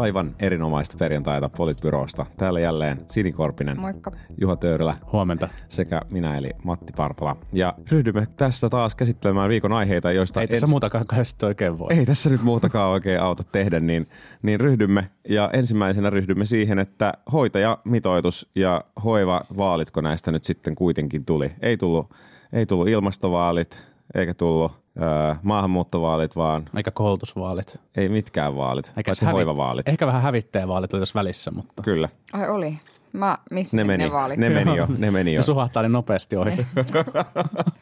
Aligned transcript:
Aivan 0.00 0.34
erinomaista 0.38 0.96
perjantaita 0.98 1.48
Politbyrosta. 1.48 2.26
Täällä 2.36 2.60
jälleen 2.60 3.04
Sini 3.06 3.32
Korpinen, 3.32 3.80
Moikka. 3.80 4.12
Juha 4.40 4.56
Töyrylä 4.56 4.94
Huomenta. 5.12 5.48
sekä 5.68 6.02
minä 6.12 6.36
eli 6.38 6.50
Matti 6.64 6.92
Parpala. 6.96 7.36
Ja 7.52 7.74
ryhdymme 7.92 8.26
tässä 8.36 8.68
taas 8.68 8.94
käsittelemään 8.94 9.48
viikon 9.48 9.72
aiheita, 9.72 10.12
joista 10.12 10.40
Ei 10.40 10.46
tässä 10.48 10.66
ens- 10.66 10.70
muutakaan 10.70 11.04
oikein 11.42 11.78
voi. 11.78 11.88
ei 11.90 12.06
tässä 12.06 12.30
nyt 12.30 12.42
muutakaan 12.42 12.90
oikein 12.90 13.20
auta 13.20 13.44
tehdä, 13.44 13.80
niin, 13.80 14.06
niin 14.42 14.60
ryhdymme. 14.60 15.10
Ja 15.28 15.50
ensimmäisenä 15.52 16.10
ryhdymme 16.10 16.46
siihen, 16.46 16.78
että 16.78 17.12
hoitajamitoitus 17.32 18.48
ja 18.54 18.84
hoiva 19.04 19.40
vaalitko 19.56 20.00
näistä 20.00 20.32
nyt 20.32 20.44
sitten 20.44 20.74
kuitenkin 20.74 21.24
tuli. 21.24 21.50
Ei 21.62 21.76
tullut, 21.76 22.10
ei 22.52 22.66
tullut 22.66 22.88
ilmastovaalit, 22.88 23.82
eikä 24.14 24.34
tullut 24.34 24.79
öö, 25.02 25.34
maahanmuuttovaalit, 25.42 26.36
vaan 26.36 26.68
Eikä 26.76 26.90
koulutusvaalit. 26.90 27.80
ei 27.96 28.08
mitkään 28.08 28.56
vaalit, 28.56 28.92
Eikä 28.96 29.08
paitsi 29.10 29.24
hävi- 29.26 29.32
hoivavaalit. 29.32 29.88
Ehkä 29.88 30.06
vähän 30.06 30.22
hävittäjävaalit 30.22 30.92
oli 30.94 31.00
tässä 31.00 31.18
välissä, 31.18 31.50
mutta 31.50 31.82
Kyllä, 31.82 32.08
Ai 32.32 32.48
oli. 32.50 32.78
Mä 33.12 33.38
missasin 33.50 33.76
ne 33.76 33.82
ne, 33.84 33.86
meni, 33.86 34.04
ne 34.04 34.12
vaalit. 34.12 34.38
ne 34.38 34.48
meni 34.50 34.76
jo, 34.76 34.86
ne 34.98 35.10
meni 35.10 35.32
jo. 35.32 35.42
se 35.42 35.46
suhahtaa 35.46 35.82
niin 35.82 35.92
nopeasti 35.92 36.36
ohi. 36.36 36.66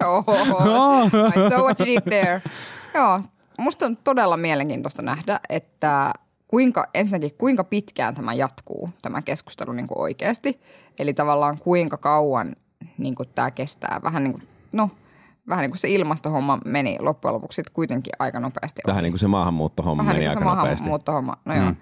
Oho. 0.07 1.05
I 1.37 1.51
saw 1.51 1.61
what 1.63 1.81
you 1.81 1.87
did 1.87 2.01
there. 2.03 2.43
Joo, 2.95 3.21
musta 3.59 3.87
on 3.87 3.97
todella 3.97 4.37
mielenkiintoista 4.37 5.03
nähdä, 5.03 5.41
että 5.49 6.13
kuinka, 6.49 6.87
ensinnäkin 6.95 7.39
kuinka 7.39 7.65
pitkään 7.65 8.15
tämä 8.15 8.35
jatkuu, 8.35 8.91
tämä 9.03 9.23
keskustelu 9.23 9.73
niin 9.73 9.87
kuin 9.87 9.99
oikeasti. 9.99 10.61
Eli 10.99 11.15
tavallaan 11.15 11.59
kuinka 11.59 11.97
kauan 11.97 12.57
niin 12.99 13.15
kuin 13.15 13.29
tämä 13.35 13.51
kestää. 13.51 14.01
Vähän 14.05 14.25
niin 14.25 14.33
kuin, 14.33 14.49
no, 14.73 14.91
vähän 15.49 15.63
niin 15.63 15.71
kuin 15.71 15.79
se 15.79 15.89
ilmastohomma 15.89 16.59
meni 16.65 16.97
loppujen 17.01 17.35
lopuksi 17.35 17.63
kuitenkin 17.73 18.13
aika 18.19 18.41
nopeasti. 18.41 18.83
Vähän 18.87 19.03
niin 19.03 19.13
kuin 19.13 19.19
se 19.21 19.27
maahanmuuttohomma 19.27 20.03
Vähän 20.03 20.17
meni 20.17 20.27
niin 20.29 20.39
kuin 20.39 20.49
aika 20.49 20.51
se 20.51 20.57
nopeasti. 20.57 20.83
maahanmuuttohomma. 20.83 21.37
No 21.45 21.55
joo. 21.55 21.73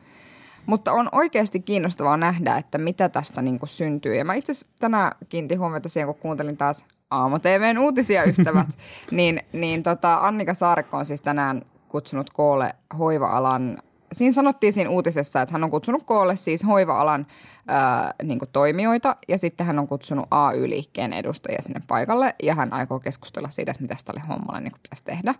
Mutta 0.67 0.93
on 0.93 1.09
oikeasti 1.13 1.61
kiinnostavaa 1.61 2.17
nähdä, 2.17 2.57
että 2.57 2.79
mitä 2.79 3.09
tästä 3.09 3.43
niin 3.43 3.59
kuin 3.59 3.69
syntyy. 3.69 4.15
Ja 4.17 4.25
mä 4.25 4.35
itse 4.35 4.53
asiassa 4.53 4.67
tänään 4.79 5.13
kiinnitin 5.29 5.59
huomiota 5.59 5.89
siihen, 5.89 6.07
kun 6.07 6.23
kuuntelin 6.23 6.57
taas 6.57 6.85
Aamu 7.11 7.39
TVn 7.39 7.79
uutisia 7.79 8.25
ystävät, 8.31 8.69
niin, 9.11 9.41
niin 9.53 9.83
tota 9.83 10.15
Annika 10.15 10.55
Saarikko 10.55 10.97
on 10.97 11.07
siis 11.07 11.23
tänään 11.23 11.63
kutsunut 11.89 12.31
koolle 12.31 12.75
hoiva-alan 12.99 13.79
Siinä 14.13 14.35
sanottiin 14.35 14.73
siinä 14.73 14.91
uutisessa, 14.91 15.41
että 15.41 15.53
hän 15.53 15.65
on 15.65 15.71
kutsunut 15.71 16.03
koolle 16.03 16.37
siis 16.37 16.67
hoiva-alan 16.67 17.27
ää, 17.69 18.15
niin 18.23 18.41
toimijoita 18.53 19.17
ja 19.29 19.39
sitten 19.39 19.67
hän 19.67 19.79
on 19.79 19.87
kutsunut 19.87 20.27
AY-liikkeen 20.31 21.13
edustajia 21.13 21.63
sinne 21.63 21.81
paikalle 21.89 22.35
ja 22.43 22.55
hän 22.55 22.73
aikoo 22.73 23.01
keskustella 23.01 23.49
siitä, 23.49 23.71
että 23.71 23.83
mitä 23.83 23.97
tälle 24.05 24.23
hommalle 24.29 24.61
niin 24.61 24.73
pitäisi 24.83 25.05
tehdä. 25.05 25.35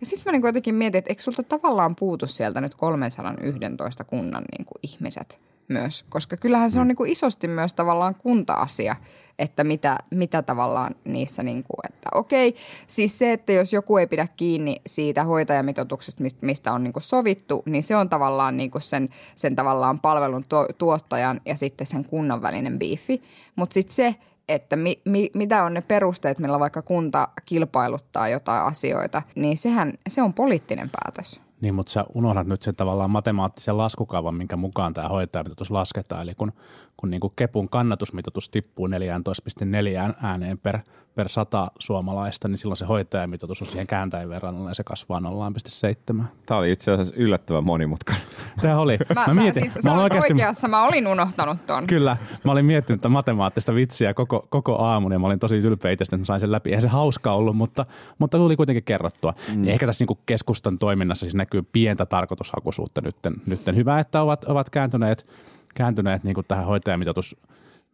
Ja 0.00 0.06
sitten 0.06 0.32
mä 0.32 0.32
niin 0.32 0.46
jotenkin 0.46 0.74
mietin, 0.74 0.98
että 0.98 1.10
eikö 1.10 1.22
sulta 1.22 1.42
tavallaan 1.42 1.96
puutu 1.96 2.26
sieltä 2.26 2.60
nyt 2.60 2.74
311 2.74 4.04
kunnan 4.04 4.44
niin 4.52 4.66
ihmiset 4.82 5.38
myös, 5.68 6.04
koska 6.08 6.36
kyllähän 6.36 6.70
se 6.70 6.80
on 6.80 6.88
niin 6.88 6.96
kuin 6.96 7.10
isosti 7.10 7.48
myös 7.48 7.74
tavallaan 7.74 8.14
kunta-asia, 8.14 8.96
että 9.38 9.64
mitä, 9.64 9.98
mitä 10.10 10.42
tavallaan 10.42 10.94
niissä, 11.04 11.42
niin 11.42 11.64
kuin, 11.68 11.94
että 11.94 12.08
okei, 12.14 12.54
siis 12.86 13.18
se, 13.18 13.32
että 13.32 13.52
jos 13.52 13.72
joku 13.72 13.96
ei 13.96 14.06
pidä 14.06 14.26
kiinni 14.36 14.76
siitä 14.86 15.24
hoitajamitoituksesta, 15.24 16.24
mistä, 16.42 16.72
on 16.72 16.82
niin 16.82 16.92
kuin 16.92 17.02
sovittu, 17.02 17.62
niin 17.66 17.82
se 17.82 17.96
on 17.96 18.08
tavallaan 18.08 18.56
niin 18.56 18.70
kuin 18.70 18.82
sen, 18.82 19.08
sen 19.34 19.56
tavallaan 19.56 20.00
palvelun 20.00 20.44
tuo, 20.48 20.66
tuottajan 20.78 21.40
ja 21.44 21.56
sitten 21.56 21.86
sen 21.86 22.04
kunnan 22.04 22.42
välinen 22.42 22.78
biifi. 22.78 23.22
Mutta 23.56 23.74
sitten 23.74 23.94
se, 23.94 24.14
että 24.48 24.76
mi, 24.76 25.00
mi, 25.04 25.30
mitä 25.34 25.64
on 25.64 25.74
ne 25.74 25.80
perusteet, 25.80 26.38
millä 26.38 26.58
vaikka 26.58 26.82
kunta 26.82 27.28
kilpailuttaa 27.44 28.28
jotain 28.28 28.64
asioita, 28.64 29.22
niin 29.34 29.56
sehän 29.56 29.92
se 30.08 30.22
on 30.22 30.34
poliittinen 30.34 30.90
päätös. 30.92 31.40
niin, 31.60 31.74
mutta 31.74 31.92
sä 31.92 32.04
unohdat 32.14 32.46
nyt 32.46 32.62
sen 32.62 32.76
tavallaan 32.76 33.10
matemaattisen 33.10 33.78
laskukaavan, 33.78 34.34
minkä 34.34 34.56
mukaan 34.56 34.94
tämä 34.94 35.08
hoitajamitoitus 35.08 35.70
lasketaan. 35.70 36.22
Eli 36.22 36.34
kun, 36.34 36.52
kun 37.00 37.10
niin 37.10 37.20
kuin 37.20 37.32
Kepun 37.36 37.68
kannatusmitoitus 37.68 38.48
tippuu 38.48 38.86
14,4 38.86 40.14
ääneen 40.22 40.58
per, 40.58 40.78
per 41.14 41.28
100 41.28 41.70
suomalaista, 41.78 42.48
niin 42.48 42.58
silloin 42.58 42.76
se 42.76 42.84
hoitajamitoitus 42.84 43.62
on 43.62 43.68
siihen 43.68 43.86
kääntäjän 43.86 44.28
verran 44.28 44.64
ja 44.68 44.74
se 44.74 44.84
kasvaa 44.84 45.20
0,7. 45.20 46.22
Tämä 46.46 46.58
oli 46.58 46.72
itse 46.72 46.92
asiassa 46.92 47.14
yllättävän 47.16 47.64
monimutkainen. 47.64 48.24
Tämä 48.62 48.80
oli. 48.80 48.98
Mä, 49.14 49.34
mä, 49.34 49.52
siis 49.52 49.74
sä 49.74 49.92
olen 49.92 50.00
olet 50.00 50.12
oikeassa, 50.12 50.68
mä 50.68 50.84
olin 50.84 51.06
unohtanut 51.06 51.66
ton. 51.66 51.86
Kyllä, 51.86 52.16
mä 52.44 52.52
olin 52.52 52.64
miettinyt 52.64 53.00
tätä 53.00 53.08
matemaattista 53.08 53.74
vitsiä 53.74 54.14
koko, 54.14 54.46
koko 54.50 54.76
aamun 54.76 55.12
ja 55.12 55.18
mä 55.18 55.26
olin 55.26 55.38
tosi 55.38 55.56
ylpeä 55.56 55.90
itsestä, 55.90 56.16
että 56.16 56.22
mä 56.22 56.24
sain 56.24 56.40
sen 56.40 56.52
läpi. 56.52 56.70
Eihän 56.70 56.82
se 56.82 56.88
hauska 56.88 57.32
ollut, 57.32 57.56
mutta, 57.56 57.86
mutta 58.18 58.38
tuli 58.38 58.56
kuitenkin 58.56 58.84
kerrottua. 58.84 59.34
Mm. 59.54 59.68
Ehkä 59.68 59.86
tässä 59.86 60.04
niin 60.04 60.18
keskustan 60.26 60.78
toiminnassa 60.78 61.24
siis 61.24 61.34
näkyy 61.34 61.62
pientä 61.62 62.06
tarkoitushakuisuutta 62.06 63.00
nytten. 63.00 63.34
nytten. 63.46 63.76
Hyvä, 63.76 64.00
että 64.00 64.22
ovat, 64.22 64.44
ovat 64.44 64.70
kääntyneet, 64.70 65.26
kääntyneet 65.74 66.24
niin 66.24 66.36
tähän 66.48 66.66
hoitajamitoitus 66.66 67.36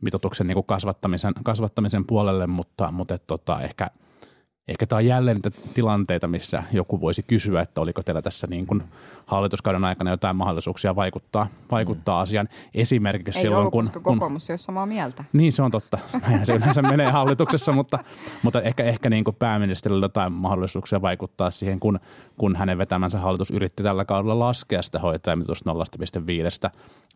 mitoituksen 0.00 0.46
niin 0.46 0.64
kasvattamisen, 0.66 1.32
kasvattamisen 1.44 2.06
puolelle, 2.06 2.46
mutta, 2.46 2.90
mutta 2.90 3.18
tota, 3.18 3.60
ehkä– 3.60 3.90
Ehkä 4.68 4.86
tämä 4.86 4.96
on 4.96 5.06
jälleen 5.06 5.36
niitä 5.36 5.50
tilanteita, 5.74 6.28
missä 6.28 6.62
joku 6.72 7.00
voisi 7.00 7.22
kysyä, 7.22 7.60
että 7.60 7.80
oliko 7.80 8.02
teillä 8.02 8.22
tässä 8.22 8.46
niin 8.46 8.66
kuin 8.66 8.82
hallituskauden 9.26 9.84
aikana 9.84 10.10
jotain 10.10 10.36
mahdollisuuksia 10.36 10.96
vaikuttaa, 10.96 11.46
vaikuttaa 11.70 12.18
mm. 12.18 12.22
asiaan. 12.22 12.48
Esimerkiksi 12.74 13.38
Ei 13.38 13.42
silloin, 13.42 13.60
ollut, 13.60 13.72
kun, 13.72 13.84
koska 13.84 14.00
kun 14.00 14.18
kokoomus 14.18 14.50
ei 14.50 14.52
ole 14.52 14.58
samaa 14.58 14.86
mieltä. 14.86 15.24
niin, 15.32 15.52
se 15.52 15.62
on 15.62 15.70
totta. 15.70 15.98
Näinhän 16.22 16.46
se 16.46 16.54
yleensä 16.54 16.82
menee 16.82 17.10
hallituksessa, 17.10 17.72
mutta, 17.72 17.98
mutta 18.42 18.62
ehkä, 18.62 18.84
ehkä 18.84 19.10
niin 19.10 19.24
kuin 19.24 19.36
pääministerillä 19.36 20.04
jotain 20.04 20.32
mahdollisuuksia 20.32 21.02
vaikuttaa 21.02 21.50
siihen, 21.50 21.80
kun, 21.80 22.00
kun 22.38 22.56
hänen 22.56 22.78
vetämänsä 22.78 23.18
hallitus 23.18 23.50
yritti 23.50 23.82
tällä 23.82 24.04
kaudella 24.04 24.38
laskea 24.38 24.82
sitä 24.82 24.98
hoitajamitoitusta 24.98 25.72
0,5 25.72 26.70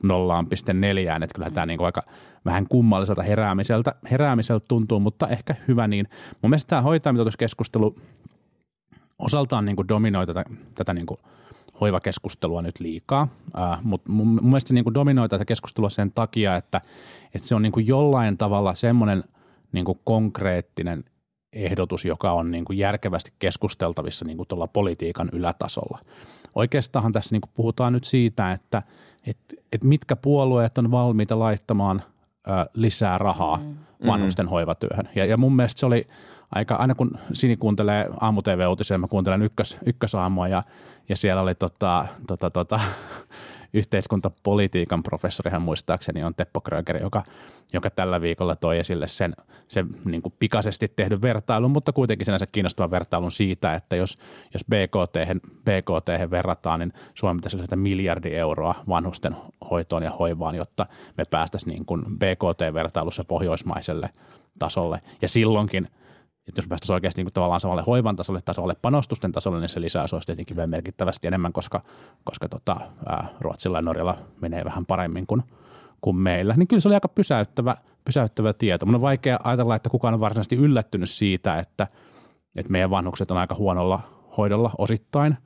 0,4. 0.05 1.23
Että 1.23 1.35
kyllähän 1.35 1.55
tämä 1.55 1.67
niin 1.67 1.79
kuin 1.79 1.87
aika 1.87 2.03
vähän 2.45 2.67
kummalliselta 2.69 3.23
heräämiseltä, 3.23 3.95
heräämiseltä 4.11 4.65
tuntuu, 4.69 5.01
mutta 5.01 5.29
ehkä 5.29 5.55
hyvä 5.69 5.89
niin. 5.89 6.09
Mun 6.43 6.51
mielestä 6.51 6.71
tämä 6.71 6.83
hoitajamitoituskeskustelu 7.39 7.95
osaltaan 9.19 9.65
niin 9.65 9.77
kuin 9.77 9.89
dominoi 9.89 10.27
tätä, 10.27 10.45
tätä 10.75 10.95
niin 10.95 11.07
kuin 11.07 11.21
hoivakeskustelua 11.81 12.63
nyt 12.63 12.81
liikaa, 12.81 13.29
äh, 13.59 13.83
mutta 13.83 14.11
mun, 14.13 14.27
mun 14.29 14.45
mielestä 14.45 14.69
se 14.69 14.75
niin 14.75 14.85
kuin 14.85 14.95
dominoi 14.95 15.29
tätä 15.29 15.45
keskustelua 15.45 15.91
sen 15.91 16.13
takia, 16.13 16.57
että, 16.57 16.81
että 17.35 17.49
se 17.49 17.55
on 17.55 17.63
niin 17.63 17.73
kuin 17.73 17.87
jollain 17.87 18.39
tavalla 18.39 18.75
semmoinen 18.75 19.25
niin 19.73 19.85
kuin 19.85 19.99
konkreettinen 20.05 21.05
ehdotus, 21.53 22.05
joka 22.05 22.33
on 22.33 22.51
niin 22.51 22.65
kuin 22.65 22.79
järkevästi 22.79 23.33
keskusteltavissa 23.39 24.25
niin 24.25 24.37
kuin 24.37 24.49
tuolla 24.49 24.67
politiikan 24.67 25.29
ylätasolla. 25.33 25.99
Oikeastaan 26.55 27.13
tässä 27.13 27.35
niin 27.35 27.41
kuin 27.41 27.51
puhutaan 27.55 27.93
nyt 27.93 28.05
siitä, 28.05 28.53
että 28.53 28.83
et, 29.27 29.39
et 29.73 29.85
mitkä 29.85 30.17
puolueet 30.17 30.79
on 30.79 30.91
valmiita 30.91 31.39
laittamaan 31.39 32.03
ö, 32.49 32.51
lisää 32.75 33.19
rahaa 33.19 33.57
mm. 33.57 33.77
vanhusten 34.07 34.47
mm. 34.47 34.51
hoivatyöhön. 34.51 35.09
Ja, 35.15 35.25
ja 35.25 35.37
mun 35.37 35.57
mielestä 35.57 35.81
se 35.81 35.87
oli 35.87 36.07
aika, 36.55 36.75
aina 36.75 36.95
kun 36.95 37.11
Sini 37.33 37.57
kuuntelee 37.57 38.09
aamu 38.21 38.43
TV-uutisia, 38.43 38.99
mä 38.99 39.07
kuuntelen 39.11 39.43
ykkös, 39.43 39.79
ykkösaamua 39.87 40.49
ja, 40.49 40.63
ja 41.09 41.17
siellä 41.17 41.43
oli 41.43 41.55
tota, 41.55 42.07
tota, 42.27 42.51
tota, 42.51 42.81
yhteiskuntapolitiikan 43.73 45.03
professorihan 45.03 45.63
muistaakseni 45.63 46.25
on 46.25 46.35
Teppo 46.35 46.61
Kröger, 46.61 47.03
joka, 47.03 47.23
joka 47.73 47.91
tällä 47.91 48.21
viikolla 48.21 48.57
toi 48.57 48.79
esille 48.79 49.09
sen, 49.09 49.35
sen 49.69 49.89
niin 50.05 50.23
kuin 50.23 50.35
pikaisesti 50.39 50.93
tehdyn 50.97 51.23
vertailun, 51.23 51.71
mutta 51.71 51.93
kuitenkin 51.93 52.25
sinänsä 52.25 52.47
kiinnostavan 52.47 52.91
vertailun 52.91 53.33
siitä, 53.33 53.75
että 53.75 53.97
jos, 53.97 54.19
jos 54.55 54.65
BKT, 54.65 55.43
BKT 55.65 56.31
verrataan, 56.31 56.81
niin 56.81 56.93
Suomi 57.15 57.39
pitäisi 57.39 57.57
lisätä 57.57 57.77
miljardi 57.77 58.35
euroa 58.35 58.75
vanhusten 58.89 59.37
hoitoon 59.71 60.03
ja 60.03 60.11
hoivaan, 60.11 60.55
jotta 60.55 60.87
me 61.17 61.25
päästäisiin 61.25 61.71
niin 61.71 62.19
BKT-vertailussa 62.19 63.25
pohjoismaiselle 63.25 64.11
tasolle. 64.59 65.01
Ja 65.23 65.29
silloinkin– 65.29 65.89
että 66.49 66.59
jos 66.59 66.67
päästäisiin 66.67 66.95
oikeasti 66.95 67.25
niin 67.25 67.33
tavallaan 67.33 67.61
samalle 67.61 67.83
hoivan 67.87 68.17
tasolle 68.17 68.41
tai 68.45 68.55
samalle 68.55 68.77
panostusten 68.83 69.33
tasolle, 69.33 69.61
niin 69.61 69.69
se 69.69 69.81
lisää 69.81 70.05
olisi 70.13 70.27
tietenkin 70.27 70.57
vielä 70.57 70.67
merkittävästi 70.67 71.27
enemmän, 71.27 71.53
koska, 71.53 71.83
koska 72.25 72.49
tota, 72.49 72.77
ää, 73.07 73.29
Ruotsilla 73.41 73.79
ja 73.79 73.83
Norjalla 73.83 74.19
menee 74.41 74.65
vähän 74.65 74.87
paremmin 74.87 75.27
kuin, 75.27 75.43
kuin 76.01 76.17
meillä. 76.17 76.55
Niin 76.57 76.69
kyllä 76.69 76.81
se 76.81 76.89
oli 76.89 76.95
aika 76.95 77.09
pysäyttävä, 77.09 77.77
pysäyttävä 78.05 78.53
tieto. 78.53 78.87
Mun 78.87 78.95
on 78.95 79.01
vaikea 79.01 79.39
ajatella, 79.45 79.77
että 79.77 79.91
kukaan 79.91 80.15
on 80.15 80.21
varsinaisesti 80.21 80.57
yllättynyt 80.57 81.11
siitä, 81.11 81.59
että, 81.59 81.87
että 82.57 82.73
meidän 82.73 82.91
vanhukset 82.91 83.31
on 83.31 83.37
aika 83.37 83.55
huonolla 83.55 84.01
hoidolla 84.37 84.71
osittain 84.79 85.37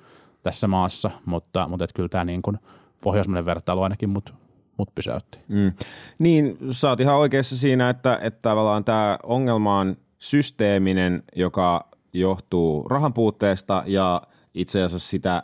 tässä 0.43 0.69
maassa, 0.69 1.11
mutta, 1.27 1.69
mutta 1.69 1.85
että 1.85 1.95
kyllä 1.95 2.09
tämä 2.09 2.25
niin 2.25 2.43
kuin 2.43 2.59
pohjoismainen 3.01 3.45
vertailu 3.45 3.83
ainakin 3.83 4.09
mut, 4.09 4.35
mut 4.77 4.95
pysäytti. 4.95 5.39
Mm. 5.49 5.73
Niin, 6.19 6.57
sä 6.71 6.89
oot 6.89 7.01
ihan 7.01 7.17
oikeassa 7.17 7.57
siinä, 7.57 7.91
että, 7.91 8.19
että 8.23 8.43
tavallaan 8.43 8.85
tämä 8.85 9.19
ongelma 9.23 9.79
on 9.79 9.97
systeeminen, 10.23 11.23
joka 11.37 11.89
johtuu 12.13 12.89
rahan 12.89 13.13
puutteesta 13.13 13.83
ja 13.87 14.23
itse 14.55 14.83
asiassa 14.83 15.11
sitä 15.11 15.43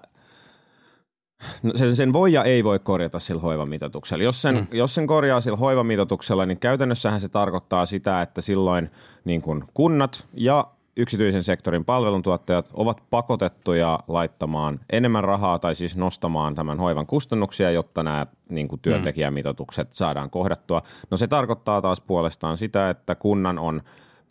No 1.63 1.73
sen, 1.75 1.97
sen 1.97 2.13
voi 2.13 2.33
ja 2.33 2.45
ei 2.45 2.65
voi 2.65 2.79
korjata 2.79 3.19
sillä 3.19 3.43
hoivamitoituksella. 3.43 4.25
Jos 4.25 4.43
sen, 4.43 4.55
mm. 4.55 4.67
jos 4.73 4.95
sen 4.95 5.07
korjaa 5.07 5.41
sillä 5.41 5.57
hoivamitoituksella, 5.57 6.47
niin 6.47 6.61
käytännössähän 6.61 7.21
se 7.21 7.29
tarkoittaa 7.29 7.87
sitä, 7.87 8.23
että 8.23 8.41
silloin 8.41 8.91
niin 9.25 9.43
kuin 9.43 9.65
kunnat 9.75 10.27
ja 10.35 10.65
yksityisen 10.97 11.43
sektorin 11.43 11.85
palveluntuottajat 11.85 12.71
ovat 12.75 13.03
pakotettuja 13.11 13.99
laittamaan 14.09 14.81
enemmän 14.93 15.25
rahaa 15.25 15.59
tai 15.59 15.75
siis 15.75 15.97
nostamaan 15.97 16.55
tämän 16.55 16.79
hoivan 16.79 17.07
kustannuksia, 17.07 17.71
jotta 17.71 18.03
nämä 18.03 18.27
niin 18.49 18.69
kuin 18.69 18.81
työntekijämitoitukset 18.81 19.89
saadaan 19.93 20.31
kohdattua. 20.31 20.83
No 21.11 21.17
se 21.17 21.27
tarkoittaa 21.27 21.83
taas 21.83 22.01
puolestaan 22.01 22.57
sitä, 22.57 22.91
että 22.91 23.15
kunnan 23.15 23.59
on 23.59 23.83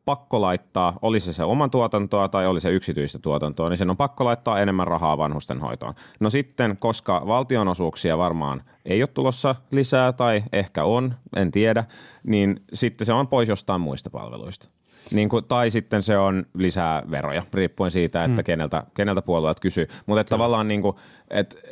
pakko 0.08 0.42
laittaa, 0.42 1.00
oli 1.02 1.20
se 1.20 1.34
se 1.34 1.44
oman 1.44 1.72
tuotantoa 1.72 2.30
tai 2.30 2.48
oli 2.48 2.62
se 2.62 2.70
yksityistä 2.70 3.20
tuotantoa, 3.20 3.70
niin 3.70 3.78
sen 3.78 3.90
on 3.90 3.98
pakko 3.98 4.26
laittaa 4.26 4.60
enemmän 4.60 4.88
rahaa 4.88 5.18
vanhusten 5.18 5.60
hoitoon. 5.60 5.94
No 6.20 6.30
sitten, 6.30 6.78
koska 6.80 7.24
valtionosuuksia 7.28 8.18
varmaan 8.18 8.64
ei 8.86 9.02
ole 9.02 9.08
tulossa 9.08 9.56
lisää 9.72 10.14
tai 10.14 10.44
ehkä 10.54 10.84
on, 10.84 11.14
en 11.36 11.52
tiedä, 11.52 11.84
niin 12.24 12.60
sitten 12.74 13.06
se 13.06 13.14
on 13.14 13.28
pois 13.28 13.50
jostain 13.50 13.82
muista 13.82 14.10
palveluista. 14.10 14.70
Niin 15.14 15.30
kuin, 15.30 15.46
tai 15.46 15.72
sitten 15.72 16.04
se 16.04 16.18
on 16.18 16.46
lisää 16.54 17.04
veroja, 17.12 17.44
riippuen 17.54 17.92
siitä, 17.92 18.24
että 18.24 18.42
mm. 18.42 18.46
keneltä, 18.46 18.84
keneltä 18.94 19.22
puolueet 19.22 19.60
kysyy. 19.60 19.88
Mutta 20.06 20.24
tavallaan, 20.24 20.68
niin 20.68 20.82
kuin, 20.82 20.96
et, 21.30 21.66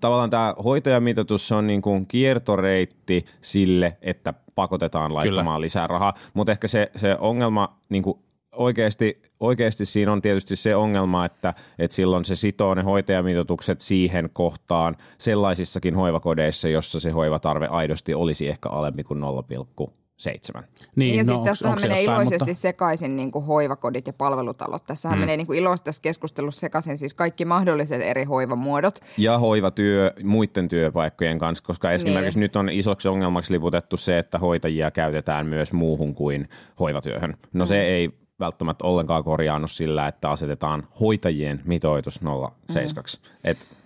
tavallaan 0.00 0.30
tämä 0.30 0.54
hoitajamitoitus 0.64 1.52
on 1.52 1.66
niin 1.66 1.82
kuin 1.82 2.06
kiertoreitti 2.06 3.24
sille, 3.40 3.96
että 4.02 4.34
pakotetaan 4.58 5.14
laittamaan 5.14 5.56
Kyllä. 5.56 5.60
lisää 5.60 5.86
rahaa. 5.86 6.14
Mutta 6.34 6.52
ehkä 6.52 6.68
se, 6.68 6.90
se 6.96 7.16
ongelma 7.20 7.78
niin 7.88 8.02
kuin 8.02 8.18
oikeasti, 8.52 9.22
oikeasti 9.40 9.84
siinä 9.84 10.12
on 10.12 10.22
tietysti 10.22 10.56
se 10.56 10.76
ongelma, 10.76 11.24
että, 11.24 11.54
että 11.78 11.94
silloin 11.94 12.24
se 12.24 12.36
sitoo 12.36 12.74
ne 12.74 12.82
hoitajamitoitukset 12.82 13.80
siihen 13.80 14.30
kohtaan 14.32 14.96
sellaisissakin 15.18 15.94
hoivakodeissa, 15.94 16.68
jossa 16.68 17.00
se 17.00 17.10
hoivatarve 17.10 17.66
aidosti 17.66 18.14
olisi 18.14 18.48
ehkä 18.48 18.68
alempi 18.68 19.04
kuin 19.04 19.20
0,5 19.20 19.90
seitsemän. 20.18 20.64
Niin, 20.96 21.16
ja 21.16 21.24
no, 21.24 21.26
siis 21.26 21.40
tässä 21.40 21.68
menee 21.68 21.88
jossain, 21.88 22.04
iloisesti 22.04 22.44
mutta... 22.44 22.54
sekaisin 22.54 23.16
niin 23.16 23.30
kuin 23.30 23.44
hoivakodit 23.44 24.06
ja 24.06 24.12
palvelutalot. 24.12 24.84
Tässähän 24.86 25.18
mm. 25.18 25.20
menee 25.20 25.36
niin 25.36 25.46
kuin 25.46 25.58
iloisesti 25.58 25.84
tässä 25.84 26.02
keskustelussa 26.02 26.60
sekaisin 26.60 26.98
siis 26.98 27.14
kaikki 27.14 27.44
mahdolliset 27.44 28.02
eri 28.02 28.24
hoivamuodot. 28.24 29.00
Ja 29.18 29.38
hoivatyö 29.38 30.12
muiden 30.22 30.68
työpaikkojen 30.68 31.38
kanssa, 31.38 31.64
koska 31.64 31.92
esimerkiksi 31.92 32.38
niin. 32.38 32.44
nyt 32.44 32.56
on 32.56 32.68
isoksi 32.68 33.08
ongelmaksi 33.08 33.52
liputettu 33.52 33.96
se, 33.96 34.18
että 34.18 34.38
hoitajia 34.38 34.90
käytetään 34.90 35.46
myös 35.46 35.72
muuhun 35.72 36.14
kuin 36.14 36.48
hoivatyöhön. 36.80 37.36
No 37.52 37.64
mm. 37.64 37.68
se 37.68 37.82
ei 37.82 38.10
välttämättä 38.40 38.86
ollenkaan 38.86 39.24
korjaannut 39.24 39.70
sillä, 39.70 40.08
että 40.08 40.30
asetetaan 40.30 40.88
hoitajien 41.00 41.60
mitoitus 41.64 42.22
0,7. 42.22 42.26
Mm. 42.26 43.40
Et 43.44 43.77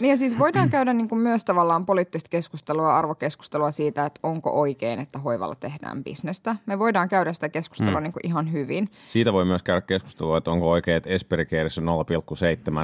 niin 0.00 0.10
ja 0.10 0.16
siis 0.16 0.38
voidaan 0.38 0.70
käydä 0.70 0.92
niin 0.92 1.08
kuin 1.08 1.20
myös 1.20 1.44
tavallaan 1.44 1.86
poliittista 1.86 2.28
keskustelua, 2.28 2.96
arvokeskustelua 2.96 3.70
siitä, 3.70 4.06
että 4.06 4.20
onko 4.22 4.50
oikein, 4.50 5.00
että 5.00 5.18
hoivalla 5.18 5.54
tehdään 5.54 6.04
bisnestä. 6.04 6.56
Me 6.66 6.78
voidaan 6.78 7.08
käydä 7.08 7.32
sitä 7.32 7.48
keskustelua 7.48 8.00
mm. 8.00 8.02
niin 8.02 8.12
kuin 8.12 8.26
ihan 8.26 8.52
hyvin. 8.52 8.90
Siitä 9.08 9.32
voi 9.32 9.44
myös 9.44 9.62
käydä 9.62 9.80
keskustelua, 9.80 10.38
että 10.38 10.50
onko 10.50 10.70
oikein, 10.70 10.96
että 10.96 11.10
Esperi 11.10 11.46
on 11.78 12.04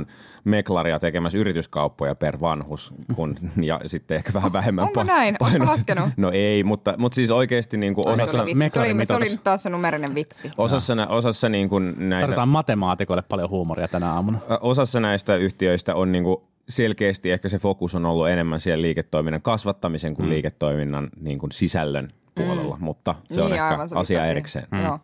0,7 0.03 0.07
meklaria 0.45 0.99
tekemässä 0.99 1.39
yrityskauppoja 1.39 2.15
per 2.15 2.41
vanhus, 2.41 2.95
kun, 3.15 3.39
ja 3.63 3.81
sitten 3.87 4.17
ehkä 4.17 4.33
vähän 4.35 4.53
vähemmän 4.53 4.85
Onko 4.85 5.03
näin? 5.03 5.37
Onko 5.41 5.67
laskenut? 5.67 6.09
No 6.17 6.31
ei, 6.31 6.65
mutta, 6.65 6.95
mutta 6.99 7.17
siis 7.17 7.31
oikeasti 7.31 7.77
niin 7.77 7.95
kuin 7.95 8.09
osassa... 8.09 8.37
Se 8.37 8.43
oli, 8.43 8.71
se, 8.71 8.81
oli, 8.81 9.07
se 9.07 9.15
oli 9.15 9.29
nyt 9.29 9.45
taas 9.45 9.63
se 9.63 9.71
numerinen 9.71 10.15
vitsi. 10.15 10.51
Osassa, 10.59 10.95
no. 10.95 11.07
osassa 11.09 11.49
niin 11.49 11.69
kuin 11.69 11.95
näitä... 11.99 12.23
Tarvitaan 12.23 12.49
matemaatikoille 12.49 13.23
paljon 13.23 13.51
huumoria 13.51 13.89
tänä 13.89 14.13
aamuna. 14.13 14.39
Osassa 14.61 15.01
näistä 15.01 15.37
yhtiöistä 15.37 15.95
on 15.95 16.13
niin 16.13 16.25
kuin 16.25 16.37
selkeästi 16.69 17.31
ehkä 17.31 17.49
se 17.49 17.59
fokus 17.59 17.95
on 17.95 18.07
ollut 18.07 18.29
enemmän 18.29 18.61
siellä 18.61 18.83
liiketoiminnan 18.83 19.43
kasvattamisen 19.43 20.15
kuin 20.15 20.27
mm. 20.27 20.31
liiketoiminnan 20.31 21.11
niin 21.21 21.39
kuin 21.39 21.53
sisällön 21.53 22.11
puolella, 22.35 22.77
mm. 22.77 22.85
mutta 22.85 23.15
se 23.25 23.35
niin, 23.35 23.45
on 23.45 23.53
ehkä 23.53 23.79
asia 23.95 24.25
erikseen. 24.25 24.67
Mm. 24.71 24.85
Joo. 24.85 24.99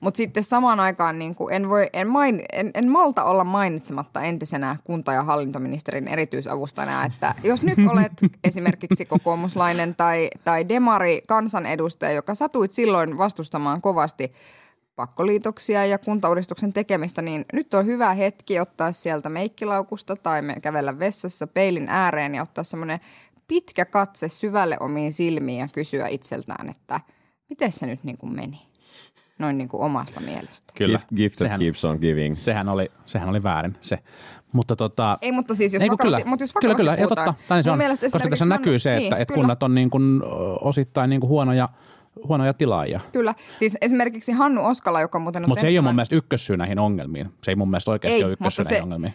Mutta 0.00 0.16
sitten 0.16 0.44
samaan 0.44 0.80
aikaan 0.80 1.18
niin 1.18 1.34
kuin 1.34 1.54
en, 1.54 1.68
voi, 1.68 1.86
en, 1.92 2.08
main, 2.08 2.42
en, 2.52 2.70
en 2.74 2.90
malta 2.90 3.24
olla 3.24 3.44
mainitsematta 3.44 4.22
entisenä 4.22 4.76
kunta- 4.84 5.12
ja 5.12 5.22
hallintoministerin 5.22 6.08
erityisavustajana, 6.08 7.04
että 7.04 7.34
jos 7.44 7.62
nyt 7.62 7.78
olet 7.92 8.12
esimerkiksi 8.44 9.04
kokoomuslainen 9.04 9.94
tai, 9.94 10.30
tai 10.44 10.68
demari 10.68 11.22
kansanedustaja, 11.28 12.12
joka 12.12 12.34
satuit 12.34 12.72
silloin 12.72 13.18
vastustamaan 13.18 13.80
kovasti 13.80 14.32
pakkoliitoksia 14.96 15.86
ja 15.86 15.98
kuntauudistuksen 15.98 16.72
tekemistä, 16.72 17.22
niin 17.22 17.44
nyt 17.52 17.74
on 17.74 17.86
hyvä 17.86 18.14
hetki 18.14 18.60
ottaa 18.60 18.92
sieltä 18.92 19.28
meikkilaukusta 19.28 20.16
tai 20.16 20.42
me 20.42 20.60
kävellä 20.62 20.98
vessassa 20.98 21.46
peilin 21.46 21.88
ääreen 21.88 22.34
ja 22.34 22.42
ottaa 22.42 22.64
semmoinen 22.64 23.00
pitkä 23.48 23.84
katse 23.84 24.28
syvälle 24.28 24.76
omiin 24.80 25.12
silmiin 25.12 25.58
ja 25.58 25.68
kysyä 25.72 26.08
itseltään, 26.08 26.68
että 26.68 27.00
miten 27.48 27.72
se 27.72 27.86
nyt 27.86 28.04
niin 28.04 28.16
kuin 28.16 28.34
meni 28.34 28.60
noin 29.38 29.58
niin 29.58 29.68
kuin 29.68 29.82
omasta 29.82 30.20
mielestä. 30.20 30.72
Kyllä. 30.74 30.98
Gift, 30.98 31.08
gift 31.16 31.36
sehän, 31.36 31.60
keeps 31.60 31.84
on 31.84 31.98
giving. 32.00 32.34
Sehän 32.34 32.68
oli, 32.68 32.90
sehän 33.06 33.28
oli 33.28 33.42
väärin 33.42 33.76
se. 33.80 33.98
Mutta 34.52 34.76
tota, 34.76 35.18
ei, 35.22 35.32
mutta 35.32 35.54
siis 35.54 35.74
jos 35.74 35.82
ei, 35.82 35.90
vakavasti, 35.90 36.22
kyllä, 36.22 36.30
mutta 36.30 36.42
jos 36.42 36.52
kyllä, 36.60 36.74
kyllä, 36.74 36.96
puhutaan, 36.96 37.26
ja 37.26 37.32
totta, 37.32 37.62
se 37.62 37.70
on, 37.70 37.78
koska 38.12 38.28
tässä 38.28 38.44
näkyy 38.44 38.78
se, 38.78 38.96
että, 38.96 39.14
niin, 39.14 39.22
että 39.22 39.34
kunnat 39.34 39.62
on 39.62 39.74
niin 39.74 39.90
kuin, 39.90 40.22
osittain 40.60 41.10
niin 41.10 41.20
kuin 41.20 41.28
huonoja– 41.28 41.68
huonoja 42.28 42.54
tilaajia. 42.54 43.00
Kyllä. 43.12 43.34
Siis 43.56 43.78
esimerkiksi 43.80 44.32
Hannu 44.32 44.64
Oskala, 44.64 45.00
joka 45.00 45.18
muuten 45.18 45.42
on 45.42 45.48
Mutta 45.48 45.60
se 45.60 45.66
ei 45.66 45.78
ole 45.78 45.84
mun 45.84 45.94
mielestä 45.94 46.16
ykkössyy 46.16 46.56
näihin 46.56 46.78
ongelmiin. 46.78 47.30
Se 47.42 47.50
ei 47.50 47.56
mun 47.56 47.70
mielestä 47.70 47.90
oikeasti 47.90 48.18
ei, 48.18 48.24
ole 48.24 48.32
ykkössyy 48.32 48.64
näihin 48.64 48.78
se, 48.78 48.82
ongelmiin 48.82 49.14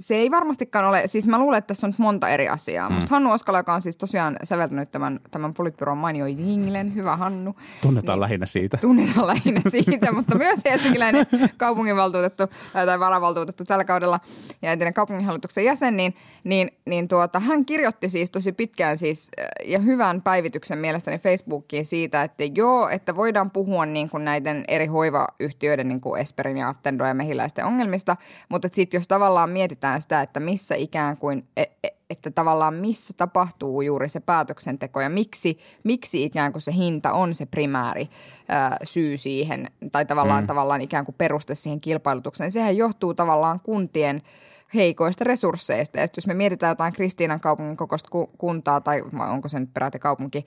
se 0.00 0.14
ei 0.14 0.30
varmastikaan 0.30 0.84
ole, 0.84 1.02
siis 1.06 1.26
mä 1.26 1.38
luulen, 1.38 1.58
että 1.58 1.66
tässä 1.66 1.86
on 1.86 1.90
nyt 1.90 1.98
monta 1.98 2.28
eri 2.28 2.48
asiaa. 2.48 2.88
Mm. 2.88 2.94
Musta 2.94 3.10
Hannu 3.10 3.30
Oskala, 3.30 3.58
joka 3.58 3.74
on 3.74 3.82
siis 3.82 3.96
tosiaan 3.96 4.36
säveltänyt 4.42 4.90
tämän, 4.90 5.20
tämän 5.30 5.54
Politbyron 5.54 5.98
mainio 5.98 6.26
jinglen, 6.26 6.94
hyvä 6.94 7.16
Hannu. 7.16 7.56
Tunnetaan 7.82 8.16
niin, 8.16 8.20
lähinnä 8.20 8.46
siitä. 8.46 8.76
Tunnetaan 8.76 9.26
lähinnä 9.26 9.60
siitä, 9.70 10.12
mutta 10.12 10.38
myös 10.38 10.60
helsinkiläinen 10.70 11.26
kaupunginvaltuutettu 11.56 12.44
tai 12.72 13.00
varavaltuutettu 13.00 13.64
tällä 13.64 13.84
kaudella 13.84 14.20
ja 14.62 14.72
entinen 14.72 14.94
kaupunginhallituksen 14.94 15.64
jäsen, 15.64 15.96
niin, 15.96 16.14
niin, 16.44 16.70
niin 16.86 17.08
tuota, 17.08 17.40
hän 17.40 17.64
kirjoitti 17.64 18.08
siis 18.08 18.30
tosi 18.30 18.52
pitkään 18.52 18.98
siis 18.98 19.30
ja 19.64 19.78
hyvän 19.78 20.22
päivityksen 20.22 20.78
mielestäni 20.78 21.18
Facebookiin 21.18 21.86
siitä, 21.86 22.22
että 22.22 22.44
joo, 22.54 22.88
että 22.88 23.16
voidaan 23.16 23.50
puhua 23.50 23.86
niin 23.86 24.10
kuin 24.10 24.24
näiden 24.24 24.64
eri 24.68 24.86
hoivayhtiöiden 24.86 25.88
niin 25.88 26.00
kuin 26.00 26.20
Esperin 26.20 26.56
ja 26.56 26.68
Attendo 26.68 27.04
ja 27.04 27.14
mehiläisten 27.14 27.64
ongelmista, 27.64 28.16
mutta 28.48 28.68
sitten 28.72 28.98
jos 28.98 29.08
tavallaan 29.08 29.50
mietitään 29.50 29.87
mietitään 29.88 30.02
sitä, 30.02 30.22
että 30.22 30.40
missä 30.40 30.74
ikään 30.74 31.16
kuin, 31.16 31.44
e, 31.56 31.62
e, 31.62 31.88
että 32.10 32.30
tavallaan 32.30 32.74
missä 32.74 33.14
tapahtuu 33.16 33.82
juuri 33.82 34.08
se 34.08 34.20
päätöksenteko 34.20 35.00
ja 35.00 35.08
miksi, 35.08 35.58
miksi 35.84 36.24
ikään 36.24 36.52
kuin 36.52 36.62
se 36.62 36.72
hinta 36.72 37.12
on 37.12 37.34
se 37.34 37.46
primääri 37.46 38.08
ää, 38.48 38.76
syy 38.82 39.16
siihen 39.16 39.66
tai 39.92 40.04
tavallaan, 40.04 40.44
mm. 40.44 40.46
tavallaan 40.46 40.80
ikään 40.80 41.04
kuin 41.04 41.14
peruste 41.18 41.54
siihen 41.54 41.80
kilpailutukseen. 41.80 42.52
Sehän 42.52 42.76
johtuu 42.76 43.14
tavallaan 43.14 43.60
kuntien– 43.60 44.22
heikoista 44.74 45.24
resursseista. 45.24 45.98
Ja 45.98 46.06
jos 46.16 46.26
me 46.26 46.34
mietitään 46.34 46.70
jotain 46.70 46.92
Kristiinan 46.92 47.40
kaupungin 47.40 47.76
kokoista 47.76 48.08
kuntaa, 48.38 48.80
tai 48.80 49.02
onko 49.30 49.48
se 49.48 49.60
nyt 49.60 49.74
peräti 49.74 49.98
kaupunki, 49.98 50.46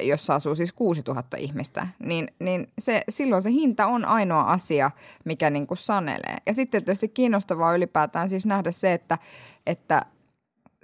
jossa 0.00 0.34
asuu 0.34 0.54
siis 0.54 0.72
6000 0.72 1.36
ihmistä, 1.36 1.86
niin, 2.04 2.28
niin 2.38 2.66
se, 2.78 3.02
silloin 3.08 3.42
se 3.42 3.50
hinta 3.50 3.86
on 3.86 4.04
ainoa 4.04 4.42
asia, 4.42 4.90
mikä 5.24 5.50
niin 5.50 5.66
kuin 5.66 5.78
sanelee. 5.78 6.36
Ja 6.46 6.54
sitten 6.54 6.84
tietysti 6.84 7.08
kiinnostavaa 7.08 7.74
ylipäätään 7.74 8.28
siis 8.28 8.46
nähdä 8.46 8.70
se, 8.70 8.92
että, 8.92 9.18
että 9.66 10.06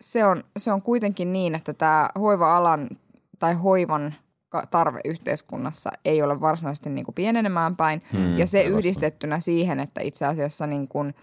se, 0.01 0.25
on, 0.25 0.45
se 0.59 0.73
on 0.73 0.83
kuitenkin 0.83 1.33
niin, 1.33 1.55
että 1.55 1.75
tämä 1.75 2.09
hoiva-alan 2.19 2.89
tai 3.39 3.55
hoivan 3.55 4.15
tarve 4.71 5.01
yhteiskunnassa 5.05 5.91
ei 6.05 6.23
ole 6.23 6.41
varsinaisesti 6.41 6.91
niin 6.91 7.05
kuin 7.05 7.15
pienenemään 7.15 7.77
päin. 7.77 8.03
Hmm, 8.13 8.39
ja 8.39 8.47
se 8.47 8.63
yhdistettynä 8.63 9.41
siihen, 9.41 9.81
että 9.81 10.01
itse 10.01 10.27
asiassa 10.27 10.67
niin 10.67 10.89
kuin– 10.89 11.15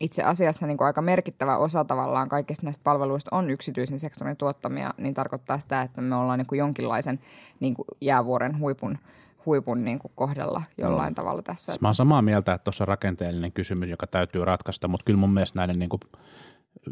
itse 0.00 0.22
asiassa 0.22 0.66
niin 0.66 0.76
kuin 0.78 0.86
aika 0.86 1.02
merkittävä 1.02 1.56
osa 1.56 1.84
tavallaan 1.84 2.28
kaikista 2.28 2.66
näistä 2.66 2.84
palveluista 2.84 3.36
on 3.36 3.50
yksityisen 3.50 3.98
sektorin 3.98 4.36
tuottamia, 4.36 4.94
niin 4.98 5.14
tarkoittaa 5.14 5.58
sitä, 5.58 5.82
että 5.82 6.00
me 6.00 6.16
ollaan 6.16 6.38
niin 6.38 6.46
kuin 6.46 6.58
jonkinlaisen 6.58 7.20
niin 7.60 7.74
kuin 7.74 7.86
jäävuoren 8.00 8.58
huipun 8.58 8.98
huipun 9.46 9.84
niin 9.84 9.98
kuin 9.98 10.12
kohdella 10.14 10.62
jollain 10.78 11.10
mm. 11.10 11.14
tavalla 11.14 11.42
tässä. 11.42 11.72
Mä 11.80 11.88
oon 11.88 11.94
samaa 11.94 12.22
mieltä, 12.22 12.52
että 12.52 12.64
tuossa 12.64 12.84
rakenteellinen 12.84 13.52
kysymys, 13.52 13.90
joka 13.90 14.06
täytyy 14.06 14.44
ratkaista, 14.44 14.88
mutta 14.88 15.04
kyllä 15.04 15.18
mun 15.18 15.34
mielestä 15.34 15.58
näiden 15.58 15.78
niin 15.78 15.88
kuin 15.88 16.00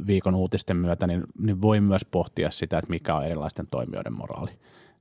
viikon 0.07 0.35
uutisten 0.35 0.77
myötä 0.77 1.07
niin, 1.07 1.25
niin 1.39 1.61
voi 1.61 1.81
myös 1.81 2.05
pohtia 2.05 2.51
sitä, 2.51 2.79
että 2.79 2.91
mikä 2.91 3.15
on 3.15 3.25
erilaisten 3.25 3.67
toimijoiden 3.71 4.13
moraali 4.13 4.51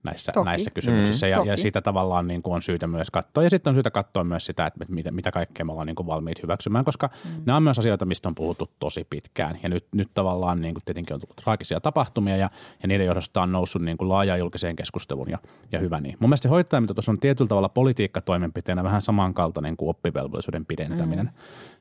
näissä, 0.05 0.31
näissä 0.45 0.71
kysymyksissä. 0.71 1.25
Mm, 1.27 1.31
ja, 1.31 1.43
ja 1.45 1.57
siitä 1.57 1.81
tavallaan 1.81 2.27
niin 2.27 2.41
kuin 2.41 2.55
on 2.55 2.61
syytä 2.61 2.87
myös 2.87 3.11
katsoa. 3.11 3.43
Ja 3.43 3.49
sitten 3.49 3.71
on 3.71 3.75
syytä 3.75 3.91
katsoa 3.91 4.23
myös 4.23 4.45
sitä, 4.45 4.65
että 4.65 4.85
mitä, 4.89 5.11
mitä 5.11 5.31
kaikkea 5.31 5.65
me 5.65 5.71
ollaan 5.71 5.87
niin 5.87 5.95
kuin 5.95 6.07
valmiit 6.07 6.43
hyväksymään, 6.43 6.85
koska 6.85 7.09
mm. 7.25 7.41
nämä 7.45 7.57
on 7.57 7.63
myös 7.63 7.79
asioita, 7.79 8.05
mistä 8.05 8.27
on 8.27 8.35
puhuttu 8.35 8.71
tosi 8.79 9.03
pitkään. 9.09 9.59
Ja 9.63 9.69
nyt, 9.69 9.85
nyt 9.95 10.09
tavallaan 10.13 10.61
niin 10.61 10.73
kuin 10.73 10.83
tietenkin 10.85 11.13
on 11.13 11.19
tullut 11.19 11.35
traagisia 11.35 11.79
tapahtumia 11.79 12.37
ja, 12.37 12.49
ja 12.81 12.87
niiden 12.87 13.05
johdosta 13.05 13.41
on 13.41 13.51
noussut 13.51 13.81
niin 13.81 13.97
kuin 13.97 14.09
laajaan 14.09 14.39
julkiseen 14.39 14.75
keskusteluun 14.75 15.29
ja, 15.29 15.37
ja 15.71 15.79
hyvä 15.79 16.01
niin. 16.01 16.17
Mun 16.19 16.29
mielestä 16.29 16.49
hoitajamitoitus 16.49 17.09
on 17.09 17.19
tietyllä 17.19 17.47
tavalla 17.47 17.69
politiikkatoimenpiteenä 17.69 18.83
vähän 18.83 19.01
samankaltainen 19.01 19.77
kuin 19.77 19.89
oppivelvollisuuden 19.89 20.65
pidentäminen. 20.65 21.25
Mm. 21.25 21.31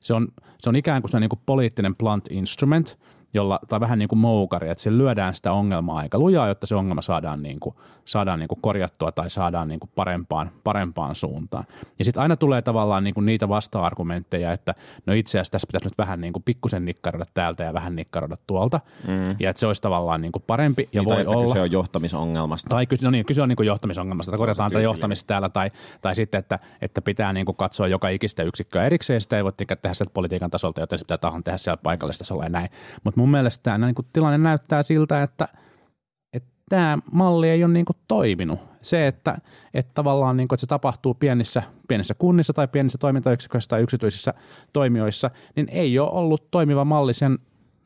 Se, 0.01 0.15
on, 0.15 0.29
se 0.61 0.69
on 0.69 0.77
ikään 0.77 1.03
kuin, 1.03 1.11
se 1.11 1.17
on 1.17 1.21
niin 1.21 1.31
kuin 1.31 1.43
poliittinen 1.47 1.97
blunt 1.97 2.25
instrument– 2.31 2.99
jolla, 3.35 3.59
tai 3.69 3.81
vähän 3.81 3.99
niin 3.99 4.09
kuin 4.09 4.19
moukari, 4.19 4.71
että 4.71 4.83
se 4.83 4.99
lyödään 4.99 5.35
sitä 5.35 5.53
ongelmaa 5.53 5.99
aika 5.99 6.19
lujaa, 6.19 6.49
jotta 6.49 6.67
se 6.67 6.75
ongelma 6.75 7.03
saadaan, 7.03 7.43
niin 7.43 7.61
kuin, 7.61 7.75
saadaan 8.05 8.39
niin 8.39 8.49
kuin 8.49 8.61
korjattua 8.61 9.13
tai 9.13 9.31
saadaan 9.31 9.69
niin 9.69 9.81
kuin 9.81 9.91
parempaan, 9.95 10.51
parempaan 10.65 11.15
suuntaan. 11.15 11.65
Ja 11.99 12.05
sitten 12.05 12.23
aina 12.23 12.37
tulee 12.37 12.63
tavallaan 12.63 13.05
niin 13.05 13.15
kuin 13.15 13.27
niitä 13.27 13.49
vasta-argumentteja, 13.49 14.53
että 14.53 14.75
no 15.07 15.13
itse 15.13 15.39
asiassa 15.39 15.53
tässä 15.53 15.67
pitäisi 15.67 15.87
nyt 15.87 15.99
vähän 15.99 16.21
niin 16.21 16.33
kuin 16.33 16.43
pikkusen 16.43 16.85
nikkaroida 16.85 17.27
täältä 17.35 17.65
ja 17.65 17.75
vähän 17.75 17.97
nikkaroida 17.97 18.37
tuolta, 18.47 18.81
mm. 19.09 19.37
ja 19.41 19.51
että 19.51 19.61
se 19.61 19.67
olisi 19.67 19.83
tavallaan 19.83 20.21
niin 20.21 20.33
kuin 20.33 20.43
parempi 20.47 20.89
ja 20.93 21.01
Niin, 21.01 21.05
voi 21.05 21.15
tai 21.15 21.23
että 21.23 21.31
olla. 21.31 21.47
kyse 21.47 21.61
on 21.61 21.73
johtamisongelmasta. 21.73 22.69
Tai 22.69 22.87
kyse, 22.87 23.05
no 23.05 23.11
niin, 23.11 23.25
kyse 23.25 23.43
on 23.43 23.49
niin 23.49 23.67
johtamisongelmasta, 23.67 24.31
että 24.31 24.39
korjataan 24.39 24.71
tätä 24.71 24.83
johtamista 24.83 25.27
täällä, 25.27 25.49
tai, 25.49 25.71
tai 26.03 26.15
sitten, 26.15 26.39
että, 26.39 26.59
että 26.83 27.03
pitää 27.03 27.33
niin 27.33 27.47
kuin 27.47 27.57
katsoa 27.57 27.89
joka 27.89 28.09
ikistä 28.09 28.43
yksikköä 28.43 28.85
erikseen, 28.85 29.21
sitä 29.21 29.37
ei 29.37 29.45
voi 29.45 29.53
tehdä 29.53 29.95
sieltä 29.95 30.13
politiikan 30.15 30.51
tasolta, 30.51 30.81
joten 30.81 30.99
se 30.99 31.05
pitää 31.05 31.19
tahan 31.19 31.45
tehdä 31.45 31.59
siellä 31.59 31.77
paikallista 31.77 32.35
ja 32.43 32.49
näin. 32.49 32.69
Mutta 33.05 33.21
mun 33.21 33.31
mielestä 33.31 33.63
tämä 33.63 33.87
niin 33.87 33.95
kuin 33.95 34.07
tilanne 34.13 34.39
näyttää 34.39 34.83
siltä, 34.83 35.23
että 35.23 35.49
tämä 36.69 36.99
malli 37.13 37.49
ei 37.49 37.65
ole 37.65 37.73
niin 37.73 37.85
kuin 37.85 37.97
toiminut. 38.09 38.59
Se, 38.83 39.07
että, 39.07 39.39
että 39.75 39.93
tavallaan 39.95 40.37
niin 40.37 40.49
kuin, 40.49 40.57
että 40.57 40.61
se 40.61 40.67
tapahtuu 40.67 41.15
pienissä, 41.15 41.63
pienissä 41.89 42.15
kunnissa 42.15 42.53
tai 42.53 42.69
pienissä 42.69 42.99
toimintayksiköissä 42.99 43.69
tai 43.69 43.83
yksityisissä 43.83 44.35
toimijoissa, 44.73 45.31
niin 45.57 45.69
ei 45.71 45.99
ole 45.99 46.11
ollut 46.11 46.51
toimiva 46.51 46.85
malli 46.85 47.13
sen 47.15 47.39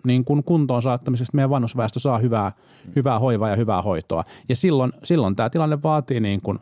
niin 0.05 0.25
kuin 0.25 0.45
kuntoon 0.45 0.83
saattamisesta 0.83 1.37
meidän 1.37 1.51
vanhusväestö 1.51 2.01
saa 2.01 2.19
hyvää, 2.19 2.53
hyvää 2.97 3.19
hoivaa 3.19 3.49
ja 3.49 3.57
hyvää 3.57 3.83
hoitoa. 3.83 4.25
Ja 4.49 4.57
silloin, 4.57 4.93
silloin 5.05 5.37
tämä 5.37 5.51
tilanne 5.51 5.83
vaatii 5.83 6.21
niin 6.21 6.41
kuin 6.43 6.59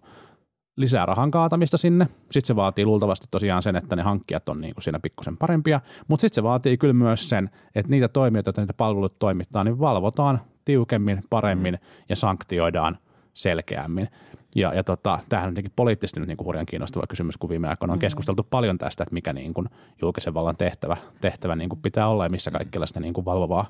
lisää 0.76 1.06
rahan 1.06 1.30
kaatamista 1.30 1.76
sinne. 1.76 2.04
Sitten 2.04 2.46
se 2.46 2.56
vaatii 2.56 2.84
luultavasti 2.84 3.26
tosiaan 3.30 3.62
sen, 3.62 3.76
että 3.76 3.96
ne 3.96 4.02
hankkijat 4.02 4.48
on 4.48 4.60
niin 4.60 4.74
kuin 4.74 4.82
siinä 4.82 5.00
pikkusen 5.00 5.36
parempia. 5.36 5.80
Mutta 6.08 6.20
sitten 6.20 6.34
se 6.34 6.42
vaatii 6.42 6.78
kyllä 6.78 6.94
myös 6.94 7.28
sen, 7.28 7.50
että 7.74 7.90
niitä 7.90 8.08
toimijoita, 8.08 8.48
joita 8.48 8.60
niitä 8.60 8.74
palvelut 8.74 9.18
toimittaa, 9.18 9.64
niin 9.64 9.78
valvotaan 9.78 10.40
tiukemmin, 10.66 11.22
paremmin 11.30 11.78
ja 12.08 12.16
sanktioidaan 12.16 12.98
selkeämmin. 13.34 14.08
Ja, 14.56 14.74
ja 14.74 14.84
tota, 14.84 15.18
tämähän 15.28 15.48
on 15.48 15.52
jotenkin 15.52 15.72
poliittisesti 15.76 16.20
nyt 16.20 16.28
niin 16.28 16.36
kuin 16.36 16.46
hurjan 16.46 16.66
kiinnostava 16.66 17.06
kysymys, 17.08 17.36
kun 17.36 17.50
viime 17.50 17.68
aikoina 17.68 17.92
on 17.92 17.98
keskusteltu 17.98 18.42
paljon 18.50 18.78
tästä, 18.78 19.02
että 19.02 19.14
mikä 19.14 19.32
niin 19.32 19.54
kuin 19.54 19.68
julkisen 20.02 20.34
vallan 20.34 20.54
tehtävä, 20.58 20.96
tehtävä 21.20 21.56
niin 21.56 21.68
kuin 21.68 21.82
pitää 21.82 22.08
olla 22.08 22.24
ja 22.24 22.28
missä 22.30 22.50
kaikilla 22.50 22.86
sitä 22.86 23.00
niin 23.00 23.14
kuin 23.14 23.24
valvovaa, 23.24 23.66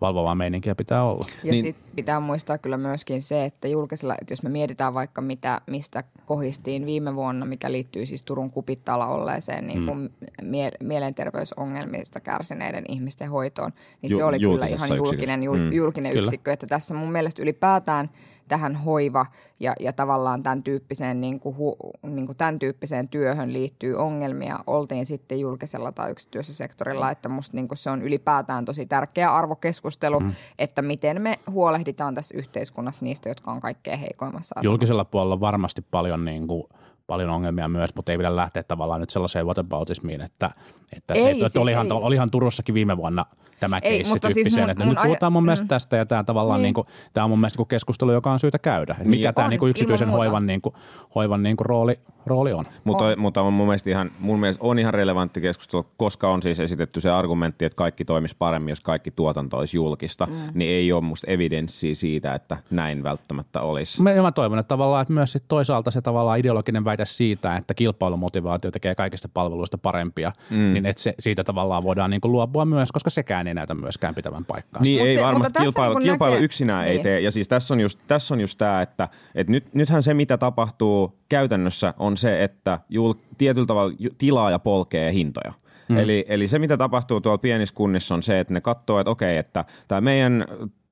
valvovaa 0.00 0.34
meininkiä 0.34 0.74
pitää 0.74 1.02
olla. 1.04 1.26
Ja 1.44 1.52
Niin- 1.52 1.62
sitten 1.62 1.84
pitää 1.96 2.20
muistaa 2.20 2.58
kyllä 2.58 2.76
myöskin 2.76 3.22
se, 3.22 3.44
että 3.44 3.68
julkisella, 3.68 4.14
että 4.20 4.32
jos 4.32 4.42
me 4.42 4.48
mietitään 4.48 4.94
vaikka 4.94 5.20
mitä, 5.20 5.60
mistä 5.70 6.04
kohistiin 6.26 6.86
viime 6.86 7.14
vuonna, 7.14 7.46
mikä 7.46 7.72
liittyy 7.72 8.06
siis 8.06 8.22
Turun 8.22 8.50
kupittala 8.50 9.06
olleeseen 9.06 9.66
niin 9.66 9.86
kuin 9.86 10.10
mie- 10.42 10.72
mielenterveysongelmista 10.80 12.20
kärsineiden 12.20 12.84
ihmisten 12.88 13.30
hoitoon, 13.30 13.72
niin 14.02 14.10
Ju- 14.10 14.16
se 14.16 14.24
oli 14.24 14.38
kyllä 14.38 14.66
ihan 14.66 14.96
julkinen, 14.96 15.40
yksikössä. 15.40 15.44
jul, 15.44 15.56
Mm. 15.58 15.72
julkinen 15.72 16.12
Kyllä. 16.12 16.22
yksikkö. 16.26 16.52
Että 16.52 16.66
tässä 16.66 16.94
mun 16.94 17.12
mielestä 17.12 17.42
ylipäätään 17.42 18.10
tähän 18.48 18.76
hoiva 18.76 19.26
ja, 19.60 19.74
ja 19.80 19.92
tavallaan 19.92 20.42
tämän 20.42 20.62
tyyppiseen, 20.62 21.20
niin 21.20 21.40
kuin 21.40 21.56
hu, 21.56 21.76
niin 22.02 22.26
kuin 22.26 22.38
tämän 22.38 22.58
tyyppiseen 22.58 23.08
työhön 23.08 23.52
liittyy 23.52 23.94
ongelmia. 23.96 24.58
Oltiin 24.66 25.06
sitten 25.06 25.40
julkisella 25.40 25.92
tai 25.92 26.10
yksityisellä 26.10 26.56
sektorilla, 26.56 27.10
että 27.10 27.28
musta 27.28 27.56
niin 27.56 27.68
kuin 27.68 27.78
se 27.78 27.90
on 27.90 28.02
ylipäätään 28.02 28.64
tosi 28.64 28.86
tärkeä 28.86 29.34
arvokeskustelu, 29.34 30.20
mm. 30.20 30.32
että 30.58 30.82
miten 30.82 31.22
me 31.22 31.38
huolehditaan 31.50 32.14
tässä 32.14 32.38
yhteiskunnassa 32.38 33.04
niistä, 33.04 33.28
jotka 33.28 33.52
on 33.52 33.60
kaikkein 33.60 33.98
heikoimmassa 33.98 34.54
asemassa. 34.56 34.72
Julkisella 34.72 35.04
puolella 35.04 35.40
varmasti 35.40 35.84
paljon, 35.90 36.24
niin 36.24 36.46
kuin, 36.46 36.64
paljon 37.12 37.30
ongelmia 37.30 37.68
myös, 37.68 37.94
mutta 37.96 38.12
ei 38.12 38.18
pidä 38.18 38.36
lähteä 38.36 38.62
tavallaan 38.62 39.00
nyt 39.00 39.10
sellaiseen 39.10 39.46
whataboutismiin, 39.46 40.20
että, 40.20 40.50
että, 40.96 41.14
Ei, 41.14 41.30
että 41.30 41.48
siis 41.48 41.56
olihan, 41.56 41.86
ei. 41.86 41.92
olihan 41.92 42.30
Turussakin 42.30 42.74
viime 42.74 42.96
vuonna 42.96 43.26
tämä 43.60 43.76
Ei, 43.82 43.90
keissi 43.90 44.12
mutta 44.12 44.30
siis 44.30 44.56
mun- 44.56 44.70
että 44.70 44.84
mun 44.84 44.88
nyt 44.88 44.98
aja- 44.98 45.04
puhutaan 45.04 45.32
mun 45.32 45.42
mielestä 45.42 45.64
mm. 45.64 45.68
tästä 45.68 45.96
ja 45.96 46.06
tämä 46.06 46.24
tavallaan 46.24 46.58
niin. 46.58 46.62
Niin. 46.62 46.66
Niin 46.66 46.74
kuin, 46.74 46.86
tämä 47.12 47.24
on 47.24 47.30
mun 47.30 47.38
mielestä 47.40 47.54
niin 47.54 47.66
kuin 47.66 47.68
keskustelu, 47.68 48.12
joka 48.12 48.32
on 48.32 48.40
syytä 48.40 48.58
käydä. 48.58 48.92
Että 48.92 49.08
mikä 49.08 49.28
Niin. 49.28 49.34
tämä 49.34 49.44
On, 49.44 49.50
niin 49.50 49.60
kuin 49.60 49.70
yksityisen 49.70 50.10
hoivan, 50.10 50.46
niin 50.46 50.60
kuin, 50.62 50.74
hoivan 51.14 51.42
niin 51.42 51.56
kuin 51.56 51.66
rooli, 51.66 52.00
rooli 52.26 52.52
on. 52.52 52.64
Mutta, 52.84 53.04
mutta 53.16 53.40
on 53.40 53.52
mun 53.52 53.66
mielestä, 53.66 53.90
ihan, 53.90 54.10
mun 54.20 54.40
mielestä 54.40 54.64
on 54.64 54.78
ihan 54.78 54.94
relevantti 54.94 55.40
keskustelu, 55.40 55.86
koska 55.96 56.28
on 56.28 56.42
siis 56.42 56.60
esitetty 56.60 57.00
se 57.00 57.10
argumentti, 57.10 57.64
että 57.64 57.76
kaikki 57.76 58.04
toimisi 58.04 58.36
paremmin, 58.38 58.68
jos 58.72 58.80
kaikki 58.80 59.10
tuotanto 59.10 59.56
olisi 59.58 59.76
julkista, 59.76 60.26
mm. 60.26 60.32
niin 60.54 60.70
ei 60.70 60.92
ole 60.92 61.00
musta 61.02 61.30
evidenssiä 61.30 61.94
siitä, 61.94 62.34
että 62.34 62.56
näin 62.70 63.02
välttämättä 63.02 63.60
olisi. 63.60 64.02
Mä, 64.02 64.22
mä 64.22 64.32
toivon, 64.32 64.58
että 64.58 64.68
tavallaan 64.68 65.02
että 65.02 65.14
myös 65.14 65.32
sit 65.32 65.44
toisaalta 65.48 65.90
se 65.90 66.00
tavallaan 66.00 66.38
ideologinen 66.38 66.84
väite 66.84 67.01
siitä, 67.04 67.56
että 67.56 67.74
kilpailumotivaatio 67.74 68.70
tekee 68.70 68.94
kaikista 68.94 69.28
palveluista 69.34 69.78
parempia, 69.78 70.32
mm. 70.50 70.72
niin 70.72 70.86
että 70.86 71.02
se, 71.02 71.14
siitä 71.20 71.44
tavallaan 71.44 71.82
voidaan 71.84 72.10
niin 72.10 72.20
kuin 72.20 72.32
luopua 72.32 72.64
myös, 72.64 72.92
koska 72.92 73.10
sekään 73.10 73.46
ei 73.46 73.54
näytä 73.54 73.74
myöskään 73.74 74.14
pitävän 74.14 74.44
paikkaa. 74.44 74.82
Niin 74.82 74.98
Mut 74.98 75.06
ei 75.08 75.14
se- 75.14 75.22
varmasti 75.22 75.58
kilpailu, 75.58 75.92
kun 75.94 76.02
kilpailu 76.02 76.34
näkee- 76.34 76.44
yksinään 76.44 76.86
ei 76.86 76.92
Niin. 76.94 77.02
tee. 77.02 77.20
Ja 77.20 77.30
siis 77.30 77.48
tässä 77.48 77.74
on 77.74 77.80
just, 77.80 77.98
tässä 78.06 78.34
on 78.34 78.40
just 78.40 78.58
tämä, 78.58 78.82
että, 78.82 79.08
että 79.34 79.50
nyt, 79.52 79.74
nythän 79.74 80.02
se 80.02 80.14
mitä 80.14 80.38
tapahtuu 80.38 81.18
käytännössä 81.28 81.94
on 81.98 82.16
se, 82.16 82.44
että 82.44 82.80
jul, 82.88 83.14
tietyllä 83.38 83.66
tavalla 83.66 83.94
tilaaja 84.18 84.58
polkee 84.58 85.12
hintoja. 85.12 85.52
Hmm. 85.88 85.98
Eli, 85.98 86.24
eli 86.28 86.48
se 86.48 86.58
mitä 86.58 86.76
tapahtuu 86.76 87.20
tuolla 87.20 87.38
pienissä 87.38 87.74
kunnissa 87.74 88.14
on 88.14 88.22
se, 88.22 88.40
että 88.40 88.54
ne 88.54 88.60
katsoo, 88.60 89.00
että 89.00 89.10
okei, 89.10 89.36
että 89.36 89.64
tämä 89.88 90.00
meidän 90.00 90.46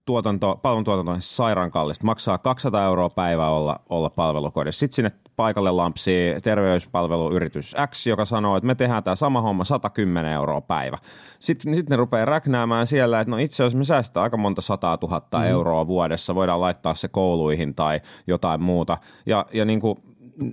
tuotanto, 0.07 0.61
palveluntuotanto 0.63 1.13
on 1.13 1.21
sairaan 1.21 1.71
kallista. 1.71 2.07
Maksaa 2.07 2.39
200 2.39 2.85
euroa 2.85 3.11
päivä 3.11 3.49
olla, 3.49 3.81
olla 3.89 4.11
palvelukodissa. 4.11 4.81
Sitten 4.81 4.97
sinne 4.97 5.11
paikalle 5.37 5.71
lampsii 5.71 6.41
terveyspalveluyritys 6.41 7.77
X, 7.87 8.07
joka 8.07 8.25
sanoo, 8.25 8.57
että 8.57 8.67
me 8.67 8.75
tehdään 8.75 9.03
tämä 9.05 9.17
sama 9.17 9.41
homma 9.41 9.65
110 9.65 10.33
euroa 10.33 10.61
päivä. 10.61 10.99
Sitten 11.39 11.75
sit 11.75 11.91
ne 11.91 11.97
rupeaa 11.97 12.25
räknäämään 12.25 12.87
siellä, 12.87 13.21
että 13.21 13.31
no 13.31 13.37
itse 13.37 13.63
asiassa 13.63 13.79
me 13.79 13.85
säästetään 13.85 14.25
aika 14.25 14.37
monta 14.37 14.63
sataa 14.63 14.97
tuhatta 14.97 15.39
mm. 15.39 15.45
euroa 15.45 15.87
vuodessa. 15.87 16.35
Voidaan 16.35 16.61
laittaa 16.61 16.95
se 16.95 17.09
kouluihin 17.09 17.75
tai 17.75 18.01
jotain 18.27 18.63
muuta. 18.63 18.99
Ja, 19.27 19.47
ja 19.53 19.65
niin 19.65 19.81
kuin, 19.81 19.97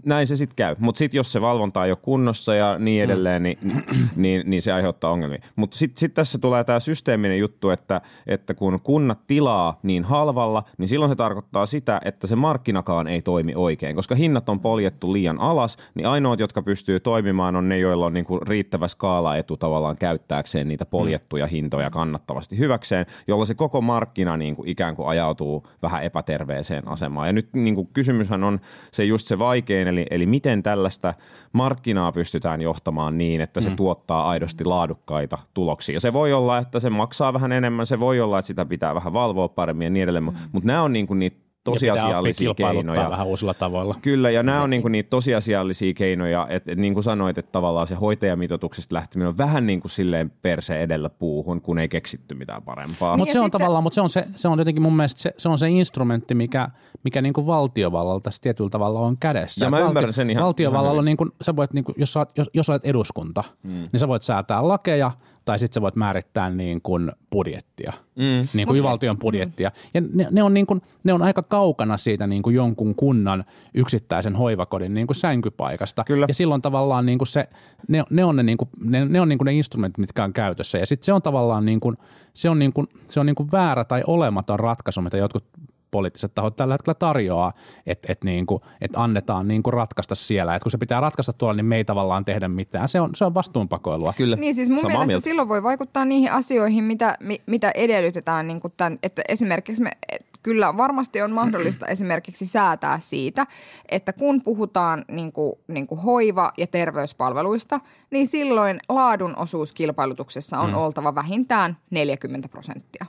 näin 0.06 0.28
se 0.28 0.36
sitten 0.36 0.56
käy. 0.56 0.76
Mutta 0.80 1.00
sitten 1.00 1.18
jos 1.18 1.32
se 1.32 1.42
valvonta 1.42 1.86
ei 1.86 1.92
ole 1.92 1.98
kunnossa 2.02 2.56
ja 2.56 2.80
niin 2.80 3.04
edelleen, 3.04 3.44
niin, 3.44 3.58
niin, 3.62 3.84
niin, 4.16 4.44
niin 4.46 4.62
se 4.62 4.72
aiheuttaa 4.72 5.12
ongelmia. 5.12 5.42
Mutta 5.56 5.78
sitten 5.78 6.00
sit 6.00 6.14
tässä 6.14 6.40
tulee 6.40 6.64
tämä 6.64 6.80
systeeminen 6.80 7.40
juttu, 7.40 7.70
että, 7.70 8.02
että 8.28 8.54
kun 8.54 8.80
kunnat 8.84 9.28
tilaa 9.28 9.80
niin 9.84 10.04
halvalla, 10.04 10.64
niin 10.78 10.88
silloin 10.88 11.12
se 11.12 11.16
tarkoittaa 11.16 11.66
sitä, 11.66 12.02
että 12.06 12.28
se 12.28 12.36
markkinakaan 12.36 13.08
ei 13.08 13.22
toimi 13.22 13.54
oikein. 13.56 13.96
Koska 13.96 14.16
hinnat 14.16 14.50
on 14.50 14.60
poljettu 14.60 15.14
liian 15.14 15.40
alas, 15.40 15.78
niin 15.96 16.08
ainoat, 16.08 16.40
jotka 16.40 16.62
pystyy 16.62 17.00
toimimaan, 17.00 17.56
on 17.56 17.70
ne, 17.70 17.80
joilla 17.80 18.06
on 18.06 18.14
niinku 18.14 18.40
riittävä 18.40 18.88
skaalaetu 18.88 19.58
tavallaan 19.58 19.98
käyttääkseen 19.98 20.68
niitä 20.68 20.86
poljettuja 20.86 21.48
hintoja 21.48 21.90
kannattavasti 21.90 22.58
hyväkseen, 22.58 23.06
jolloin 23.28 23.48
se 23.48 23.56
koko 23.56 23.82
markkina 23.82 24.38
niinku 24.38 24.64
ikään 24.66 24.96
kuin 24.96 25.08
ajautuu 25.08 25.68
vähän 25.82 26.04
epäterveeseen 26.04 26.88
asemaan. 26.88 27.28
Ja 27.28 27.34
nyt 27.34 27.50
niinku 27.54 27.86
kysymyshän 27.86 28.44
on 28.44 28.60
se 28.92 29.04
just 29.04 29.28
se 29.28 29.40
vaikein, 29.78 29.88
eli, 29.88 30.06
eli 30.12 30.26
miten 30.26 30.64
tällaista 30.64 31.14
markkinaa 31.54 32.12
pystytään 32.12 32.62
johtamaan 32.62 33.18
niin, 33.18 33.42
että 33.42 33.62
se 33.62 33.70
mm. 33.70 33.76
tuottaa 33.76 34.30
aidosti 34.30 34.66
laadukkaita 34.66 35.38
tuloksia. 35.54 35.96
Ja 35.96 36.00
se 36.00 36.14
voi 36.14 36.34
olla, 36.34 36.58
että 36.58 36.80
se 36.80 36.90
maksaa 36.90 37.34
vähän 37.34 37.52
enemmän, 37.52 37.86
se 37.86 38.00
voi 38.00 38.20
olla, 38.22 38.40
että 38.40 38.48
sitä 38.48 38.66
pitää 38.66 38.96
vähän 38.96 39.14
valvoa 39.14 39.48
paremmin 39.48 39.86
ja 39.86 39.90
niin 39.90 40.04
edelleen, 40.04 40.24
mm. 40.24 40.34
mutta 40.52 40.68
nämä 40.68 40.82
on 40.82 40.94
niitä 40.94 41.08
Ja 41.08 41.16
pitää 41.16 41.30
oppia 41.30 41.47
tosiasiallisia 41.72 42.54
keinoja. 42.54 43.10
vähän 43.10 43.28
uusilla 43.28 43.54
tavoilla. 43.54 43.94
Kyllä, 44.02 44.30
ja 44.30 44.44
nämä 44.44 44.62
on 44.62 44.70
niinku 44.70 44.88
niitä 44.88 45.10
tosiasiallisia 45.10 45.94
keinoja, 45.94 46.48
että 46.50 46.72
et 46.72 46.78
niin 46.78 46.94
kuin 46.94 47.04
sanoit, 47.04 47.38
että 47.38 47.52
tavallaan 47.52 47.88
se 47.88 47.96
hoitajamitoituksesta 47.96 48.96
lähteminen 48.96 49.28
on 49.28 49.38
vähän 49.38 49.66
niin 49.68 49.80
kuin 49.82 49.92
silleen 49.92 50.32
perse 50.42 50.80
edellä 50.84 51.10
puuhun, 51.10 51.62
kun 51.62 51.80
ei 51.80 51.88
keksitty 51.88 52.36
mitään 52.36 52.64
parempaa. 52.64 53.12
Niin 53.12 53.20
Mutta 53.20 53.34
se 53.34 53.40
on 53.40 53.46
sitten- 53.46 53.60
tavallaan, 53.62 53.84
mutta 53.84 53.96
se 53.96 54.02
on, 54.02 54.10
se, 54.10 54.26
se 54.36 54.48
on 54.48 54.60
jotenkin 54.60 54.84
mun 54.84 54.96
mielestä 54.96 55.22
se, 55.22 55.34
se 55.38 55.50
on 55.50 55.58
se 55.58 55.70
instrumentti, 55.70 56.36
mikä, 56.36 56.70
mikä 57.04 57.22
niin 57.22 57.34
kuin 57.34 57.48
valtiovallalla 57.48 58.20
tässä 58.22 58.42
tietyllä 58.42 58.70
tavalla 58.70 59.00
on 59.00 59.18
kädessä. 59.18 59.66
Ja 59.66 59.70
mä 59.70 59.78
Valtio- 59.78 59.88
ymmärrän 59.88 60.14
sen 60.14 60.30
ihan- 60.30 60.44
Valtiovallalla 60.44 60.92
ihan 60.92 61.00
on 61.00 61.06
niin 61.06 61.18
kuin, 61.18 61.32
sä 61.42 61.56
voit, 61.56 61.74
niin 61.74 61.84
kuin, 61.84 61.96
jos, 61.98 62.14
sä 62.14 62.20
oot, 62.20 62.38
jos, 62.38 62.48
jos 62.54 62.70
olet 62.70 62.86
eduskunta, 62.86 63.44
mm. 63.64 63.72
niin 63.92 64.00
sä 64.00 64.08
voit 64.08 64.24
säätää 64.24 64.68
lakeja 64.68 65.12
tai 65.48 65.60
sitten 65.60 65.74
sä 65.74 65.82
voit 65.82 65.96
määrittää 65.96 66.50
niin 66.50 66.82
kuin 66.82 67.12
budjettia, 67.32 67.94
mm. 68.16 68.48
niin 68.54 68.68
kuin 68.68 68.82
se- 68.82 68.88
valtion 68.88 69.18
budjettia. 69.18 69.72
Ja 69.94 70.02
ne, 70.14 70.28
ne, 70.32 70.44
on 70.44 70.54
niin 70.54 70.66
kuin, 70.66 70.82
ne 71.04 71.14
on 71.14 71.22
aika 71.22 71.44
kaukana 71.44 71.98
siitä 71.98 72.28
niin 72.28 72.44
kuin 72.44 72.56
jonkun 72.56 72.96
kunnan 72.96 73.44
yksittäisen 73.74 74.36
hoivakodin 74.36 74.94
niin 74.94 75.08
kuin 75.08 75.16
sänkypaikasta. 75.16 76.04
Kyllä. 76.04 76.26
Ja 76.28 76.34
silloin 76.34 76.62
tavallaan 76.62 77.06
niin 77.06 77.18
kuin 77.18 77.28
se, 77.28 77.50
ne, 77.88 78.04
ne 78.10 78.24
on 78.24 78.36
ne, 78.36 78.44
niin 78.44 78.58
kuin, 78.58 78.70
ne, 78.84 79.06
ne, 79.06 79.22
on 79.22 79.30
niin 79.30 79.38
kuin 79.38 79.46
ne 79.46 79.54
instrumentit, 79.54 79.98
mitkä 79.98 80.24
on 80.24 80.34
käytössä. 80.34 80.78
Ja 80.78 80.86
sitten 80.86 81.06
se 81.06 81.14
on 81.14 81.22
tavallaan 81.22 81.66
niin 81.66 81.80
kuin, 81.80 81.96
se 82.34 82.50
on 82.50 82.60
niin 82.60 82.74
kuin, 82.74 82.88
se 83.08 83.20
on 83.20 83.26
niin 83.26 83.36
kuin 83.36 83.52
väärä 83.52 83.84
tai 83.84 84.04
olematon 84.08 84.60
ratkaisu, 84.60 85.02
mitä 85.02 85.18
jotkut 85.18 85.44
poliittiset 85.92 86.36
tahot 86.36 86.56
tällä 86.56 86.74
hetkellä 86.74 86.96
tarjoaa, 86.96 87.54
että 87.86 88.12
et 88.12 88.24
niinku, 88.24 88.62
et 88.82 88.92
annetaan 88.96 89.48
niinku 89.48 89.72
ratkaista 89.72 90.16
siellä. 90.16 90.56
Et 90.56 90.64
kun 90.64 90.72
se 90.72 90.78
pitää 90.78 91.02
ratkaista 91.02 91.34
tuolla, 91.34 91.54
niin 91.54 91.66
me 91.66 91.76
ei 91.76 91.86
tavallaan 91.86 92.26
tehdä 92.26 92.48
mitään. 92.48 92.90
Se 92.90 93.02
on, 93.02 93.16
se 93.16 93.26
on 93.26 93.34
vastuunpakoilua. 93.34 94.14
Kyllä, 94.18 94.36
Niin 94.36 94.56
siis 94.56 94.70
mun 94.70 94.80
samaa 94.80 94.92
mielestä 94.92 95.08
mieltä. 95.08 95.24
silloin 95.24 95.48
voi 95.48 95.64
vaikuttaa 95.64 96.06
niihin 96.06 96.32
asioihin, 96.32 96.84
mitä, 96.84 97.18
mi, 97.20 97.42
mitä 97.46 97.72
edellytetään, 97.76 98.48
niin 98.48 98.60
kuin 98.60 98.74
tämän, 98.78 99.00
että 99.04 99.22
esimerkiksi 99.30 99.82
me, 99.82 99.92
et 100.12 100.26
kyllä 100.44 100.78
varmasti 100.78 101.22
on 101.22 101.32
mahdollista 101.32 101.88
esimerkiksi 101.96 102.46
säätää 102.46 103.00
siitä, 103.00 103.48
että 103.90 104.14
kun 104.14 104.42
puhutaan 104.44 105.06
niin 105.12 105.32
kuin, 105.32 105.54
niin 105.68 105.88
kuin 105.88 106.02
hoiva- 106.02 106.52
ja 106.58 106.68
terveyspalveluista, 106.68 107.80
niin 108.12 108.28
silloin 108.28 108.80
laadun 108.90 109.38
osuus 109.38 109.74
kilpailutuksessa 109.74 110.60
on 110.60 110.70
mm. 110.70 110.76
oltava 110.76 111.16
vähintään 111.16 111.78
40 111.92 112.50
prosenttia. 112.50 113.06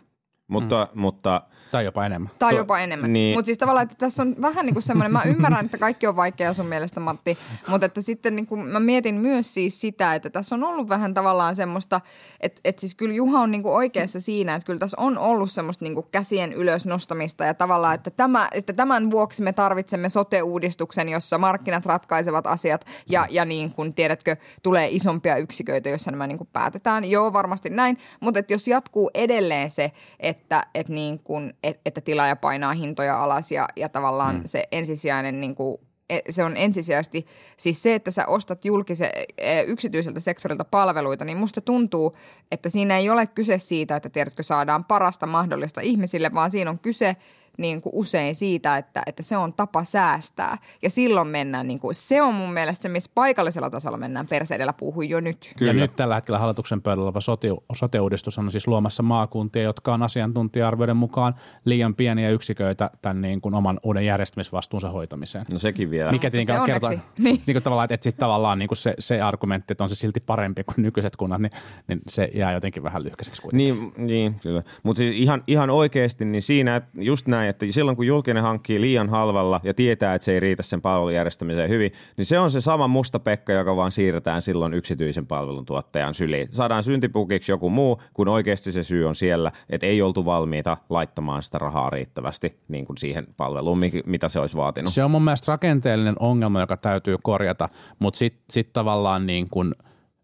Mutta, 0.49 0.89
mm. 0.95 1.01
mutta 1.01 1.43
Tai 1.71 1.85
jopa 1.85 2.07
enemmän. 2.07 2.31
Tai 2.39 2.57
jopa 2.57 2.79
enemmän. 2.79 3.13
niin. 3.13 3.25
Niin. 3.25 3.37
Mutta 3.37 3.47
siis 3.47 3.59
tavallaan, 3.59 3.83
että 3.83 3.95
tässä 3.99 4.23
on 4.23 4.35
vähän 4.41 4.67
niin 4.67 4.75
kuin 4.75 4.83
semmoinen, 4.83 5.13
mä 5.13 5.23
ymmärrän, 5.27 5.65
että 5.65 5.79
kaikki 5.79 6.07
on 6.07 6.17
vaikeaa 6.17 6.55
sun 6.55 6.67
mielestä 6.67 7.01
Matti, 7.01 7.39
mutta 7.69 7.87
että 7.87 8.03
sitten 8.03 8.37
niin 8.37 8.47
kuin 8.47 8.61
mä 8.61 8.81
mietin 8.81 9.15
myös 9.15 9.55
siis 9.55 9.81
sitä, 9.81 10.15
että 10.15 10.31
tässä 10.31 10.55
on 10.55 10.65
ollut 10.65 10.89
vähän 10.89 11.15
tavallaan 11.15 11.57
semmoista, 11.57 12.01
että, 12.41 12.61
että 12.65 12.81
siis 12.81 12.95
kyllä 12.95 13.15
Juha 13.15 13.41
on 13.41 13.51
niin 13.51 13.63
kuin 13.63 13.75
oikeassa 13.75 14.21
siinä, 14.21 14.55
että 14.55 14.67
kyllä 14.67 14.79
tässä 14.79 14.97
on 15.01 15.19
ollut 15.19 15.51
semmoista 15.51 15.85
niin 15.85 15.95
kuin 15.95 16.07
käsien 16.11 16.53
ylös 16.53 16.87
nostamista 16.87 17.45
ja 17.45 17.55
tavallaan, 17.55 17.95
että, 17.95 18.11
tämä, 18.11 18.49
että 18.53 18.73
tämän 18.73 19.11
vuoksi 19.11 19.43
me 19.43 19.53
tarvitsemme 19.53 20.09
sote-uudistuksen, 20.09 21.09
jossa 21.09 21.39
markkinat 21.39 21.87
ratkaisevat 21.87 22.47
asiat 22.47 22.87
ja, 23.11 23.27
ja 23.31 23.45
niin 23.45 23.73
kuin 23.73 23.95
tiedätkö, 23.95 24.37
tulee 24.63 24.89
isompia 24.91 25.37
yksiköitä, 25.37 25.89
joissa 25.89 26.11
nämä 26.11 26.27
niin 26.27 26.39
kuin 26.39 26.49
päätetään. 26.53 27.05
Joo, 27.05 27.33
varmasti 27.33 27.71
näin, 27.71 27.99
mutta 28.21 28.41
että 28.41 28.53
jos 28.53 28.69
jatkuu 28.69 29.11
edelleen 29.15 29.71
se, 29.71 29.93
että, 30.21 30.38
että, 30.41 30.67
niin 30.89 31.19
kuin, 31.19 31.55
et, 31.63 31.81
että 31.87 32.01
tilaaja 32.01 32.37
painaa 32.37 32.73
hintoja 32.73 33.19
alas 33.23 33.53
ja, 33.53 33.69
ja 33.77 33.89
tavallaan 33.89 34.37
mm. 34.37 34.43
se 34.47 34.65
ensisijainen 34.73 35.41
niin 35.41 35.55
kuin, 35.55 35.79
e- 36.11 36.21
se 36.31 36.45
on 36.45 36.57
ensisijaisesti, 36.57 37.27
siis 37.57 37.83
se, 37.83 37.95
että 37.95 38.11
sä 38.11 38.27
ostat 38.27 38.65
julkise, 38.65 39.13
e, 39.39 39.63
yksityiseltä 39.63 40.21
sektorilta 40.21 40.65
palveluita, 40.65 41.25
niin 41.25 41.39
musta 41.39 41.61
tuntuu, 41.61 42.17
että 42.53 42.69
siinä 42.69 42.99
ei 42.99 43.11
ole 43.11 43.27
kyse 43.27 43.59
siitä, 43.59 43.97
että 43.97 44.11
tiedätkö, 44.11 44.43
saadaan 44.43 44.85
parasta 44.85 45.27
mahdollista 45.27 45.81
ihmisille, 45.81 46.31
vaan 46.35 46.51
siinä 46.51 46.71
on 46.71 46.79
kyse 46.79 47.17
niin 47.59 47.81
kuin 47.81 47.93
usein 47.95 48.35
siitä, 48.35 48.77
että, 48.77 49.03
että 49.07 49.23
se 49.23 49.37
on 49.37 49.53
tapa 49.53 49.85
säästää. 49.85 50.59
Ja 50.83 50.91
silloin 50.91 51.29
mennään, 51.29 51.69
niin 51.69 51.81
kuin, 51.81 51.95
se 51.95 52.23
on 52.23 52.35
mun 52.35 52.53
mielestä 52.53 52.83
se, 52.83 52.89
missä 52.89 53.11
paikallisella 53.15 53.71
tasolla 53.71 53.97
mennään 53.97 54.27
perseedellä 54.27 54.73
puhui 54.73 55.09
jo 55.09 55.21
nyt. 55.21 55.53
Kyllä. 55.57 55.73
Ja 55.73 55.75
nyt 55.75 55.97
tällä 55.97 56.15
hetkellä 56.15 56.39
hallituksen 56.39 56.83
pöydällä 56.83 57.05
oleva 57.05 57.21
sote, 57.21 57.49
sote-uudistus 57.73 58.39
on 58.39 58.51
siis 58.51 58.67
luomassa 58.67 59.03
maakuntia, 59.03 59.63
jotka 59.63 59.95
on 59.95 60.03
asiantuntija-arvioiden 60.03 60.97
mukaan 60.97 61.35
liian 61.65 61.95
pieniä 61.95 62.31
yksiköitä 62.31 62.91
tämän 63.03 63.21
niin 63.21 63.41
kuin 63.41 63.55
oman 63.55 63.81
uuden 63.83 64.07
järjestämisvastuunsa 64.07 64.91
hoitamiseen. 64.91 65.45
no 65.53 65.59
sekin 65.59 65.91
vielä. 65.91 66.13
Mikä 66.13 66.31
tietenkään 66.31 66.61
Se 66.61 66.73
kertoo, 66.73 66.91
niin. 66.91 67.03
Niin. 67.19 67.41
kuin 67.53 67.63
tavallaan, 67.63 67.85
että, 67.85 67.95
että 67.95 68.05
sitten 68.05 68.21
tavallaan 68.21 68.59
niin 68.59 68.69
kuin 68.69 68.77
se, 68.77 68.95
se 68.99 69.21
argumentti, 69.21 69.73
että 69.73 69.85
on 69.85 69.91
se 69.91 69.95
silti 69.95 70.21
parempi 70.21 70.65
kuin 70.65 70.83
nykyiset 70.83 71.17
kunnat, 71.17 71.41
niin, 71.41 71.53
niin 71.89 72.01
se 72.09 72.31
jää 72.35 72.53
jotenkin 72.53 72.83
vähän 72.83 73.05
lyhkäiseksi 73.05 73.43
kuitenkin. 73.43 73.93
Niin, 73.97 74.07
niin 74.07 74.41
kyllä. 74.41 74.63
Mutta 74.83 74.99
siis 74.99 75.13
ihan, 75.17 75.45
ihan 75.47 75.71
oikeasti 75.71 76.25
niin 76.25 76.43
siinä 76.43 76.77
että 76.77 76.91
just 76.95 77.29
näin, 77.29 77.48
että 77.49 77.67
silloin 77.71 77.97
kun 77.97 78.07
julkinen 78.07 78.43
hankkii 78.43 78.81
liian 78.81 79.09
halvalla 79.09 79.61
ja 79.63 79.75
tietää, 79.75 80.15
että 80.15 80.25
se 80.25 80.33
ei 80.33 80.41
riitä 80.41 80.63
sen 80.63 80.81
palvelun 80.81 81.15
järjestämiseen 81.15 81.71
hyvin, 81.71 81.93
niin 82.17 82.25
se 82.25 82.39
on 82.39 82.51
se 82.51 82.61
sama 82.61 82.89
musta 82.89 83.19
pekka, 83.19 83.53
joka 83.53 83.77
vaan 83.77 83.93
siirretään 83.93 84.43
silloin 84.43 84.75
yksityisen 84.75 85.27
palvelun 85.27 85.65
tuottajan 85.65 86.15
syliin. 86.15 86.49
Saadaan 86.51 86.83
syntipukiksi 86.83 87.53
joku 87.53 87.71
muu, 87.71 88.03
kun 88.15 88.29
oikeasti 88.29 88.73
se 88.73 88.83
syy 88.83 89.05
on 89.05 89.15
siellä, 89.15 89.53
että 89.71 89.87
ei 89.87 90.03
oltu 90.03 90.25
valmiita 90.25 90.77
laittamaan 90.91 91.43
sitä 91.43 91.59
rahaa 91.59 91.91
riittävästi 91.91 92.57
niin 92.69 92.87
kuin 92.87 92.97
siihen 92.97 93.27
palveluun, 93.37 93.79
mi- 93.79 94.03
mitä 94.07 94.29
se 94.29 94.41
olisi 94.41 94.57
vaatinut. 94.57 94.93
Se 94.93 95.05
on 95.05 95.11
mun 95.11 95.25
mielestä 95.25 95.53
rakenteellinen 95.53 96.17
ongelma, 96.19 96.61
joka 96.61 96.77
täytyy 96.77 97.17
korjata, 97.23 97.69
mutta 97.99 98.19
sitten 98.19 98.45
sit 98.51 98.73
tavallaan 98.73 99.27
niin 99.27 99.49
kuin, 99.51 99.75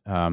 ää, 0.06 0.32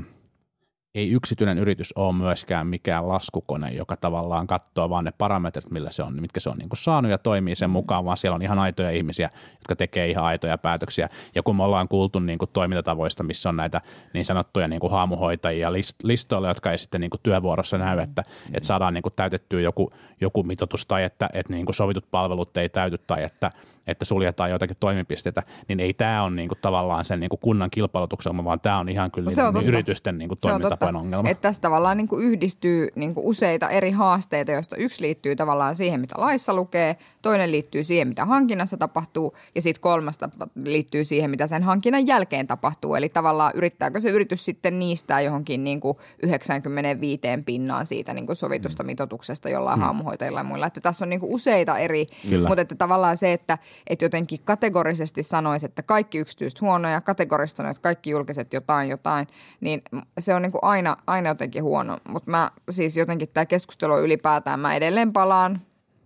ei 0.95 1.11
yksityinen 1.11 1.57
yritys 1.57 1.93
ole 1.95 2.13
myöskään 2.15 2.67
mikään 2.67 3.07
laskukone, 3.07 3.69
joka 3.69 3.95
tavallaan 3.95 4.47
katsoo 4.47 4.89
vaan 4.89 5.05
ne 5.05 5.11
parametrit, 5.17 5.71
millä 5.71 5.91
se 5.91 6.03
on, 6.03 6.21
mitkä 6.21 6.39
se 6.39 6.49
on 6.49 6.57
niin 6.57 6.69
kuin 6.69 6.77
saanut 6.77 7.11
ja 7.11 7.17
toimii 7.17 7.55
sen 7.55 7.69
mukaan, 7.69 8.05
vaan 8.05 8.17
siellä 8.17 8.35
on 8.35 8.41
ihan 8.41 8.59
aitoja 8.59 8.91
ihmisiä, 8.91 9.29
jotka 9.53 9.75
tekee 9.75 10.09
ihan 10.09 10.25
aitoja 10.25 10.57
päätöksiä. 10.57 11.09
Ja 11.35 11.43
kun 11.43 11.55
me 11.55 11.63
ollaan 11.63 11.87
kuultu 11.87 12.19
niin 12.19 12.39
kuin 12.39 12.49
toimintatavoista, 12.53 13.23
missä 13.23 13.49
on 13.49 13.55
näitä 13.55 13.81
niin 14.13 14.25
sanottuja 14.25 14.67
niin 14.67 14.79
kuin 14.79 14.91
haamuhoitajia 14.91 15.69
list- 15.69 15.99
listoilla, 16.03 16.47
jotka 16.47 16.71
ei 16.71 16.77
sitten 16.77 17.01
niin 17.01 17.09
kuin 17.11 17.21
työvuorossa 17.23 17.77
näy, 17.77 17.99
että, 17.99 18.23
että 18.53 18.67
saadaan 18.67 18.93
niin 18.93 19.03
kuin 19.03 19.13
täytettyä 19.15 19.61
joku, 19.61 19.93
joku 20.21 20.43
mitoitus 20.43 20.85
tai 20.85 21.03
että, 21.03 21.29
että 21.33 21.53
niin 21.53 21.65
kuin 21.65 21.75
sovitut 21.75 22.05
palvelut 22.11 22.57
ei 22.57 22.69
täyty 22.69 22.97
tai 22.97 23.23
että, 23.23 23.49
että 23.87 24.05
suljetaan 24.05 24.49
joitakin 24.49 24.77
toimipisteitä, 24.79 25.43
niin 25.67 25.79
ei 25.79 25.93
tämä 25.93 26.23
ole 26.23 26.31
niin 26.31 26.47
kuin 26.47 26.59
tavallaan 26.61 27.05
sen 27.05 27.19
niin 27.19 27.29
kuin 27.29 27.39
kunnan 27.39 27.71
kilpailutuksen 27.71 28.43
vaan 28.43 28.59
tämä 28.59 28.79
on 28.79 28.89
ihan 28.89 29.11
kyllä 29.11 29.31
Se 29.31 29.43
on 29.43 29.53
totta. 29.53 29.67
yritysten 29.67 30.17
niin 30.17 30.27
kuin 30.27 30.39
Se 30.41 30.51
totta. 30.85 30.99
ongelma. 30.99 31.29
Että 31.29 31.41
tässä 31.41 31.61
tavallaan 31.61 31.97
niin 31.97 32.07
kuin 32.07 32.25
yhdistyy 32.25 32.87
niin 32.95 33.13
kuin 33.13 33.25
useita 33.25 33.69
eri 33.69 33.91
haasteita, 33.91 34.51
joista 34.51 34.75
yksi 34.75 35.01
liittyy 35.01 35.35
tavallaan 35.35 35.75
siihen, 35.75 36.01
mitä 36.01 36.15
laissa 36.17 36.53
lukee, 36.53 36.97
toinen 37.21 37.51
liittyy 37.51 37.83
siihen, 37.83 38.07
mitä 38.07 38.25
hankinnassa 38.25 38.77
tapahtuu 38.77 39.35
ja 39.55 39.61
sitten 39.61 39.81
kolmas 39.81 40.19
liittyy 40.55 41.05
siihen, 41.05 41.31
mitä 41.31 41.47
sen 41.47 41.63
hankinnan 41.63 42.07
jälkeen 42.07 42.47
tapahtuu. 42.47 42.95
Eli 42.95 43.09
tavallaan 43.09 43.51
yrittääkö 43.55 44.01
se 44.01 44.09
yritys 44.09 44.45
sitten 44.45 44.79
niistää 44.79 45.21
johonkin 45.21 45.63
niin 45.63 45.79
kuin 45.79 45.97
95 46.23 47.21
pinnaan 47.45 47.85
siitä 47.85 48.13
niin 48.13 48.25
kuin 48.25 48.35
sovitusta 48.35 48.83
mitoituksesta 48.83 49.49
jollain 49.49 49.75
hmm. 49.79 49.83
haamuhoitajilla 49.83 50.39
ja 50.39 50.43
muilla. 50.43 50.67
Että 50.67 50.81
tässä 50.81 51.05
on 51.05 51.09
niin 51.09 51.19
kuin 51.19 51.33
useita 51.33 51.77
eri, 51.77 52.05
Kyllä. 52.29 52.47
mutta 52.47 52.61
että 52.61 52.75
tavallaan 52.75 53.17
se, 53.17 53.33
että, 53.33 53.57
että 53.87 54.05
jotenkin 54.05 54.39
kategorisesti 54.43 55.23
sanoisi, 55.23 55.65
että 55.65 55.83
kaikki 55.83 56.17
yksityiset 56.17 56.61
huonoja, 56.61 57.01
kategorisesti 57.01 57.57
sanoisi, 57.57 57.77
että 57.77 57.83
kaikki 57.83 58.09
julkiset 58.09 58.53
jotain 58.53 58.89
jotain, 58.89 59.27
niin 59.61 59.81
se 60.19 60.33
on 60.35 60.41
niin 60.41 60.51
kuin 60.51 60.65
aina, 60.71 60.97
aina 61.07 61.29
jotenkin 61.29 61.63
huono. 61.63 61.97
Mutta 62.07 62.31
mä 62.31 62.51
siis 62.69 62.97
jotenkin 62.97 63.29
tämä 63.33 63.45
keskustelu 63.45 63.99
ylipäätään, 63.99 64.59
mä 64.59 64.75
edelleen 64.75 65.13
palaan 65.13 65.61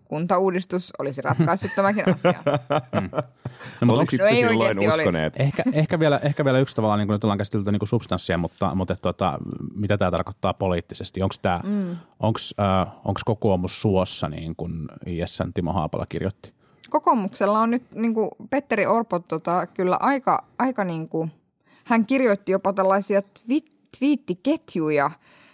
kuntauudistus 0.05 0.93
olisi 0.99 1.21
ratkaissut 1.21 1.71
tämäkin 1.75 2.03
asia. 2.13 2.33
No, 3.81 3.85
mutta 3.85 3.99
Olisitte 3.99 4.23
No 4.23 4.29
ei 4.29 4.35
silloin 4.35 4.57
oikeasti 4.57 4.87
olisi. 4.87 4.99
uskoneet. 4.99 5.33
Ehkä, 5.39 5.63
ehkä, 5.73 5.99
vielä, 5.99 6.19
ehkä 6.23 6.45
vielä 6.45 6.59
yksi 6.59 6.75
tavallaan, 6.75 6.99
niin 6.99 7.07
kuin 7.07 7.15
nyt 7.15 7.23
ollaan 7.23 7.37
käsitelty 7.37 7.71
niin 7.71 7.79
kuin 7.79 7.89
substanssia, 7.89 8.37
mutta, 8.37 8.75
mutta 8.75 8.95
tota, 8.95 9.39
mitä 9.75 9.97
tämä 9.97 10.11
tarkoittaa 10.11 10.53
poliittisesti? 10.53 11.21
Onko 11.21 11.35
tämä, 11.41 11.59
mm. 11.63 11.97
onks, 12.19 12.55
äh, 12.59 12.93
onks 13.05 13.23
kokoomus 13.23 13.81
suossa, 13.81 14.29
niin 14.29 14.55
kuin 14.55 14.87
ISN 15.05 15.53
Timo 15.53 15.73
Haapala 15.73 16.05
kirjoitti? 16.05 16.53
Kokoomuksella 16.89 17.59
on 17.59 17.71
nyt 17.71 17.83
niin 17.95 18.13
kuin 18.13 18.29
Petteri 18.49 18.85
Orpo 18.85 19.19
tota, 19.19 19.67
kyllä 19.67 19.97
aika, 19.99 20.45
aika 20.59 20.83
niin 20.83 21.09
kuin, 21.09 21.31
hän 21.83 22.05
kirjoitti 22.05 22.51
jopa 22.51 22.73
tällaisia 22.73 23.19
twi- 23.19 23.74
twiittiketjuja, 23.99 25.11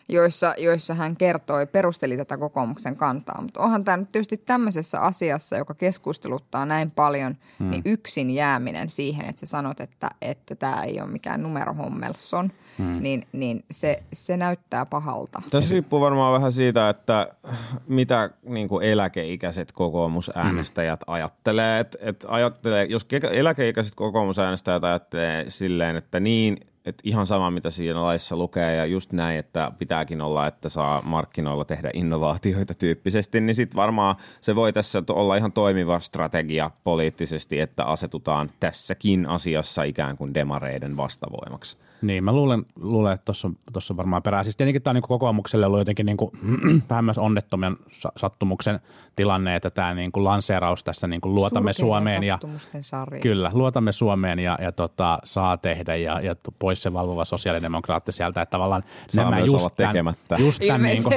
joissa, 0.10 0.54
joissa 0.58 0.94
hän 0.94 1.18
kertoi, 1.18 1.68
perusteli 1.68 2.18
tätä 2.18 2.38
kokoomuksen 2.38 2.96
kantaa. 2.96 3.42
Mutta 3.42 3.60
onhan 3.60 3.84
tämä 3.84 3.98
nyt 3.98 4.10
tietysti 4.10 4.38
tämmöisessä 4.38 5.00
asiassa, 5.00 5.58
joka 5.58 5.74
keskusteluttaa 5.74 6.66
näin 6.66 6.92
paljon, 6.92 7.36
hmm. 7.60 7.70
niin 7.70 7.82
yksin 7.86 8.32
jääminen 8.32 8.90
siihen, 8.90 9.26
että 9.26 9.40
sä 9.40 9.46
sanot, 9.46 9.80
että, 9.80 10.10
että 10.22 10.56
tämä 10.56 10.84
ei 10.84 11.02
ole 11.02 11.10
mikään 11.10 11.44
numerohommelson, 11.44 12.52
hmm. 12.78 13.02
niin, 13.02 13.28
niin 13.32 13.64
se, 13.72 14.04
se 14.14 14.38
näyttää 14.38 14.86
pahalta. 14.86 15.42
Tässä 15.50 15.72
riippuu 15.72 16.02
varmaan 16.02 16.34
vähän 16.34 16.52
siitä, 16.52 16.90
että 16.90 17.28
mitä 17.88 18.30
niin 18.44 18.68
kuin 18.68 18.86
eläkeikäiset 18.86 19.72
kokoomusäänestäjät 19.72 21.00
mm. 21.08 21.14
ajattelee. 21.14 21.80
Et, 21.80 21.98
et 22.00 22.26
ajattelee. 22.28 22.86
Jos 22.86 23.06
ke- 23.06 23.34
eläkeikäiset 23.34 23.96
kokoomusäänestäjät 23.96 24.84
ajattelee 24.84 25.46
silleen, 25.50 25.96
että 25.96 26.20
niin, 26.20 26.71
että 26.86 27.02
ihan 27.04 27.28
sama 27.28 27.52
mitä 27.52 27.70
siinä 27.70 28.04
laissa 28.04 28.36
lukee 28.36 28.76
ja 28.76 28.86
just 28.86 29.14
näin, 29.14 29.40
että 29.40 29.72
pitääkin 29.80 30.22
olla, 30.22 30.48
että 30.48 30.70
saa 30.70 31.02
markkinoilla 31.06 31.66
tehdä 31.66 31.90
innovaatioita 31.94 32.74
tyyppisesti, 32.74 33.42
niin 33.42 33.56
sitten 33.56 33.76
varmaan 33.76 34.16
se 34.42 34.56
voi 34.56 34.74
tässä 34.74 35.04
olla 35.10 35.36
ihan 35.36 35.52
toimiva 35.52 36.00
strategia 36.00 36.72
poliittisesti, 36.84 37.60
että 37.60 37.84
asetutaan 37.84 38.52
tässäkin 38.60 39.30
asiassa 39.30 39.84
ikään 39.84 40.18
kuin 40.18 40.34
demareiden 40.34 40.98
vastavoimaksi. 40.98 41.78
Niin, 42.02 42.24
mä 42.24 42.32
luulen, 42.32 42.66
luulen 42.76 43.14
että 43.14 43.26
tuossa 43.26 43.48
on, 43.48 43.56
tossa 43.74 43.94
on 43.94 43.98
varmaan 43.98 44.24
perää. 44.24 44.44
Siis 44.44 44.58
tietenkin 44.58 44.82
tämä 44.82 44.92
on 44.92 44.96
niin 44.96 45.02
kokoomukselle 45.02 45.66
ollut 45.66 45.80
jotenkin 45.80 46.06
niin 46.06 46.18
kuin, 46.18 46.32
vähän 46.90 47.06
myös 47.06 47.18
onnettomien 47.18 47.78
sa- 47.92 48.12
sattumuksen 48.18 48.80
tilanne, 49.16 49.56
että 49.56 49.70
tämä 49.70 49.94
niin 49.94 50.12
kuin 50.12 50.24
lanseeraus 50.24 50.84
tässä 50.84 51.08
niin 51.08 51.22
kuin 51.22 51.36
luotamme 51.36 51.74
Surkeiden 51.74 51.88
Suomeen 51.88 52.24
ja 52.24 52.40
sarja. 52.82 53.22
Kyllä, 53.22 53.52
luotamme 53.54 53.92
Suomeen 53.92 54.40
ja, 54.40 54.58
ja 54.62 54.72
tota, 54.72 55.20
saa 55.24 55.58
tehdä 55.58 55.96
ja, 55.96 56.22
ja 56.22 56.36
pois 56.60 56.82
se 56.82 56.94
valvova 56.94 57.26
sosiaalidemokraatti 57.26 58.12
sieltä, 58.12 58.42
että 58.42 58.52
tavallaan 58.52 58.84
Saa 59.10 59.24
nämä 59.24 59.36
myös 59.36 59.52
just 59.52 59.60
olla 59.60 59.70
tämän, 59.76 59.94
tekemättä. 59.94 60.36
just 60.40 60.62
tämän, 60.68 60.82
niin 60.82 61.04
kuin, 61.04 61.14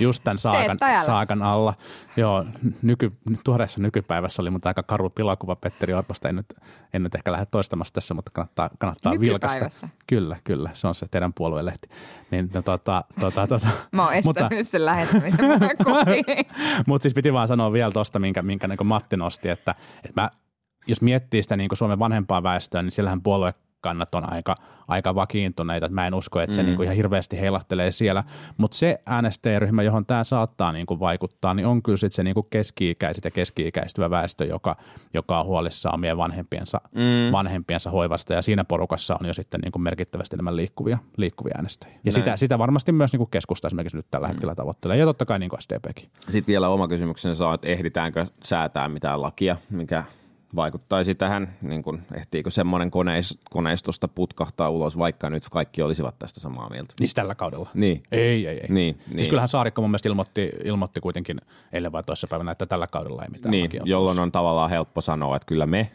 just 0.00 0.24
tämän 0.24 0.38
saakan, 0.38 0.78
saakan 1.06 1.42
alla. 1.42 1.74
Joo, 2.16 2.44
nyky, 2.82 3.12
tuoreessa 3.44 3.80
nykypäivässä 3.80 4.42
oli 4.42 4.50
mutta 4.50 4.68
aika 4.68 4.82
karu 4.82 5.10
pilakuva 5.10 5.56
Petteri 5.56 5.94
Orposta, 5.94 6.28
en 6.28 6.36
nyt, 6.36 6.54
en 6.94 7.02
nyt 7.02 7.14
ehkä 7.14 7.32
lähde 7.32 7.46
toistamassa 7.46 7.94
tässä, 7.94 8.14
mutta 8.14 8.30
kannattaa, 8.34 8.70
kannattaa 8.78 9.12
vilkasta. 9.20 9.46
Nykypäivässä? 9.46 9.88
Kyllä, 10.22 10.36
kyllä, 10.44 10.70
se 10.72 10.88
on 10.88 10.94
se 10.94 11.06
teidän 11.10 11.32
puoluelehti. 11.32 11.88
Niin, 12.30 12.50
no, 12.54 12.62
tota, 12.62 13.04
tota, 13.20 13.46
tota, 13.46 13.66
Mä 13.92 14.04
oon 14.04 14.14
estänyt 14.14 14.50
mutta, 14.50 14.62
sen 14.62 14.84
lähettämisen 14.84 15.38
mutta 16.86 17.02
siis 17.02 17.14
piti 17.14 17.32
vaan 17.32 17.48
sanoa 17.48 17.72
vielä 17.72 17.92
tuosta, 17.92 18.18
minkä, 18.18 18.42
minkä 18.42 18.68
niin 18.68 18.86
Matti 18.86 19.16
nosti, 19.16 19.48
että, 19.48 19.74
että 20.04 20.20
mä, 20.20 20.30
jos 20.86 21.02
miettii 21.02 21.42
sitä 21.42 21.56
niin 21.56 21.68
Suomen 21.72 21.98
vanhempaa 21.98 22.42
väestöä, 22.42 22.82
niin 22.82 22.92
siellähän 22.92 23.22
puolue 23.22 23.54
kannat 23.82 24.14
on 24.14 24.32
aika, 24.32 24.54
aika 24.88 25.14
vakiintuneita. 25.14 25.86
Että 25.86 25.94
mä 25.94 26.06
en 26.06 26.14
usko, 26.14 26.40
että 26.40 26.56
se 26.56 26.62
Mm. 26.62 26.66
niin 26.66 26.76
kuin 26.76 26.84
ihan 26.84 26.96
hirveästi 26.96 27.40
heilahtelee 27.40 27.90
siellä. 27.90 28.24
Mutta 28.56 28.76
se 28.76 28.98
äänestäjäryhmä, 29.06 29.82
johon 29.82 30.06
tämä 30.06 30.24
saattaa 30.24 30.72
niin 30.72 30.86
kuin 30.86 31.00
vaikuttaa, 31.00 31.54
niin 31.54 31.66
on 31.66 31.82
kyllä 31.82 31.96
sit 31.96 32.12
se 32.12 32.22
niin 32.22 32.34
kuin 32.34 32.46
keski-ikäiset 32.50 33.24
ja 33.24 33.30
keski-ikäistyvä 33.30 34.10
väestö, 34.10 34.44
joka, 34.44 34.76
joka 35.14 35.40
on 35.40 35.46
huolissaan 35.46 35.94
omien 35.94 36.16
vanhempiensa, 36.16 36.80
mm. 36.94 37.32
vanhempiensa 37.32 37.90
hoivasta. 37.90 38.34
Ja 38.34 38.42
siinä 38.42 38.64
porukassa 38.64 39.16
on 39.20 39.26
jo 39.26 39.34
sitten 39.34 39.60
niin 39.60 39.72
kuin 39.72 39.82
merkittävästi 39.82 40.36
enemmän 40.36 40.56
liikkuvia, 40.56 40.98
liikkuvia 41.16 41.54
äänestäjiä. 41.56 41.98
Ja 42.04 42.12
sitä, 42.12 42.36
sitä 42.36 42.58
varmasti 42.58 42.92
myös 42.92 43.12
niin 43.12 43.18
kuin 43.18 43.30
keskusta 43.30 43.66
esimerkiksi 43.66 43.96
nyt 43.96 44.06
tällä 44.10 44.28
hetkellä 44.28 44.54
tavoittelee. 44.54 44.96
Ja 44.96 45.04
totta 45.04 45.24
kai 45.24 45.38
niin 45.38 45.50
kuin 45.50 45.62
SDPkin. 45.62 46.08
Sitten 46.28 46.52
vielä 46.52 46.68
oma 46.68 46.88
kysymyksensä 46.88 47.48
on, 47.48 47.54
että 47.54 47.68
ehditäänkö 47.68 48.26
säätää 48.44 48.88
mitään 48.88 49.22
lakia, 49.22 49.56
mikä 49.70 50.04
vaikuttaisi 50.56 51.14
tähän, 51.14 51.56
niin 51.62 51.82
kuin 51.82 52.02
ehtiikö 52.14 52.50
semmoinen 52.50 52.90
koneis, 52.90 53.38
koneistosta 53.50 54.08
putkahtaa 54.08 54.68
ulos, 54.70 54.98
vaikka 54.98 55.30
nyt 55.30 55.48
kaikki 55.48 55.82
olisivat 55.82 56.18
tästä 56.18 56.40
samaa 56.40 56.70
mieltä. 56.70 56.94
Niin 57.00 57.10
tällä 57.14 57.34
kaudella. 57.34 57.70
Niin. 57.74 58.02
Ei, 58.12 58.46
ei, 58.46 58.58
ei. 58.60 58.68
Niin, 58.68 58.94
Siis 58.98 59.14
niin. 59.16 59.28
kyllähän 59.28 59.48
Saarikko 59.48 59.82
mun 59.82 59.90
mielestä 59.90 60.08
ilmoitti, 60.08 60.50
ilmoitti 60.64 61.00
kuitenkin 61.00 61.40
eilen 61.72 61.92
vai 61.92 62.02
toisessa 62.02 62.26
päivänä, 62.26 62.52
että 62.52 62.66
tällä 62.66 62.86
kaudella 62.86 63.22
ei 63.22 63.28
mitään 63.30 63.50
Niin, 63.50 63.70
jolloin 63.84 64.18
on 64.18 64.32
tavallaan 64.32 64.70
helppo 64.70 65.00
sanoa, 65.00 65.36
että 65.36 65.46
kyllä 65.46 65.66
me, 65.66 65.90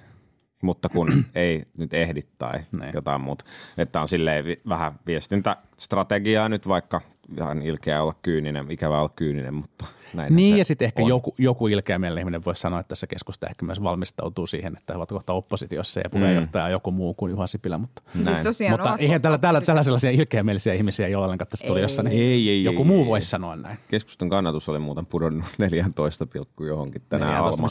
mutta 0.63 0.89
kun 0.89 1.25
ei 1.35 1.63
nyt 1.77 1.93
ehdi 1.93 2.21
tai 2.37 2.59
Niin. 2.79 2.91
jotain 2.93 3.21
muuta. 3.21 3.45
Että 3.77 4.01
on 4.01 4.07
silleen 4.07 4.45
vähän 4.69 4.99
viestintästrategiaa 5.07 6.49
nyt, 6.49 6.67
vaikka 6.67 7.01
ihan 7.37 7.61
ilkeä 7.61 8.03
olla 8.03 8.15
kyyninen, 8.21 8.65
ikävä 8.69 8.99
olla 8.99 9.09
kyyninen, 9.15 9.53
mutta 9.53 9.85
näin 10.13 10.35
Niin 10.35 10.53
se 10.53 10.57
ja 10.57 10.65
sitten 10.65 10.85
ehkä 10.85 11.01
on. 11.03 11.09
joku, 11.09 11.35
joku 11.37 11.67
ilkeämielinen 11.67 12.21
ihminen 12.21 12.45
voisi 12.45 12.61
sanoa, 12.61 12.79
että 12.79 12.87
tässä 12.89 13.07
keskusta 13.07 13.47
ehkä 13.47 13.65
myös 13.65 13.83
valmistautuu 13.83 14.47
siihen, 14.47 14.77
että 14.77 14.93
he 14.93 14.97
ovat 14.97 15.09
kohta 15.09 15.33
oppositiossa 15.33 15.99
ja 15.99 16.09
puheenjohtaja 16.09 16.65
on 16.65 16.71
joku 16.71 16.91
muu 16.91 17.13
kuin 17.13 17.29
Juha 17.31 17.47
Sipilä. 17.47 17.77
Mutta, 17.77 18.01
Siis 18.23 18.41
tosiaan 18.41 18.71
mutta 18.79 18.95
eihän 18.99 19.21
täällä, 19.21 19.37
täällä, 19.37 19.61
täällä 19.61 19.79
oppositiossa. 19.79 19.83
sellaisia 19.83 20.11
ilkeämielisiä 20.11 20.73
ihmisiä 20.73 21.07
ei 21.07 21.15
ole 21.15 21.25
ollenkaan 21.25 21.47
tässä 21.49 21.67
studiossa, 21.67 22.03
niin 22.03 22.21
Ei, 22.21 22.49
ei, 22.49 22.63
joku 22.63 22.81
ei, 22.81 22.87
muu 22.87 23.01
ei, 23.03 23.07
voisi 23.09 23.29
sanoa 23.29 23.55
näin. 23.55 23.77
Keskustan 23.87 24.29
kannatus 24.29 24.69
oli 24.69 24.79
muuten 24.79 25.05
pudonnut 25.05 25.45
14, 25.57 26.25
pilkku 26.25 26.63
johonkin 26.65 27.01
tänään 27.09 27.43
Alma, 27.43 27.67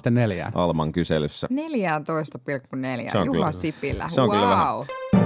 14,4. 0.46 0.50
Alman 0.54 0.92
kyselyssä. 0.92 1.48
14,4. 1.50 3.12
Se 3.12 3.18
on 3.18 3.26
Juha 3.26 3.32
kyllä- 3.36 3.52
Sipilä. 3.52 4.08
se 4.08 4.20
on 4.20 4.30
kyllä 4.30 4.48
vähän- 4.48 4.74
wow. 4.74 5.25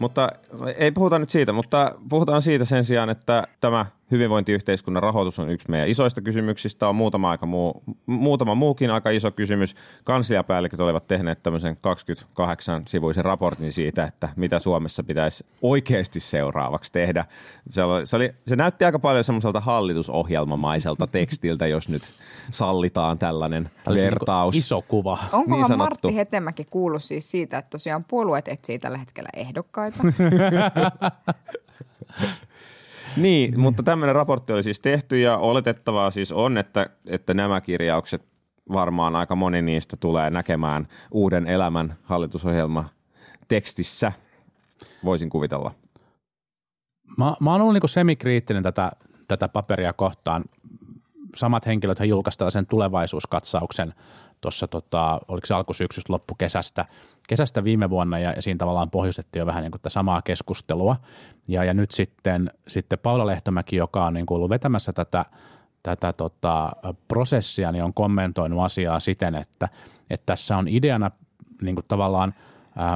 Mutta 0.00 0.28
ei 0.76 0.92
puhuta 0.92 1.18
nyt 1.18 1.30
siitä, 1.30 1.52
mutta 1.52 1.94
puhutaan 2.08 2.42
siitä 2.42 2.64
sen 2.64 2.84
sijaan, 2.84 3.10
että 3.10 3.46
tämä 3.60 3.86
hyvinvointiyhteiskunnan 4.10 5.02
rahoitus 5.02 5.38
on 5.38 5.50
yksi 5.50 5.70
meidän 5.70 5.88
isoista 5.88 6.20
kysymyksistä. 6.20 6.88
On 6.88 6.96
muutama, 6.96 7.30
aika 7.30 7.46
muu, 7.46 7.82
muutama 8.06 8.54
muukin 8.54 8.90
aika 8.90 9.10
iso 9.10 9.30
kysymys. 9.30 9.74
Kansliapäälliköt 10.04 10.80
olivat 10.80 11.06
tehneet 11.06 11.42
tämmöisen 11.42 11.76
28-sivuisen 11.76 13.24
raportin 13.24 13.72
siitä, 13.72 14.04
että 14.04 14.28
mitä 14.36 14.58
Suomessa 14.58 15.02
pitäisi 15.02 15.46
oikeasti 15.62 16.20
seuraavaksi 16.20 16.92
tehdä. 16.92 17.24
Se, 17.68 17.82
oli, 17.82 18.06
se, 18.06 18.16
oli, 18.16 18.34
se 18.46 18.56
näytti 18.56 18.84
aika 18.84 18.98
paljon 18.98 19.24
semmoiselta 19.24 19.60
hallitusohjelmamaiselta 19.60 21.06
tekstiltä, 21.06 21.66
jos 21.66 21.88
nyt 21.88 22.14
sallitaan 22.50 23.18
tällainen 23.18 23.70
Tällaisen 23.84 24.10
vertaus. 24.10 24.54
niin 24.54 24.60
iso 24.60 24.82
kuva. 24.82 25.18
Onkohan 25.32 25.46
Niin 25.46 25.68
sanottu. 25.68 25.76
Martti 25.76 26.16
Hetemäki 26.16 26.64
kuullut 26.70 27.04
siis 27.04 27.30
siitä, 27.30 27.58
että 27.58 27.70
tosiaan 27.70 28.04
puolueet 28.04 28.48
etsii 28.48 28.78
tällä 28.78 28.98
hetkellä 28.98 29.28
ehdokkaita? 29.36 29.98
Niin, 33.16 33.60
mutta 33.60 33.82
tämmöinen 33.82 34.14
raportti 34.14 34.52
oli 34.52 34.62
siis 34.62 34.80
tehty 34.80 35.18
ja 35.20 35.36
oletettavaa 35.36 36.10
siis 36.10 36.32
on, 36.32 36.58
että, 36.58 36.90
että 37.06 37.34
nämä 37.34 37.60
kirjaukset 37.60 38.22
varmaan 38.72 39.16
aika 39.16 39.36
moni 39.36 39.62
niistä 39.62 39.96
tulee 39.96 40.30
näkemään 40.30 40.88
uuden 41.10 41.46
elämän 41.46 41.96
hallitusohjelma 42.02 42.88
tekstissä, 43.48 44.12
voisin 45.04 45.30
kuvitella. 45.30 45.74
Mä, 47.16 47.34
mä 47.40 47.52
oon 47.52 47.60
ollut 47.60 47.74
niinku 47.74 47.88
semikriittinen 47.88 48.62
tätä, 48.62 48.90
tätä 49.28 49.48
paperia 49.48 49.92
kohtaan. 49.92 50.44
Samat 51.36 51.66
henkilöt 51.66 52.00
he 52.00 52.04
julkaistaan 52.04 52.50
sen 52.50 52.66
tulevaisuuskatsauksen 52.66 53.94
tuossa, 54.40 54.68
tota, 54.68 55.20
oliko 55.28 55.46
se 55.46 55.54
alkusyksystä, 55.54 56.12
loppukesästä 56.12 56.84
kesästä 57.28 57.64
viime 57.64 57.90
vuonna 57.90 58.18
ja, 58.18 58.42
siinä 58.42 58.58
tavallaan 58.58 58.90
pohjustettiin 58.90 59.40
jo 59.40 59.46
vähän 59.46 59.62
niin 59.62 59.70
kuin 59.70 59.80
tätä 59.80 59.90
samaa 59.90 60.22
keskustelua. 60.22 60.96
Ja, 61.48 61.64
ja 61.64 61.74
nyt 61.74 61.90
sitten, 61.90 62.50
sitten 62.68 62.98
Paula 62.98 63.26
Lehtomäki, 63.26 63.76
joka 63.76 64.06
on 64.06 64.14
niin 64.14 64.26
kuin 64.26 64.36
ollut 64.36 64.50
vetämässä 64.50 64.92
tätä, 64.92 65.24
tätä 65.82 66.12
tota, 66.12 66.72
prosessia, 67.08 67.72
niin 67.72 67.84
on 67.84 67.94
kommentoinut 67.94 68.64
asiaa 68.64 69.00
siten, 69.00 69.34
että, 69.34 69.68
että 70.10 70.26
tässä 70.26 70.56
on 70.56 70.68
ideana 70.68 71.10
niin 71.62 71.74
kuin 71.74 71.84
tavallaan 71.88 72.34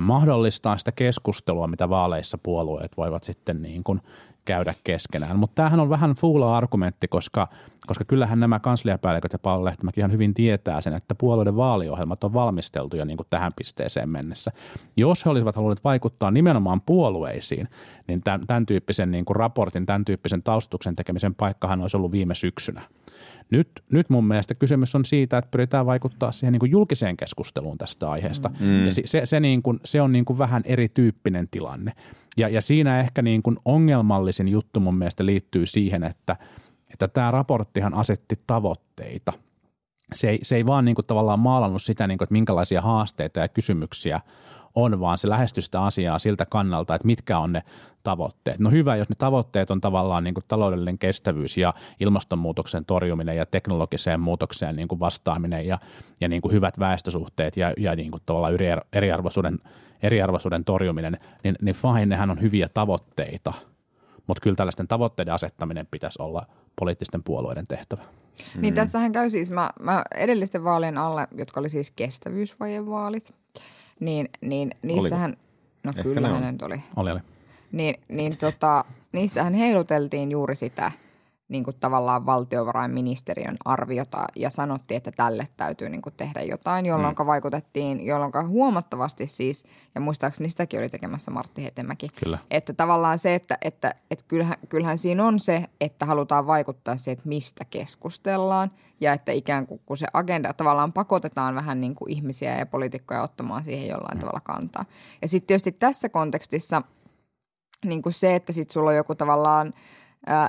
mahdollistaa 0.01 0.79
sitä 0.79 0.93
keskustelua, 0.93 1.67
mitä 1.67 1.89
vaaleissa 1.89 2.39
puolueet 2.39 2.97
voivat 2.97 3.25
sitten 3.25 3.63
niin 3.63 3.85
kuin 3.85 4.01
käydä 4.45 4.75
keskenään. 4.85 5.39
Mutta 5.39 5.55
tämähän 5.55 5.81
on 5.81 5.91
vähän 5.91 6.15
fuula 6.15 6.57
argumentti, 6.57 7.09
koska, 7.09 7.49
koska 7.87 8.05
kyllähän 8.05 8.41
nämä 8.41 8.61
kansliapäälliköt 8.61 9.33
ja 9.33 9.65
Lehtomäki 9.65 10.01
ihan 10.01 10.13
hyvin 10.13 10.35
tietää 10.35 10.81
sen, 10.81 10.95
että 10.95 11.15
puolueiden 11.15 11.57
vaaliohjelmat 11.57 12.25
on 12.25 12.35
valmisteltu 12.35 12.97
jo 12.97 13.05
niin 13.05 13.17
kuin 13.17 13.27
tähän 13.31 13.53
pisteeseen 13.57 14.09
mennessä. 14.09 14.53
Jos 14.97 15.25
he 15.25 15.31
olisivat 15.31 15.57
halunneet 15.57 15.85
vaikuttaa 15.85 16.31
nimenomaan 16.31 16.81
puolueisiin, 16.81 17.69
niin 18.09 18.23
tämän, 18.23 18.47
tämän 18.47 18.67
tyyppisen 18.67 19.11
niin 19.11 19.25
kuin 19.25 19.37
raportin, 19.37 19.87
tämän 19.87 20.05
tyyppisen 20.05 20.43
taustuksen 20.43 20.97
tekemisen 20.97 21.35
paikkahan 21.35 21.81
olisi 21.81 21.97
ollut 21.97 22.13
viime 22.13 22.35
syksynä. 22.35 22.83
Nyt, 23.53 23.71
nyt 23.93 24.11
mun 24.11 24.25
mielestä 24.25 24.55
kysymys 24.55 24.95
on 24.95 25.05
siitä, 25.05 25.39
että 25.39 25.51
pyritään 25.51 25.87
vaikuttaa 25.87 26.33
siihen 26.33 26.53
niin 26.53 26.61
kuin 26.61 26.71
julkiseen 26.71 27.17
keskusteluun 27.17 27.79
tästä 27.79 28.11
aiheesta. 28.11 28.51
Mm. 28.61 28.85
Ja 28.85 28.93
se, 28.93 29.03
se, 29.05 29.27
se, 29.27 29.41
niin 29.41 29.63
kuin, 29.63 29.81
se 29.85 30.01
on 30.01 30.13
niin 30.13 30.25
kuin 30.25 30.39
vähän 30.39 30.63
erityyppinen 30.65 31.49
tilanne. 31.51 31.93
Ja, 32.37 32.49
ja 32.49 32.61
siinä 32.61 33.01
ehkä 33.01 33.23
niin 33.23 33.43
kuin 33.43 33.57
ongelmallisin 33.65 34.49
juttu 34.49 34.81
mun 34.81 34.95
mielestä 34.95 35.27
liittyy 35.27 35.67
siihen, 35.67 36.05
että, 36.05 36.37
että 36.91 37.09
tämä 37.09 37.31
raporttihan 37.31 37.95
asetti 37.95 38.35
tavoitteita. 38.47 39.33
Se 40.15 40.31
ei, 40.31 40.39
se 40.43 40.57
ei 40.57 40.67
vaan 40.67 40.85
niin 40.85 40.95
kuin 40.95 41.07
tavallaan 41.07 41.41
maalannut 41.41 41.83
sitä, 41.83 42.07
niin 42.07 42.19
kuin, 42.19 42.27
että 42.27 42.33
minkälaisia 42.33 42.81
haasteita 42.81 43.41
ja 43.41 43.49
kysymyksiä 43.49 44.21
on, 44.75 45.01
vaan 45.01 45.19
se 45.19 45.29
lähestyi 45.29 45.63
sitä 45.63 45.85
asiaa 45.85 46.19
siltä 46.19 46.47
kannalta, 46.47 46.95
että 46.95 47.07
mitkä 47.07 47.39
on 47.39 47.53
ne 47.53 47.63
tavoitteet. 48.03 48.59
No 48.59 48.71
hyvä, 48.71 48.97
jos 48.97 49.09
ne 49.09 49.15
tavoitteet 49.19 49.71
on 49.71 49.81
tavallaan 49.81 50.25
niin 50.25 50.35
kuin 50.35 50.45
taloudellinen 50.49 50.99
kestävyys 50.99 51.57
ja 51.57 51.75
ilmastonmuutoksen 52.01 52.85
torjuminen 52.85 53.37
ja 53.37 53.47
teknologiseen 53.47 54.21
muutokseen 54.21 54.77
niin 54.77 54.89
kuin 54.89 55.01
vastaaminen 55.01 55.67
ja, 55.67 55.79
ja 56.21 56.29
niin 56.29 56.43
kuin 56.43 56.53
hyvät 56.53 56.79
väestösuhteet 56.79 57.57
ja, 57.57 57.73
ja 57.79 57.97
niin 57.97 58.11
kuin 58.11 58.23
tavallaan 58.27 58.55
eriarvoisuuden, 58.93 59.59
eriarvoisuuden 60.03 60.65
torjuminen, 60.65 61.19
niin, 61.45 61.57
niin 61.63 61.77
fine, 61.77 62.07
nehän 62.07 62.31
on 62.31 62.41
hyviä 62.41 62.69
tavoitteita. 62.75 63.53
Mutta 64.27 64.41
kyllä 64.41 64.57
tällaisten 64.57 64.89
tavoitteiden 64.89 65.35
asettaminen 65.35 65.87
pitäisi 65.91 66.23
olla 66.23 66.47
poliittisten 66.79 67.23
puolueiden 67.23 67.67
tehtävä. 67.67 68.03
Niin 68.61 68.75
tässähän 68.75 69.13
käy 69.13 69.31
siis, 69.31 69.51
mä, 69.51 69.71
mä 69.81 70.05
edellisten 70.17 70.65
vaalien 70.65 70.99
alle, 70.99 71.29
jotka 71.39 71.61
oli 71.61 71.69
siis 71.69 71.91
kestävyysvajevaalit, 71.91 73.35
niin, 74.05 74.29
niin 74.41 74.71
niissähän, 74.83 75.37
no 75.85 75.89
Ehkä 75.89 76.03
kyllähän 76.03 76.33
ne 76.33 76.41
ne 76.41 76.47
on. 76.47 76.55
nyt 76.55 76.63
oli, 76.63 76.81
Oli, 76.97 77.11
oli. 77.11 77.21
niin, 77.73 77.95
niin 78.09 78.37
tota, 78.37 78.85
niissähän 79.13 79.55
heiluteltiin 79.55 80.31
juuri 80.31 80.55
sitä 80.55 80.93
niin 81.53 81.65
kuin 81.65 81.77
tavallaan 81.81 82.27
valtiovarainministeriön 82.27 83.57
arviota 83.65 84.25
ja 84.37 84.51
sanottiin, 84.51 84.97
että 84.97 85.13
tälle 85.13 85.49
täytyy 85.57 85.89
niin 85.89 86.03
kuin 86.03 86.15
tehdä 86.17 86.43
jotain, 86.43 86.87
jolloin 86.87 87.17
mm. 87.19 87.27
vaikutettiin, 87.27 88.07
jolloin 88.07 88.33
huomattavasti 88.49 89.27
siis, 89.27 89.65
ja 89.95 90.01
muistaakseni 90.01 90.51
sitäkin 90.51 90.81
oli 90.81 90.89
tekemässä 90.89 91.31
Martti 91.31 91.65
Hetemäki, 91.65 92.09
Kyllä. 92.25 92.39
että 92.51 92.73
tavallaan 92.73 93.19
se, 93.19 93.35
että, 93.35 93.59
että, 93.63 93.95
että 94.11 94.25
kyllähän, 94.29 94.57
kyllähän 94.69 94.99
siinä 94.99 95.25
on 95.25 95.41
se, 95.41 95.65
että 95.81 96.07
halutaan 96.07 96.47
vaikuttaa 96.47 96.97
siihen, 96.97 97.19
että 97.19 97.29
mistä 97.29 97.65
keskustellaan 97.71 98.71
ja 99.01 99.13
että 99.13 99.33
ikään 99.33 99.67
kuin 99.67 99.81
kun 99.87 99.97
se 99.97 100.07
agenda 100.13 100.53
tavallaan 100.53 100.93
pakotetaan 100.93 101.55
vähän 101.55 101.81
niin 101.81 101.95
kuin 101.95 102.11
ihmisiä 102.11 102.59
ja 102.59 102.67
poliitikkoja 102.67 103.23
ottamaan 103.23 103.65
siihen 103.65 103.89
jollain 103.89 104.19
tavalla 104.19 104.41
kantaa. 104.41 104.85
Ja 105.23 105.29
sitten 105.29 105.47
tietysti 105.47 105.73
tässä 105.73 106.09
kontekstissa 106.09 106.83
niin 107.85 108.03
kuin 108.03 108.13
se, 108.13 108.35
että 108.35 108.53
sitten 108.53 108.73
sulla 108.73 108.91
on 108.91 108.97
joku 108.97 109.15
tavallaan 109.15 109.75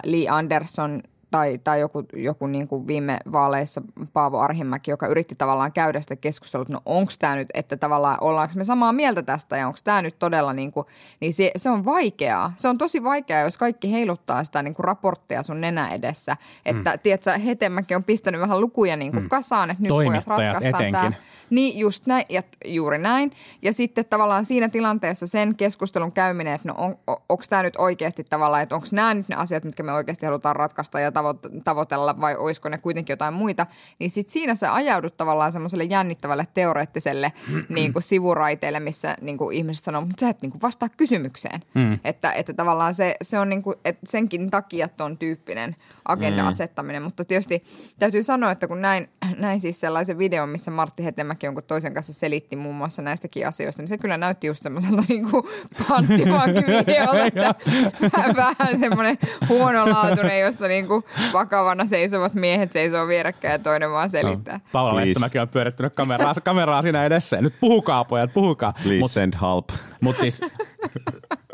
Lee 0.03 0.27
Anderson 0.27 1.03
tai, 1.33 1.59
tai 1.63 1.79
joku, 1.79 2.03
joku 2.13 2.47
niin 2.47 2.67
kuin 2.67 2.87
viime 2.87 3.17
vaaleissa 3.31 3.81
Paavo 4.13 4.39
Arhimäki, 4.39 4.91
joka 4.91 5.07
yritti 5.07 5.35
tavallaan 5.35 5.71
käydä 5.71 6.01
sitä 6.01 6.15
keskustelua, 6.15 6.61
että 6.61 6.73
no 6.73 6.81
onko 6.85 7.11
tämä 7.19 7.35
nyt, 7.35 7.47
että 7.53 7.77
tavallaan 7.77 8.17
ollaanko 8.21 8.53
me 8.57 8.63
samaa 8.63 8.93
mieltä 8.93 9.21
tästä 9.21 9.57
ja 9.57 9.67
onko 9.67 9.79
tämä 9.83 10.01
nyt 10.01 10.19
todella 10.19 10.53
niin 10.53 10.71
kuin, 10.71 10.87
niin 11.19 11.33
se, 11.33 11.51
se 11.55 11.69
on 11.69 11.85
vaikeaa. 11.85 12.53
Se 12.55 12.67
on 12.67 12.77
tosi 12.77 13.03
vaikeaa, 13.03 13.41
jos 13.41 13.57
kaikki 13.57 13.91
heiluttaa 13.91 14.43
sitä 14.43 14.63
niin 14.63 14.75
kuin 14.75 14.83
raporttia 14.83 15.43
sun 15.43 15.61
nenä 15.61 15.89
edessä. 15.89 16.37
Että 16.65 16.91
mm. 16.91 16.99
tiedätkö, 17.03 17.31
Hetemäki 17.31 17.95
on 17.95 18.03
pistänyt 18.03 18.41
vähän 18.41 18.61
lukuja 18.61 18.95
niin 18.95 19.11
kuin 19.11 19.23
mm. 19.23 19.29
kasaan, 19.29 19.69
että 19.69 19.83
nyt 19.83 19.89
pojat 19.89 20.27
ratkaistaan 20.27 20.91
tämä. 20.91 21.11
Niin, 21.49 21.79
just 21.79 22.05
näin, 22.05 22.25
ja 22.29 22.43
juuri 22.65 22.97
näin. 22.97 23.31
Ja 23.61 23.73
sitten 23.73 24.05
tavallaan 24.05 24.45
siinä 24.45 24.69
tilanteessa 24.69 25.27
sen 25.27 25.55
keskustelun 25.55 26.11
käyminen, 26.11 26.53
että 26.53 26.67
no 26.67 26.75
on, 26.77 26.97
onko 27.07 27.43
tämä 27.49 27.63
nyt 27.63 27.75
oikeasti 27.77 28.23
tavallaan, 28.23 28.63
että 28.63 28.75
onko 28.75 28.87
nämä 28.91 29.13
nyt 29.13 29.29
ne 29.29 29.35
asiat, 29.35 29.63
mitkä 29.63 29.83
me 29.83 29.91
oikeasti 29.93 30.25
halutaan 30.25 30.55
ratkaista, 30.55 30.99
ja 30.99 31.11
tavo- 31.23 31.62
tavoitella 31.63 32.21
vai 32.21 32.36
olisiko 32.36 32.69
ne 32.69 32.77
kuitenkin 32.77 33.13
jotain 33.13 33.33
muita, 33.33 33.65
niin 33.99 34.09
sit 34.09 34.29
siinä 34.29 34.55
sä 34.55 34.73
ajaudut 34.73 35.17
tavallaan 35.17 35.51
semmoiselle 35.51 35.83
jännittävälle 35.83 36.47
teoreettiselle 36.53 37.33
niin 37.69 37.93
kuin 37.93 38.03
sivuraiteelle, 38.03 38.79
missä 38.79 39.15
niin 39.21 39.38
kuin 39.38 39.57
ihmiset 39.57 39.83
sanoo, 39.83 40.01
mutta 40.01 40.21
sä 40.21 40.29
et 40.29 40.41
niin 40.41 40.51
kuin 40.51 40.62
vastaa 40.62 40.89
kysymykseen. 40.89 41.62
Mm. 41.73 41.99
Että, 42.03 42.31
että 42.31 42.53
tavallaan 42.53 42.93
se, 42.93 43.15
se 43.21 43.39
on 43.39 43.49
niin 43.49 43.62
kuin, 43.62 43.75
että 43.86 44.01
senkin 44.05 44.49
takia 44.49 44.88
ton 44.88 45.17
tyyppinen 45.17 45.75
agenda 46.07 46.47
asettaminen, 46.47 47.03
mutta 47.03 47.25
tietysti 47.25 47.63
täytyy 47.99 48.23
sanoa, 48.23 48.51
että 48.51 48.67
kun 48.67 48.81
näin, 48.81 49.09
näin 49.38 49.59
siis 49.59 49.79
sellaisen 49.79 50.17
videon, 50.17 50.49
missä 50.49 50.71
Martti 50.71 51.03
Hetemäki 51.03 51.45
jonkun 51.45 51.63
toisen 51.63 51.93
kanssa 51.93 52.13
selitti 52.13 52.55
muun 52.55 52.75
muassa 52.75 53.01
näistäkin 53.01 53.47
asioista, 53.47 53.81
niin 53.81 53.88
se 53.88 53.97
kyllä 53.97 54.17
näytti 54.17 54.47
just 54.47 54.63
semmoiselta 54.63 55.03
niin 55.09 55.29
kuin 55.29 55.43
panttivankivideolta, 55.89 57.25
että 57.25 57.55
vähän 58.36 58.79
semmoinen 58.79 59.17
huonolaatuinen, 59.49 60.39
jossa 60.39 60.67
niin 60.67 60.88
kuin 60.88 61.03
vakavana 61.34 61.86
seisovat 61.86 62.34
miehet 62.34 62.71
seisoo 62.71 63.08
vierekkäin 63.08 63.52
ja 63.52 63.60
toinen 63.60 63.91
vaan 63.91 64.10
selittää. 64.10 64.60
Paula 64.71 64.91
Please. 64.91 65.08
Lehtomäki 65.08 65.39
on 65.39 65.49
pyörittänyt 65.49 65.95
kameraa, 65.95 66.34
kameraa 66.43 66.82
siinä 66.82 67.06
edessä. 67.06 67.41
Nyt 67.41 67.54
puhukaa 67.60 68.06
pojat, 68.06 68.34
puhukaa. 68.34 68.73
Please 68.84 68.99
Mut- 68.99 69.12
send 69.12 69.34
help. 69.41 69.69
Mutta 70.02 70.19
siis 70.19 70.41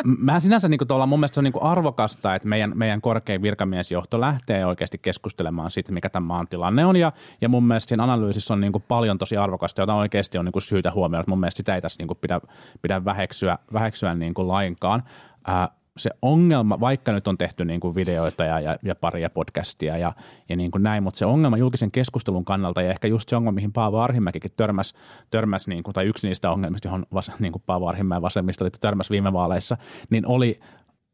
mä 0.05 0.39
sinänsä 0.39 0.69
niin 0.69 0.77
kuin 0.77 1.09
mun 1.09 1.19
mielestä 1.19 1.35
se 1.35 1.39
on 1.39 1.43
niin 1.43 1.53
kuin 1.53 1.63
arvokasta, 1.63 2.35
että 2.35 2.47
meidän, 2.47 2.71
meidän 2.75 3.01
korkein 3.01 3.41
virkamiesjohto 3.41 4.21
lähtee 4.21 4.65
oikeasti 4.65 4.97
keskustelemaan 4.97 5.71
siitä, 5.71 5.91
mikä 5.91 6.09
tämän 6.09 6.27
maan 6.27 6.47
tilanne 6.47 6.85
on. 6.85 6.95
Ja, 6.95 7.11
ja 7.41 7.49
mun 7.49 7.63
mielestä 7.63 7.89
siinä 7.89 8.03
analyysissä 8.03 8.53
on 8.53 8.61
niin 8.61 8.71
kuin 8.71 8.83
paljon 8.87 9.17
tosi 9.17 9.37
arvokasta, 9.37 9.81
jota 9.81 9.95
oikeasti 9.95 10.37
on 10.37 10.45
niin 10.45 10.53
kuin 10.53 10.63
syytä 10.63 10.91
huomioida. 10.91 11.23
Mun 11.27 11.39
mielestä 11.39 11.57
sitä 11.57 11.75
ei 11.75 11.81
tässä 11.81 12.01
niin 12.01 12.07
kuin 12.07 12.17
pidä, 12.21 12.41
pidä 12.81 13.05
väheksyä, 13.05 13.57
väheksyä 13.73 14.15
niin 14.15 14.33
kuin 14.33 14.47
lainkaan. 14.47 15.03
Ää, 15.47 15.69
se 15.99 16.09
ongelma, 16.21 16.79
vaikka 16.79 17.11
nyt 17.11 17.27
on 17.27 17.37
tehty 17.37 17.65
niin 17.65 17.79
kuin 17.79 17.95
videoita 17.95 18.43
ja, 18.43 18.59
ja, 18.59 18.77
ja 18.83 18.95
paria 18.95 19.29
podcastia 19.29 19.97
ja, 19.97 20.13
ja 20.49 20.55
niin 20.55 20.71
kuin 20.71 20.83
näin, 20.83 21.03
mutta 21.03 21.17
se 21.17 21.25
ongelma 21.25 21.57
julkisen 21.57 21.91
keskustelun 21.91 22.45
kannalta 22.45 22.81
ja 22.81 22.89
ehkä 22.89 23.07
just 23.07 23.29
se 23.29 23.35
ongelma, 23.35 23.55
mihin 23.55 23.73
Paavo 23.73 23.99
Arhimäkikin 23.99 24.51
törmäsi, 24.57 24.95
törmäs 25.29 25.67
niin 25.67 25.83
kuin, 25.83 25.93
tai 25.93 26.05
yksi 26.05 26.27
niistä 26.27 26.51
ongelmista, 26.51 26.87
johon 26.87 27.05
vas, 27.13 27.31
niin 27.39 27.51
kuin 27.51 27.63
Paavo 27.65 27.87
Arhimäen 27.87 28.21
vasemmistoliitto 28.21 28.79
törmäsi 28.81 29.09
viime 29.09 29.33
vaaleissa, 29.33 29.77
niin 30.09 30.27
oli, 30.27 30.59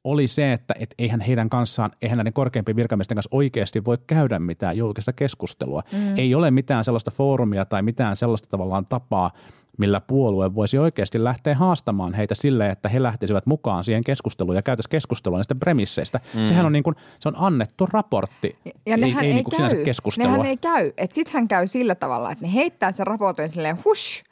oli 0.05 0.27
se, 0.27 0.53
että 0.53 0.73
et 0.79 0.95
eihän 0.99 1.21
heidän 1.21 1.49
kanssaan, 1.49 1.91
eihän 2.01 2.17
näiden 2.17 2.33
korkeimpien 2.33 2.75
virkamiesten 2.75 3.15
kanssa 3.15 3.29
oikeasti 3.31 3.85
voi 3.85 3.97
käydä 4.07 4.39
mitään 4.39 4.77
julkista 4.77 5.13
keskustelua. 5.13 5.81
Mm. 5.91 6.17
Ei 6.17 6.35
ole 6.35 6.51
mitään 6.51 6.83
sellaista 6.83 7.11
foorumia 7.11 7.65
tai 7.65 7.81
mitään 7.81 8.15
sellaista 8.15 8.49
tavallaan 8.49 8.85
tapaa, 8.85 9.31
millä 9.77 10.01
puolue 10.01 10.55
voisi 10.55 10.77
oikeasti 10.77 11.23
lähteä 11.23 11.55
haastamaan 11.55 12.13
heitä 12.13 12.35
silleen, 12.35 12.71
että 12.71 12.89
he 12.89 13.03
lähtisivät 13.03 13.45
mukaan 13.45 13.83
siihen 13.83 14.03
keskusteluun 14.03 14.55
ja 14.55 14.61
käytäisiin 14.61 14.89
keskustelua 14.89 15.37
niistä 15.37 15.55
premisseistä. 15.55 16.19
Mm. 16.33 16.45
Sehän 16.45 16.65
on, 16.65 16.71
niin 16.71 16.83
kuin, 16.83 16.95
se 17.19 17.29
on 17.29 17.35
annettu 17.37 17.89
raportti, 17.91 18.55
Ja 18.85 18.97
nehän 18.97 19.23
ei, 19.23 19.27
ei, 19.27 19.31
ei 19.31 19.33
niin 19.33 19.43
kuin 19.43 19.55
sinänsä 19.55 19.75
käy. 19.75 19.85
keskustelua. 19.85 20.31
Nehän 20.31 20.45
ei 20.45 20.57
käy. 20.57 20.91
Että 20.97 21.15
sit 21.15 21.29
hän 21.29 21.47
käy 21.47 21.67
sillä 21.67 21.95
tavalla, 21.95 22.31
että 22.31 22.45
ne 22.45 22.53
heittää 22.53 22.91
sen 22.91 23.07
raportin 23.07 23.49
silleen 23.49 23.77
hush, 23.85 24.23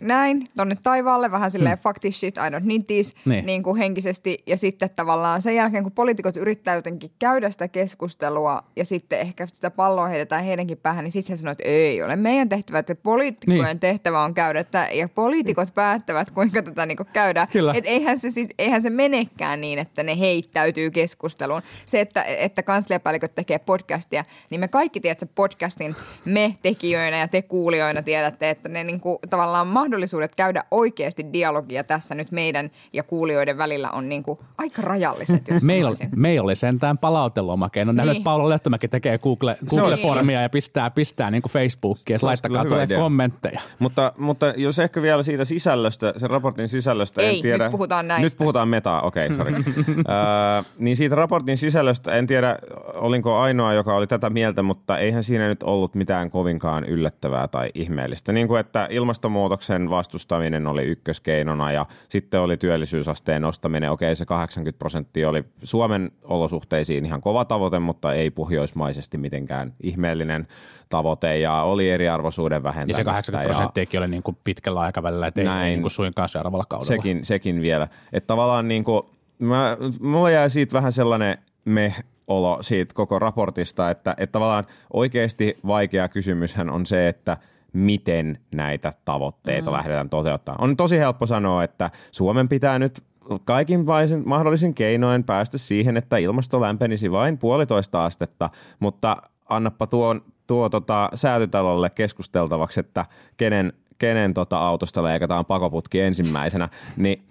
näin, 0.00 0.48
tonne 0.56 0.76
taivaalle, 0.82 1.30
vähän 1.30 1.50
silleen 1.50 1.76
hmm. 1.76 1.82
fuck 1.82 1.98
this 2.00 2.20
shit, 2.20 2.36
I 2.36 2.40
don't 2.40 2.64
need 2.66 2.82
this, 2.86 3.14
Niin. 3.14 3.30
niin. 3.30 3.46
niin 3.46 3.62
kuin 3.62 3.76
henkisesti. 3.76 4.42
Ja 4.46 4.56
sitten 4.56 4.90
tavallaan 4.96 5.42
sen 5.42 5.54
jälkeen, 5.54 5.82
kun 5.82 5.92
poliitikot 5.92 6.36
yrittää 6.36 6.74
jotenkin 6.74 7.10
käydä 7.18 7.50
sitä 7.50 7.68
keskustelua 7.68 8.62
ja 8.76 8.84
sitten 8.84 9.20
ehkä 9.20 9.46
sitä 9.46 9.70
palloa 9.70 10.08
heitetään 10.08 10.44
heidänkin 10.44 10.78
päähän, 10.78 11.04
niin 11.04 11.12
sitten 11.12 11.32
he 11.32 11.36
sanoo, 11.36 11.52
että 11.52 11.64
ei 11.68 12.02
ole 12.02 12.16
meidän 12.16 12.48
tehtävä, 12.48 12.78
että 12.78 12.94
poliitikkojen 12.94 13.58
Niin. 13.62 13.66
niin. 13.66 13.80
tehtävä 13.80 14.22
on 14.22 14.34
käydä, 14.34 14.60
että, 14.60 14.88
ja 14.92 15.08
poliitikot 15.08 15.74
päättävät, 15.74 16.30
kuinka 16.30 16.62
tätä 16.62 16.86
niin 16.86 16.96
kuin 16.96 17.08
käydään. 17.12 17.48
Kyllä. 17.48 17.72
Et 17.76 17.86
eihän 17.86 18.18
se, 18.18 18.30
sit, 18.30 18.50
eihän 18.58 18.82
se 18.82 18.90
menekään 18.90 19.60
niin, 19.60 19.78
että 19.78 20.02
ne 20.02 20.18
heittäytyy 20.18 20.90
keskusteluun. 20.90 21.62
Se, 21.86 22.00
että, 22.00 22.22
että 22.22 22.62
kansliapäälliköt 22.62 23.34
tekee 23.34 23.58
podcastia, 23.58 24.24
niin 24.50 24.60
me 24.60 24.68
kaikki 24.68 25.00
tiedätte 25.00 25.26
podcastin 25.34 25.96
me 26.24 26.54
tekijöinä 26.62 27.16
ja 27.16 27.28
te 27.28 27.42
kuulijoina 27.42 28.02
tiedätte, 28.02 28.50
että 28.50 28.68
ne 28.68 28.84
niinku, 28.84 29.18
tavallaan 29.30 29.66
mahdollisuudet 29.88 30.34
käydä 30.36 30.62
oikeasti 30.70 31.26
dialogia 31.32 31.84
tässä 31.84 32.14
nyt 32.14 32.32
meidän 32.32 32.70
ja 32.92 33.02
kuulijoiden 33.02 33.58
välillä 33.58 33.90
on 33.90 34.08
niinku 34.08 34.38
aika 34.58 34.82
rajalliset, 34.82 35.48
jos 35.48 35.62
Meillä 35.62 35.90
meillä 36.16 36.44
oli 36.44 36.56
sentään 36.56 36.98
palautelomake. 36.98 37.84
No 37.84 37.92
Niin. 37.92 38.08
että 38.08 38.24
Paula 38.24 38.48
Lehtomäki 38.48 38.88
tekee 38.88 39.18
Google, 39.18 39.56
Google-formia 39.70 40.42
ja 40.42 40.48
pistää, 40.48 40.90
pistää 40.90 41.30
niin 41.30 41.42
kuin 41.42 41.52
Facebookiin, 41.52 42.14
että 42.14 42.26
laittakaa 42.26 42.64
tulee 42.64 42.84
idea. 42.84 42.98
kommentteja. 42.98 43.60
Mutta, 43.78 44.12
mutta 44.18 44.46
jos 44.56 44.78
ehkä 44.78 45.02
vielä 45.02 45.22
siitä 45.22 45.44
sisällöstä, 45.44 46.14
sen 46.16 46.30
raportin 46.30 46.68
sisällöstä 46.68 47.22
en 47.22 47.28
Ei, 47.28 47.42
tiedä. 47.42 47.64
nyt 47.64 47.72
puhutaan 47.72 48.08
näistä. 48.08 48.26
Nyt 48.26 48.38
puhutaan 48.38 48.68
metaa, 48.68 49.02
okei, 49.02 49.26
okay, 49.26 49.36
sori. 49.36 49.52
Öö, 49.54 50.62
niin 50.78 50.96
siitä 50.96 51.14
raportin 51.14 51.56
sisällöstä 51.56 52.12
en 52.12 52.26
tiedä, 52.26 52.58
olinko 52.94 53.38
ainoa, 53.38 53.72
joka 53.72 53.94
oli 53.94 54.06
tätä 54.06 54.30
mieltä, 54.30 54.62
mutta 54.62 54.98
eihän 54.98 55.24
siinä 55.24 55.48
nyt 55.48 55.62
ollut 55.62 55.94
mitään 55.94 56.30
kovinkaan 56.30 56.84
yllättävää 56.84 57.48
tai 57.48 57.70
ihmeellistä. 57.74 58.32
Niin 58.32 58.48
kuin, 58.48 58.60
että 58.60 58.88
ilmastonmuutoksen 58.90 59.77
vastustaminen 59.90 60.66
oli 60.66 60.82
ykköskeinona 60.82 61.72
ja 61.72 61.86
sitten 62.08 62.40
oli 62.40 62.56
työllisyysasteen 62.56 63.42
nostaminen. 63.42 63.90
Okei, 63.90 64.16
se 64.16 64.26
80 64.26 64.78
prosenttia 64.78 65.28
oli 65.28 65.44
Suomen 65.62 66.12
olosuhteisiin 66.24 67.06
ihan 67.06 67.20
kova 67.20 67.44
tavoite, 67.44 67.78
mutta 67.78 68.12
ei 68.12 68.30
pohjoismaisesti 68.30 69.18
mitenkään 69.18 69.72
ihmeellinen 69.82 70.46
tavoite 70.88 71.38
ja 71.38 71.62
oli 71.62 71.90
eriarvoisuuden 71.90 72.56
Ja 72.56 72.62
vähentämistä. 72.62 73.00
se 73.00 73.04
80 73.04 73.48
prosenttiakin 73.54 74.00
oli 74.00 74.08
niin 74.08 74.22
kuin 74.22 74.36
pitkällä 74.44 74.80
aikavälillä, 74.80 75.26
että 75.26 75.40
ei 75.40 75.44
Näin. 75.46 75.66
niin 75.66 75.80
kuin 75.80 75.90
suinkaan 75.90 76.28
seuraavalla 76.28 76.64
kaudella. 76.68 76.86
Sekin, 76.86 77.24
sekin 77.24 77.62
vielä. 77.62 77.88
Että 78.12 78.26
tavallaan 78.26 78.68
niin 78.68 78.84
kuin, 78.84 79.02
mä, 79.38 79.76
mulla 80.00 80.30
jäi 80.30 80.50
siitä 80.50 80.72
vähän 80.72 80.92
sellainen 80.92 81.38
me-olo 81.64 82.58
siitä 82.60 82.94
koko 82.94 83.18
raportista, 83.18 83.90
että, 83.90 84.14
että 84.18 84.32
tavallaan 84.32 84.66
oikeasti 84.92 85.58
vaikea 85.66 86.08
kysymyshän 86.08 86.70
on 86.70 86.86
se, 86.86 87.08
että 87.08 87.36
miten 87.72 88.38
näitä 88.54 88.92
tavoitteita 89.04 89.70
mm. 89.70 89.76
lähdetään 89.76 90.10
toteuttamaan. 90.10 90.64
On 90.64 90.76
tosi 90.76 90.98
helppo 90.98 91.26
sanoa, 91.26 91.64
että 91.64 91.90
Suomen 92.10 92.48
pitää 92.48 92.78
nyt 92.78 93.04
kaikin 93.44 93.86
vaisen- 93.86 94.22
mahdollisin 94.26 94.74
keinoin 94.74 95.24
päästä 95.24 95.58
siihen, 95.58 95.96
että 95.96 96.16
ilmasto 96.16 96.60
lämpenisi 96.60 97.10
vain 97.10 97.38
puolitoista 97.38 98.04
astetta, 98.04 98.50
mutta 98.80 99.16
annappa 99.48 99.86
tuon, 99.86 100.22
tuo 100.46 100.68
tota, 100.68 101.08
säätytalolle 101.14 101.90
keskusteltavaksi, 101.90 102.80
että 102.80 103.06
kenen 103.36 103.72
kenen 103.98 104.34
tota 104.34 104.58
autosta 104.58 105.02
leikataan 105.02 105.44
pakoputki 105.44 106.00
ensimmäisenä, 106.00 106.68
niin, 106.96 107.22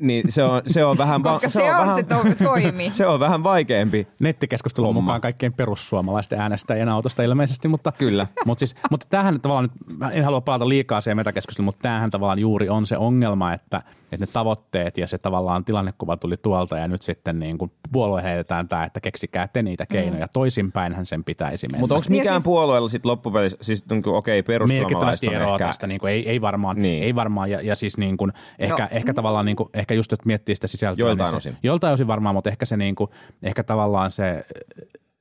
niin 0.00 0.32
se, 0.32 0.44
on, 0.44 0.62
se 0.66 0.84
on 0.84 0.98
vähän... 0.98 1.24
va- 1.24 1.32
Koska 1.32 1.48
se, 1.48 1.70
on, 1.72 1.78
vähän, 1.78 1.94
se 1.94 2.02
to- 2.02 2.44
toimii. 2.44 2.92
se 2.92 3.06
on 3.06 3.20
vähän 3.20 3.44
vaikeampi. 3.44 4.06
Nettikeskustelun 4.20 4.86
Homma. 4.86 5.00
mukaan 5.00 5.20
kaikkien 5.20 5.52
perussuomalaisten 5.52 6.40
äänestäjien 6.40 6.88
autosta 6.88 7.22
ilmeisesti, 7.22 7.68
mutta, 7.68 7.92
Kyllä. 7.92 8.26
mutta, 8.46 8.60
siis, 8.60 8.76
mutta 8.90 9.06
tämähän 9.10 9.40
tavallaan, 9.40 9.70
en 10.12 10.24
halua 10.24 10.40
palata 10.40 10.68
liikaa 10.68 11.00
siihen 11.00 11.16
metakeskusteluun, 11.16 11.64
mutta 11.64 11.82
tämähän 11.82 12.10
tavallaan 12.10 12.38
juuri 12.38 12.68
on 12.68 12.86
se 12.86 12.96
ongelma, 12.96 13.52
että, 13.52 13.82
että 14.12 14.26
ne 14.26 14.32
tavoitteet 14.32 14.98
ja 14.98 15.06
se 15.06 15.18
tavallaan 15.18 15.64
tilannekuva 15.64 16.16
tuli 16.16 16.36
tuolta 16.36 16.78
ja 16.78 16.88
nyt 16.88 17.02
sitten 17.02 17.38
niin 17.38 17.58
kuin 17.58 17.72
puolue 17.92 18.22
heitetään 18.22 18.68
tämä, 18.68 18.84
että 18.84 19.00
keksikää 19.00 19.48
te 19.48 19.62
niitä 19.62 19.86
keinoja. 19.86 20.26
Mm. 20.26 20.30
Toisinpäinhän 20.32 21.06
sen 21.06 21.24
pitäisi 21.24 21.68
mennä. 21.68 21.80
Mutta 21.80 21.94
onko 21.94 22.04
ja 22.06 22.10
mikään 22.10 22.40
siis- 22.40 22.44
puolueella 22.44 22.88
sitten 22.88 23.10
loppupelissä, 23.10 23.58
siis 23.60 23.84
okei, 24.06 24.42
perussuomalaiset 24.42 24.90
merkittävästi 24.90 25.28
on 25.28 25.52
ehkä... 25.52 25.66
tästä. 25.66 25.86
Niin 25.86 26.00
kuin, 26.00 26.12
ei, 26.12 26.15
ei 26.26 26.40
varmaan, 26.40 26.82
Niin. 26.82 27.02
ei 27.02 27.14
varmaan 27.14 27.50
ja, 27.50 27.60
ja 27.60 27.76
siis 27.76 27.98
niin 27.98 28.16
kuin, 28.16 28.32
ehkä, 28.58 28.82
No. 28.82 28.88
ehkä 28.90 29.14
tavallaan 29.14 29.46
niin 29.46 29.56
kuin, 29.56 29.68
ehkä 29.74 29.94
just, 29.94 30.12
että 30.12 30.26
miettii 30.26 30.54
sitä 30.54 30.66
sisältöä. 30.66 31.02
Joiltain 31.06 31.24
niin 31.26 31.30
se, 31.30 31.36
osin. 31.50 31.56
Joltain 31.62 31.94
osin 31.94 32.06
varmaan, 32.06 32.34
mutta 32.34 32.50
ehkä 32.50 32.64
se 32.64 32.76
niin 32.76 32.94
kuin, 32.94 33.10
ehkä 33.42 33.62
tavallaan 33.62 34.10
se, 34.10 34.44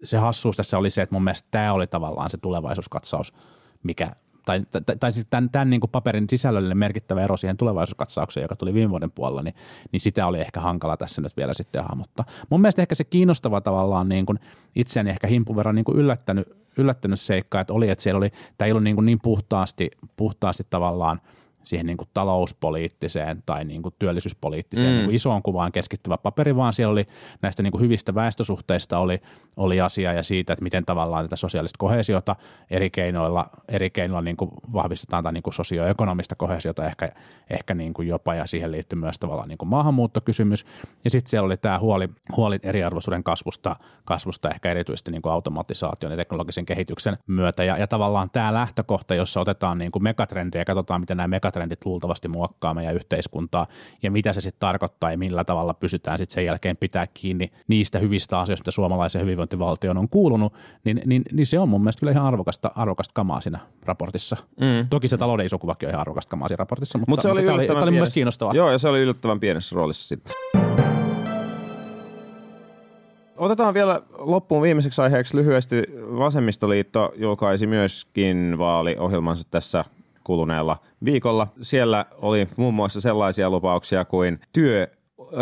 se 0.04 0.18
hassuus 0.18 0.56
tässä 0.58 0.78
oli 0.78 0.90
se, 0.90 1.02
että 1.02 1.16
mun 1.16 1.24
mielestä 1.24 1.48
tämä 1.52 1.74
oli 1.74 1.88
tavallaan 1.88 2.30
se 2.30 2.38
tulevaisuuskatsaus, 2.38 3.34
mikä 3.84 4.12
tai, 4.46 4.62
tai, 4.72 4.96
tai 5.00 5.12
siis 5.12 5.28
tämän, 5.30 5.50
tämän 5.50 5.70
niin 5.70 5.82
kuin 5.82 5.92
paperin 5.92 6.30
sisällöllinen 6.30 6.78
merkittävä 6.78 7.22
ero 7.22 7.38
siihen 7.38 7.58
tulevaisuuskatsaukseen, 7.58 8.42
joka 8.42 8.56
tuli 8.56 8.74
viime 8.74 8.90
vuoden 8.90 9.12
puolella, 9.12 9.42
niin, 9.42 9.56
niin 9.92 10.02
sitä 10.02 10.28
oli 10.28 10.40
ehkä 10.40 10.60
hankala 10.60 10.98
tässä 10.98 11.22
nyt 11.22 11.38
vielä 11.38 11.54
sitten 11.54 11.84
hahmottaa. 11.84 12.26
Mun 12.50 12.62
mielestä 12.62 12.82
ehkä 12.82 12.96
se 12.96 13.04
kiinnostava 13.04 13.62
tavallaan 13.62 14.10
niin 14.10 14.26
kuin 14.26 14.40
itseäni 14.76 15.10
ehkä 15.10 15.28
himpun 15.28 15.56
verran 15.56 15.76
niin 15.76 15.86
kuin 15.86 15.98
yllättänyt, 15.98 16.48
yllättänyt 16.78 17.20
seikka, 17.20 17.60
että 17.60 17.74
oli, 17.74 17.90
että 17.90 18.04
siellä 18.04 18.18
oli, 18.18 18.32
tämä 18.58 18.66
ei 18.66 18.72
ollut 18.72 18.84
niin, 18.84 18.96
kuin 18.96 19.06
niin 19.06 19.20
puhtaasti, 19.24 19.92
puhtaasti 20.16 20.68
tavallaan 20.70 21.22
siihen 21.66 21.86
niin 21.86 21.98
kuin 21.98 22.10
talouspoliittiseen 22.14 23.44
tai 23.46 23.66
niin 23.66 23.82
kuin 23.82 23.96
työllisyyspoliittiseen 24.00 24.92
mm. 24.92 24.96
niin 24.96 25.06
kuin 25.06 25.16
isoon 25.16 25.44
kuvaan 25.44 25.72
keskittyvä 25.72 26.18
paperi, 26.18 26.56
vaan 26.56 26.74
siellä 26.74 26.92
oli 26.92 27.06
näistä 27.42 27.64
niin 27.64 27.72
kuin 27.72 27.82
hyvistä 27.82 28.16
väestösuhteista 28.16 28.98
oli, 28.98 29.22
oli 29.58 29.82
asia 29.82 30.14
ja 30.14 30.24
siitä, 30.24 30.54
että 30.54 30.64
miten 30.64 30.86
tavallaan 30.86 31.26
tätä 31.26 31.36
sosiaalista 31.36 31.78
kohesiota 31.78 32.36
eri 32.70 32.90
keinoilla, 32.90 33.50
eri 33.68 33.90
keinoilla 33.90 34.22
niin 34.22 34.38
kuin 34.38 34.52
vahvistetaan 34.74 35.24
tai 35.24 35.34
niin 35.34 35.44
kuin 35.44 35.54
sosioekonomista 35.54 36.36
kohesiota 36.36 36.86
ehkä, 36.86 37.10
ehkä 37.50 37.74
niin 37.74 37.94
kuin 37.94 38.08
jopa 38.08 38.36
ja 38.36 38.48
siihen 38.48 38.72
liittyy 38.72 39.00
myös 39.00 39.20
tavallaan 39.20 39.50
niin 39.50 39.58
kuin 39.58 39.70
maahanmuuttokysymys. 39.70 40.66
Ja 41.04 41.10
sitten 41.10 41.30
siellä 41.30 41.46
oli 41.46 41.58
tämä 41.58 41.80
huoli, 41.80 42.10
huoli 42.38 42.60
eriarvoisuuden 42.64 43.24
kasvusta, 43.24 43.76
kasvusta 44.06 44.50
ehkä 44.50 44.72
erityisesti 44.72 45.12
niin 45.12 45.22
kuin 45.22 45.34
automatisaation 45.34 46.12
ja 46.12 46.18
teknologisen 46.18 46.66
kehityksen 46.66 47.16
myötä 47.28 47.64
ja, 47.64 47.78
ja 47.78 47.88
tavallaan 47.88 48.30
tämä 48.30 48.54
lähtökohta, 48.54 49.16
jossa 49.16 49.40
otetaan 49.42 49.78
niin 49.78 49.92
kuin 49.92 50.04
megatrendejä 50.04 50.62
ja 50.62 50.66
katsotaan, 50.66 51.02
miten 51.02 51.18
nämä 51.18 51.28
megatrendit 51.28 51.55
luultavasti 51.86 52.28
muokkaa 52.28 52.74
meidän 52.74 52.96
yhteiskuntaa 52.96 53.68
ja 54.04 54.12
mitä 54.12 54.34
se 54.34 54.42
sitten 54.42 54.60
tarkoittaa 54.60 55.12
ja 55.12 55.18
millä 55.18 55.44
tavalla 55.44 55.74
pysytään 55.74 56.18
sitten 56.18 56.36
sen 56.36 56.46
jälkeen 56.46 56.78
pitää 56.78 57.08
kiinni 57.08 57.52
niistä 57.68 58.00
hyvistä 58.00 58.40
asioista, 58.40 58.62
mitä 58.62 58.72
suomalaisen 58.72 59.22
hyvinvointi 59.22 59.56
hyvinvointivaltioon 59.56 59.98
on 59.98 60.10
kuulunut, 60.10 60.54
niin, 60.84 61.02
niin, 61.06 61.22
niin 61.32 61.48
se 61.48 61.60
on 61.60 61.70
mun 61.70 61.82
mielestä 61.82 62.00
kyllä 62.00 62.12
ihan 62.12 62.26
arvokasta, 62.26 62.72
arvokasta 62.76 63.12
kamaa 63.14 63.42
siinä 63.42 63.60
raportissa. 63.86 64.38
Mm. 64.60 64.88
Toki 64.90 65.08
se 65.08 65.18
talouden 65.18 65.46
iso 65.46 65.60
kuvakin 65.60 65.88
on 65.88 65.92
ihan 65.92 66.02
arvokasta 66.02 66.30
kamaa 66.30 66.48
siinä 66.48 66.58
raportissa, 66.60 66.98
mutta, 66.98 67.12
Mut 67.12 67.22
se 67.22 67.30
oli 67.30 67.42
mutta 67.42 67.48
tämä 67.48 67.56
oli, 67.56 67.68
tämä 67.68 67.80
oli 67.80 67.86
mun 67.86 67.94
mielestä 67.94 68.14
pienessä- 68.14 68.14
kiinnostavaa. 68.14 68.54
Joo, 68.54 68.72
ja 68.72 68.78
se 68.78 68.88
oli 68.88 69.02
yllättävän 69.02 69.40
pienessä 69.40 69.76
roolissa 69.76 70.08
sitten. 70.08 70.36
Otetaan 73.38 73.74
vielä 73.74 74.02
loppuun 74.18 74.62
viimeiseksi 74.62 75.02
aiheeksi 75.02 75.38
lyhyesti. 75.38 75.84
Vasemmistoliitto 76.18 77.14
julkaisi 77.16 77.68
myöskin 77.68 78.56
vaaliohjelmansa 78.58 79.44
tässä 79.52 79.86
kuluneella 80.26 80.78
viikolla. 81.06 81.48
Siellä 81.62 82.06
oli 82.22 82.48
muun 82.58 82.74
muassa 82.74 83.02
sellaisia 83.02 83.50
lupauksia 83.50 84.06
kuin 84.06 84.40
työ 84.54 84.88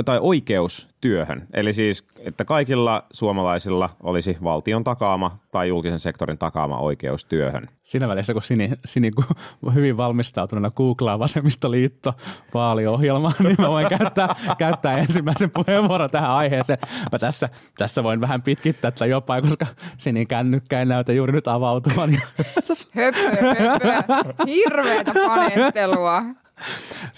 tai 0.06 0.20
oikeus 0.22 0.90
työhön. 1.02 1.48
Eli 1.54 1.74
siis, 1.74 2.06
että 2.20 2.46
kaikilla 2.46 3.06
suomalaisilla 3.14 3.90
olisi 4.04 4.38
valtion 4.44 4.84
takaama 4.84 5.40
tai 5.52 5.68
julkisen 5.68 6.00
sektorin 6.00 6.38
takaama 6.38 6.78
oikeus 6.78 7.26
työhön. 7.26 7.70
Siinä 7.84 8.08
välissä, 8.08 8.34
kun 8.34 8.42
Sini, 8.42 8.72
Sini 8.86 9.12
kun 9.12 9.26
hyvin 9.74 9.98
valmistautuneena 9.98 10.72
googlaa 10.72 11.20
vasemmistoliitto 11.20 12.14
vaaliohjelmaa, 12.54 13.32
niin 13.40 13.56
mä 13.60 13.70
voin 13.70 13.88
käyttää, 13.90 14.36
käyttää 14.58 14.98
ensimmäisen 14.98 15.52
puheenvuoron 15.52 16.10
tähän 16.10 16.32
aiheeseen. 16.32 16.80
Mä 17.12 17.20
tässä, 17.20 17.50
tässä 17.78 18.04
voin 18.04 18.22
vähän 18.22 18.42
pitkittää 18.42 18.92
tätä 18.92 19.06
jopa, 19.06 19.42
koska 19.42 19.66
Sinin 19.98 20.28
kännykkä 20.28 20.80
ei 20.80 20.86
näytä 20.86 21.14
juuri 21.14 21.34
nyt 21.34 21.48
avautuvan. 21.48 22.10
Höpö, 22.92 23.18
höpö. 23.84 24.34
Hirveetä 24.46 25.12
panettelua. 25.28 26.24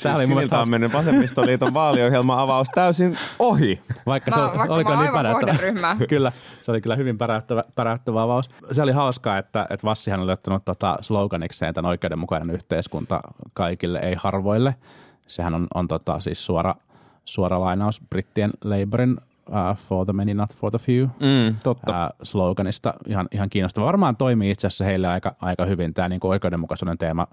Tämä 0.03 0.15
oli 0.15 0.25
mun 0.25 0.37
Siniltä 0.37 0.59
on 0.59 0.69
mennyt 0.69 0.93
vasemmistoliiton 0.93 1.73
vaaliohjelma 1.73 2.41
avaus 2.41 2.67
täysin 2.75 3.17
ohi. 3.39 3.81
Vaikka 4.05 4.31
Mä- 4.31 4.37
se 4.37 4.41
vaikka 4.41 4.67
mä 4.67 4.73
oliko 4.73 4.95
niin 4.95 5.13
päräyttävä. 5.13 5.55
kyllä, 6.09 6.31
se 6.61 6.71
oli 6.71 6.81
kyllä 6.81 6.95
hyvin 6.95 7.17
päräyttävä, 7.17 7.63
päräyttävä 7.75 8.21
avaus. 8.23 8.49
Se 8.71 8.81
oli 8.81 8.91
hauskaa, 8.91 9.37
että, 9.37 9.67
että 9.69 9.85
Vassihan 9.87 10.19
oli 10.19 10.31
ottanut 10.31 10.65
tota 10.65 10.97
sloganikseen 11.01 11.73
tämän 11.73 11.89
oikeudenmukainen 11.89 12.49
yhteiskunta 12.55 13.19
kaikille, 13.53 13.99
ei 13.99 14.15
harvoille. 14.23 14.75
Sehän 15.27 15.53
on, 15.55 15.67
on 15.73 15.87
tota, 15.87 16.19
siis 16.19 16.45
suora, 16.45 16.75
suora 17.25 17.59
lainaus 17.59 18.01
brittien 18.09 18.51
Labourin 18.63 19.17
uh, 19.49 19.77
for 19.77 20.05
the 20.05 20.13
many, 20.13 20.33
not 20.33 20.55
for 20.55 20.71
the 20.71 20.79
few 20.79 21.07
Mm, 21.19 21.55
totta. 21.63 22.01
ää, 22.01 22.09
sloganista. 22.23 22.93
Ihan, 23.07 23.27
ihan 23.31 23.49
kiinnostava. 23.49 23.85
Varmaan 23.85 24.15
toimii 24.15 24.51
itse 24.51 24.67
asiassa 24.67 24.85
heille 24.85 25.07
aika, 25.07 25.35
aika 25.41 25.65
hyvin. 25.65 25.93
Tämä 25.93 26.09
niin 26.09 26.19
oikeudenmukaisuuden 26.23 26.97
teema 26.97 27.27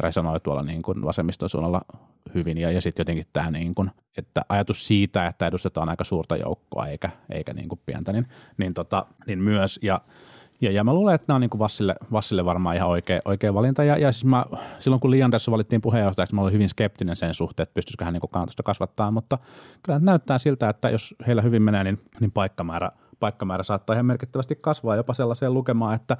resonoi 0.00 0.40
tuolla 0.40 0.62
niin 0.62 0.82
kuin 0.82 1.02
vasemmiston 1.02 1.48
suunnalla 1.48 1.80
hyvin. 2.34 2.58
Ja, 2.58 2.70
ja 2.70 2.80
sitten 2.80 3.00
jotenkin 3.00 3.26
tämä, 3.32 3.50
niin 3.50 3.74
kuin, 3.74 3.90
että 4.18 4.42
ajatus 4.48 4.86
siitä, 4.86 5.26
että 5.26 5.46
edustetaan 5.46 5.88
aika 5.88 6.04
suurta 6.04 6.36
joukkoa 6.36 6.86
eikä, 6.86 7.10
eikä 7.30 7.52
niin 7.52 7.68
kuin 7.68 7.80
pientä, 7.86 8.12
niin, 8.12 8.26
niin, 8.56 8.74
tota, 8.74 9.06
niin 9.26 9.38
myös. 9.38 9.80
Ja, 9.82 10.00
ja, 10.60 10.70
ja 10.70 10.84
mä 10.84 10.94
luulen, 10.94 11.14
että 11.14 11.24
nämä 11.28 11.36
on 11.36 11.40
niin 11.40 11.50
kuin 11.50 11.58
Vassille, 11.58 11.94
Vassille 12.12 12.44
varmaan 12.44 12.76
ihan 12.76 12.88
oikea, 12.88 13.20
oikea 13.24 13.54
valinta. 13.54 13.84
Ja, 13.84 13.98
ja 13.98 14.12
siis 14.12 14.24
mä, 14.24 14.44
silloin 14.78 15.00
kun 15.00 15.10
Li 15.10 15.22
Andersson 15.22 15.52
valittiin 15.52 15.80
puheenjohtajaksi, 15.80 16.34
mä 16.34 16.42
olin 16.42 16.52
hyvin 16.52 16.68
skeptinen 16.68 17.16
sen 17.16 17.34
suhteen, 17.34 17.62
että 17.62 17.74
pystyisikö 17.74 18.04
hän 18.04 18.14
niin 18.14 18.30
kannatusta 18.30 18.62
kasvattaa. 18.62 19.10
Mutta 19.10 19.38
kyllä 19.82 19.98
näyttää 19.98 20.38
siltä, 20.38 20.68
että 20.68 20.90
jos 20.90 21.14
heillä 21.26 21.42
hyvin 21.42 21.62
menee, 21.62 21.84
niin, 21.84 22.00
niin 22.20 22.32
paikkamäärä, 22.32 22.90
paikkamäärä 23.20 23.62
saattaa 23.62 23.94
ihan 23.94 24.06
merkittävästi 24.06 24.56
kasvaa 24.62 24.96
jopa 24.96 25.14
sellaiseen 25.14 25.54
lukemaan, 25.54 25.94
että 25.94 26.16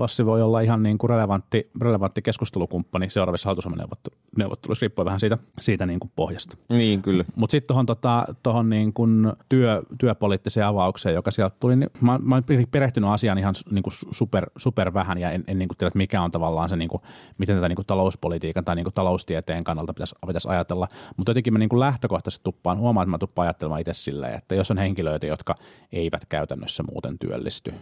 Vassi 0.00 0.26
voi 0.26 0.42
olla 0.42 0.60
ihan 0.60 0.82
niin 0.82 0.98
kuin 0.98 1.10
relevantti, 1.10 1.70
relevantti 1.80 2.22
keskustelukumppani 2.22 3.10
seuraavissa 3.10 3.48
hallitusohjelmaneuvotteluissa, 3.48 4.84
riippuen 4.84 5.04
vähän 5.06 5.20
siitä, 5.20 5.38
siitä 5.60 5.86
niin 5.86 6.00
kuin 6.00 6.12
pohjasta. 6.16 6.56
Niin, 6.68 7.02
kyllä. 7.02 7.24
Mutta 7.36 7.52
sitten 7.52 7.66
tuohon 7.66 7.86
tota, 7.86 8.24
tohon 8.42 8.70
niin 8.70 8.92
kun 8.92 9.32
työ, 9.48 9.82
työpoliittiseen 9.98 10.66
avaukseen, 10.66 11.14
joka 11.14 11.30
sieltä 11.30 11.56
tuli, 11.60 11.76
niin 11.76 11.90
mä, 12.00 12.18
mä 12.22 12.34
oon 12.34 12.44
perehtynyt 12.70 13.10
asiaan 13.10 13.38
ihan 13.38 13.54
niin 13.70 13.82
kuin 13.82 13.92
super, 14.10 14.50
super 14.56 14.94
vähän 14.94 15.18
ja 15.18 15.30
en, 15.30 15.44
en 15.46 15.58
niin 15.58 15.68
kuin 15.68 15.76
tiedä, 15.76 15.88
että 15.88 15.98
mikä 15.98 16.22
on 16.22 16.30
tavallaan 16.30 16.68
se, 16.68 16.76
niin 16.76 16.88
kuin, 16.88 17.02
miten 17.38 17.56
tätä 17.56 17.68
niin 17.68 17.76
kuin 17.76 17.86
talouspolitiikan 17.86 18.64
tai 18.64 18.76
niin 18.76 18.84
kuin 18.84 18.94
taloustieteen 18.94 19.64
kannalta 19.64 19.94
pitäisi, 19.94 20.14
pitäisi 20.26 20.48
ajatella. 20.48 20.88
Mutta 21.16 21.30
jotenkin 21.30 21.52
mä 21.52 21.58
niin 21.58 21.68
kuin 21.68 21.80
lähtökohtaisesti 21.80 22.44
tuppaan, 22.44 22.78
huomaan, 22.78 23.04
että 23.04 23.10
mä 23.10 23.18
tuppaan 23.18 23.46
ajattelemaan 23.46 23.80
itse 23.80 23.94
silleen, 23.94 24.34
että 24.34 24.54
jos 24.54 24.70
on 24.70 24.78
henkilöitä, 24.78 25.26
jotka 25.26 25.54
eivät 25.92 26.26
käytännössä 26.26 26.82
muuten 26.90 27.18
työllisty, 27.18 27.74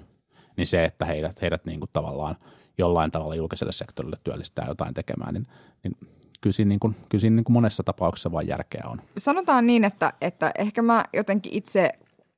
niin 0.58 0.66
se, 0.66 0.84
että 0.84 1.04
heidät, 1.04 1.42
heidät 1.42 1.64
niin 1.64 1.80
kuin 1.80 1.90
tavallaan 1.92 2.36
jollain 2.78 3.10
tavalla 3.10 3.34
julkiselle 3.34 3.72
sektorille 3.72 4.16
työllistää 4.24 4.64
jotain 4.68 4.94
tekemään, 4.94 5.34
niin, 5.34 5.46
niin 5.82 5.96
kyllä 6.40 6.54
siinä, 6.54 6.68
niin 6.68 6.80
kuin, 6.80 6.96
kyllä 7.08 7.20
siinä 7.20 7.36
niin 7.36 7.44
kuin 7.44 7.54
monessa 7.54 7.82
tapauksessa 7.82 8.32
vain 8.32 8.48
järkeä 8.48 8.84
on. 8.86 9.02
Sanotaan 9.18 9.66
niin, 9.66 9.84
että, 9.84 10.12
että 10.20 10.52
ehkä 10.58 10.82
mä 10.82 11.04
jotenkin 11.14 11.54
itse 11.54 11.90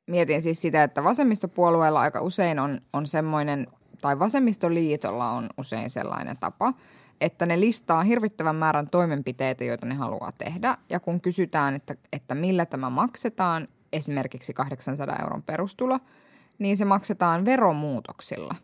mietin 0.07 0.43
siis 0.43 0.61
sitä, 0.61 0.83
että 0.83 1.05
vasemmistopuolueella 1.05 2.01
aika 2.01 2.21
usein 2.21 2.59
on, 2.59 2.81
on 2.93 3.07
semmoinen, 3.07 3.67
tai 4.01 4.19
vasemmistoliitolla 4.19 5.31
on 5.31 5.49
usein 5.59 5.91
sellainen 5.91 6.37
tapa, 6.37 6.75
että 7.21 7.47
ne 7.47 7.61
listaa 7.61 8.03
hirvittävän 8.03 8.57
määrän 8.57 8.91
toimenpiteitä, 8.91 9.65
joita 9.65 9.87
ne 9.87 9.95
haluaa 9.95 10.33
tehdä. 10.33 10.79
Ja 10.91 11.01
kun 11.01 11.21
kysytään, 11.21 11.75
että, 11.75 11.95
että 12.13 12.35
millä 12.35 12.67
tämä 12.67 12.91
maksetaan, 12.91 13.69
esimerkiksi 13.93 14.53
800 14.53 15.17
euron 15.23 15.43
perustulo, 15.43 15.99
niin 16.61 16.77
se 16.77 16.85
maksetaan 16.85 17.45
veromuutoksilla. 17.45 18.55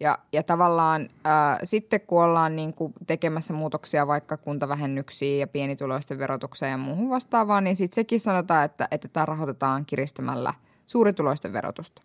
Ja, 0.00 0.18
ja 0.32 0.42
tavallaan 0.42 1.08
ää, 1.24 1.58
sitten 1.62 2.00
kun 2.00 2.24
ollaan 2.24 2.56
niin 2.56 2.74
kuin 2.74 2.92
tekemässä 3.06 3.54
muutoksia 3.54 4.06
vaikka 4.06 4.36
kuntavähennyksiin 4.36 5.40
ja 5.40 5.46
pienituloisten 5.46 6.18
verotukseen 6.18 6.70
ja 6.70 6.78
muuhun 6.78 7.10
vastaavaan, 7.10 7.64
niin 7.64 7.76
sitten 7.76 7.94
sekin 7.94 8.20
sanotaan, 8.20 8.64
että, 8.64 8.88
että 8.90 9.08
tämä 9.08 9.26
rahoitetaan 9.26 9.86
kiristämällä 9.86 10.54
suurituloisten 10.86 11.52
verotusta. 11.52 12.02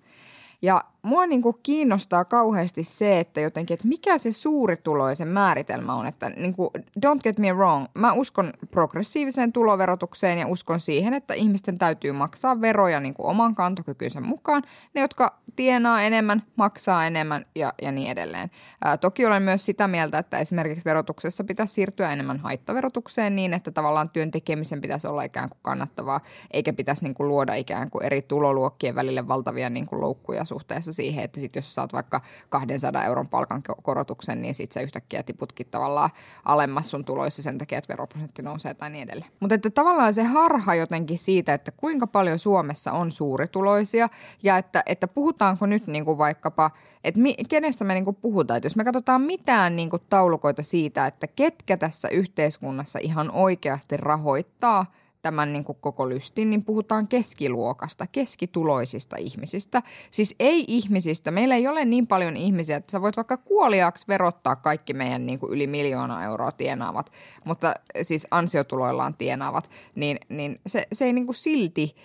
Ja 0.61 0.83
mua 1.01 1.25
niin 1.25 1.41
kuin 1.41 1.55
kiinnostaa 1.63 2.25
kauheasti 2.25 2.83
se, 2.83 3.19
että 3.19 3.41
jotenkin, 3.41 3.73
että 3.73 3.87
mikä 3.87 4.17
se 4.17 4.31
suurituloisen 4.31 5.27
määritelmä 5.27 5.95
on. 5.95 6.07
Että 6.07 6.29
niin 6.29 6.55
kuin, 6.55 6.69
don't 7.05 7.19
get 7.23 7.39
me 7.39 7.53
wrong, 7.53 7.85
mä 7.93 8.13
uskon 8.13 8.53
progressiiviseen 8.71 9.53
tuloverotukseen 9.53 10.39
ja 10.39 10.47
uskon 10.47 10.79
siihen, 10.79 11.13
että 11.13 11.33
ihmisten 11.33 11.77
täytyy 11.77 12.11
maksaa 12.11 12.61
veroja 12.61 12.99
niin 12.99 13.13
kuin 13.13 13.27
oman 13.27 13.55
kantokykynsä 13.55 14.21
mukaan. 14.21 14.63
Ne, 14.93 15.01
jotka 15.01 15.39
tienaa 15.55 16.01
enemmän, 16.01 16.43
maksaa 16.55 17.05
enemmän 17.05 17.45
ja, 17.55 17.73
ja 17.81 17.91
niin 17.91 18.11
edelleen. 18.11 18.51
Ää, 18.83 18.97
toki 18.97 19.25
olen 19.25 19.43
myös 19.43 19.65
sitä 19.65 19.87
mieltä, 19.87 20.17
että 20.17 20.39
esimerkiksi 20.39 20.85
verotuksessa 20.85 21.43
pitäisi 21.43 21.73
siirtyä 21.73 22.11
enemmän 22.11 22.39
haittaverotukseen 22.39 23.35
niin, 23.35 23.53
että 23.53 23.71
tavallaan 23.71 24.09
työn 24.09 24.31
tekemisen 24.31 24.81
pitäisi 24.81 25.07
olla 25.07 25.23
ikään 25.23 25.49
kuin 25.49 25.59
kannattavaa, 25.61 26.19
eikä 26.51 26.73
pitäisi 26.73 27.03
niin 27.03 27.13
kuin 27.13 27.27
luoda 27.27 27.53
ikään 27.53 27.89
kuin 27.89 28.05
eri 28.05 28.21
tuloluokkien 28.21 28.95
välille 28.95 29.27
valtavia 29.27 29.69
niin 29.69 29.85
kuin 29.85 30.01
loukkuja 30.01 30.45
suhteessa 30.45 30.88
siihen, 30.93 31.23
että 31.23 31.39
sit 31.39 31.55
jos 31.55 31.75
saat 31.75 31.93
vaikka 31.93 32.21
200 32.49 33.03
euron 33.03 33.27
palkan 33.27 33.61
korotuksen, 33.83 34.41
niin 34.41 34.55
sitten 34.55 34.73
sä 34.73 34.81
yhtäkkiä 34.81 35.23
tiputkin 35.23 35.67
tavallaan 35.71 36.09
alemmas 36.45 36.89
sun 36.89 37.05
tuloissa 37.05 37.41
sen 37.41 37.57
takia, 37.57 37.77
että 37.77 37.93
veroprosentti 37.93 38.41
nousee 38.41 38.73
tai 38.73 38.89
niin 38.89 39.03
edelleen. 39.03 39.31
Mutta 39.39 39.55
että 39.55 39.69
tavallaan 39.69 40.13
se 40.13 40.23
harha 40.23 40.75
jotenkin 40.75 41.17
siitä, 41.17 41.53
että 41.53 41.71
kuinka 41.71 42.07
paljon 42.07 42.39
Suomessa 42.39 42.91
on 42.91 43.11
suurituloisia 43.11 44.07
ja 44.43 44.57
että, 44.57 44.83
että 44.85 45.07
puhutaanko 45.07 45.65
nyt 45.65 45.87
niin 45.87 46.05
kuin 46.05 46.17
vaikkapa, 46.17 46.71
että 47.03 47.21
mi, 47.21 47.35
kenestä 47.49 47.83
me 47.83 47.93
niin 47.93 48.05
kuin 48.05 48.17
puhutaan. 48.21 48.57
Että 48.57 48.65
jos 48.65 48.75
me 48.75 48.83
katsotaan 48.83 49.21
mitään 49.21 49.75
niin 49.75 49.89
kuin 49.89 50.01
taulukoita 50.09 50.63
siitä, 50.63 51.05
että 51.05 51.27
ketkä 51.27 51.77
tässä 51.77 52.09
yhteiskunnassa 52.09 52.99
ihan 53.01 53.31
oikeasti 53.31 53.97
rahoittaa– 53.97 54.85
tämän 55.21 55.53
niin 55.53 55.63
kuin 55.63 55.77
koko 55.81 56.09
lystin, 56.09 56.49
niin 56.49 56.65
puhutaan 56.65 57.07
keskiluokasta, 57.07 58.07
keskituloisista 58.07 59.15
ihmisistä. 59.19 59.83
Siis 60.11 60.35
ei 60.39 60.65
ihmisistä. 60.67 61.31
Meillä 61.31 61.55
ei 61.55 61.67
ole 61.67 61.85
niin 61.85 62.07
paljon 62.07 62.37
ihmisiä, 62.37 62.77
että 62.77 62.91
sä 62.91 63.01
voit 63.01 63.17
vaikka 63.17 63.37
kuoliaaksi 63.37 64.05
verottaa 64.07 64.55
kaikki 64.55 64.93
meidän 64.93 65.25
niin 65.25 65.39
kuin 65.39 65.53
yli 65.53 65.67
miljoona 65.67 66.23
euroa 66.23 66.51
tienaavat, 66.51 67.11
mutta 67.45 67.73
siis 68.01 68.27
ansiotuloillaan 68.31 69.15
tienaavat, 69.17 69.69
niin, 69.95 70.17
niin 70.29 70.59
se, 70.67 70.87
se 70.93 71.05
ei 71.05 71.13
niin 71.13 71.25
kuin 71.25 71.35
silti 71.35 71.95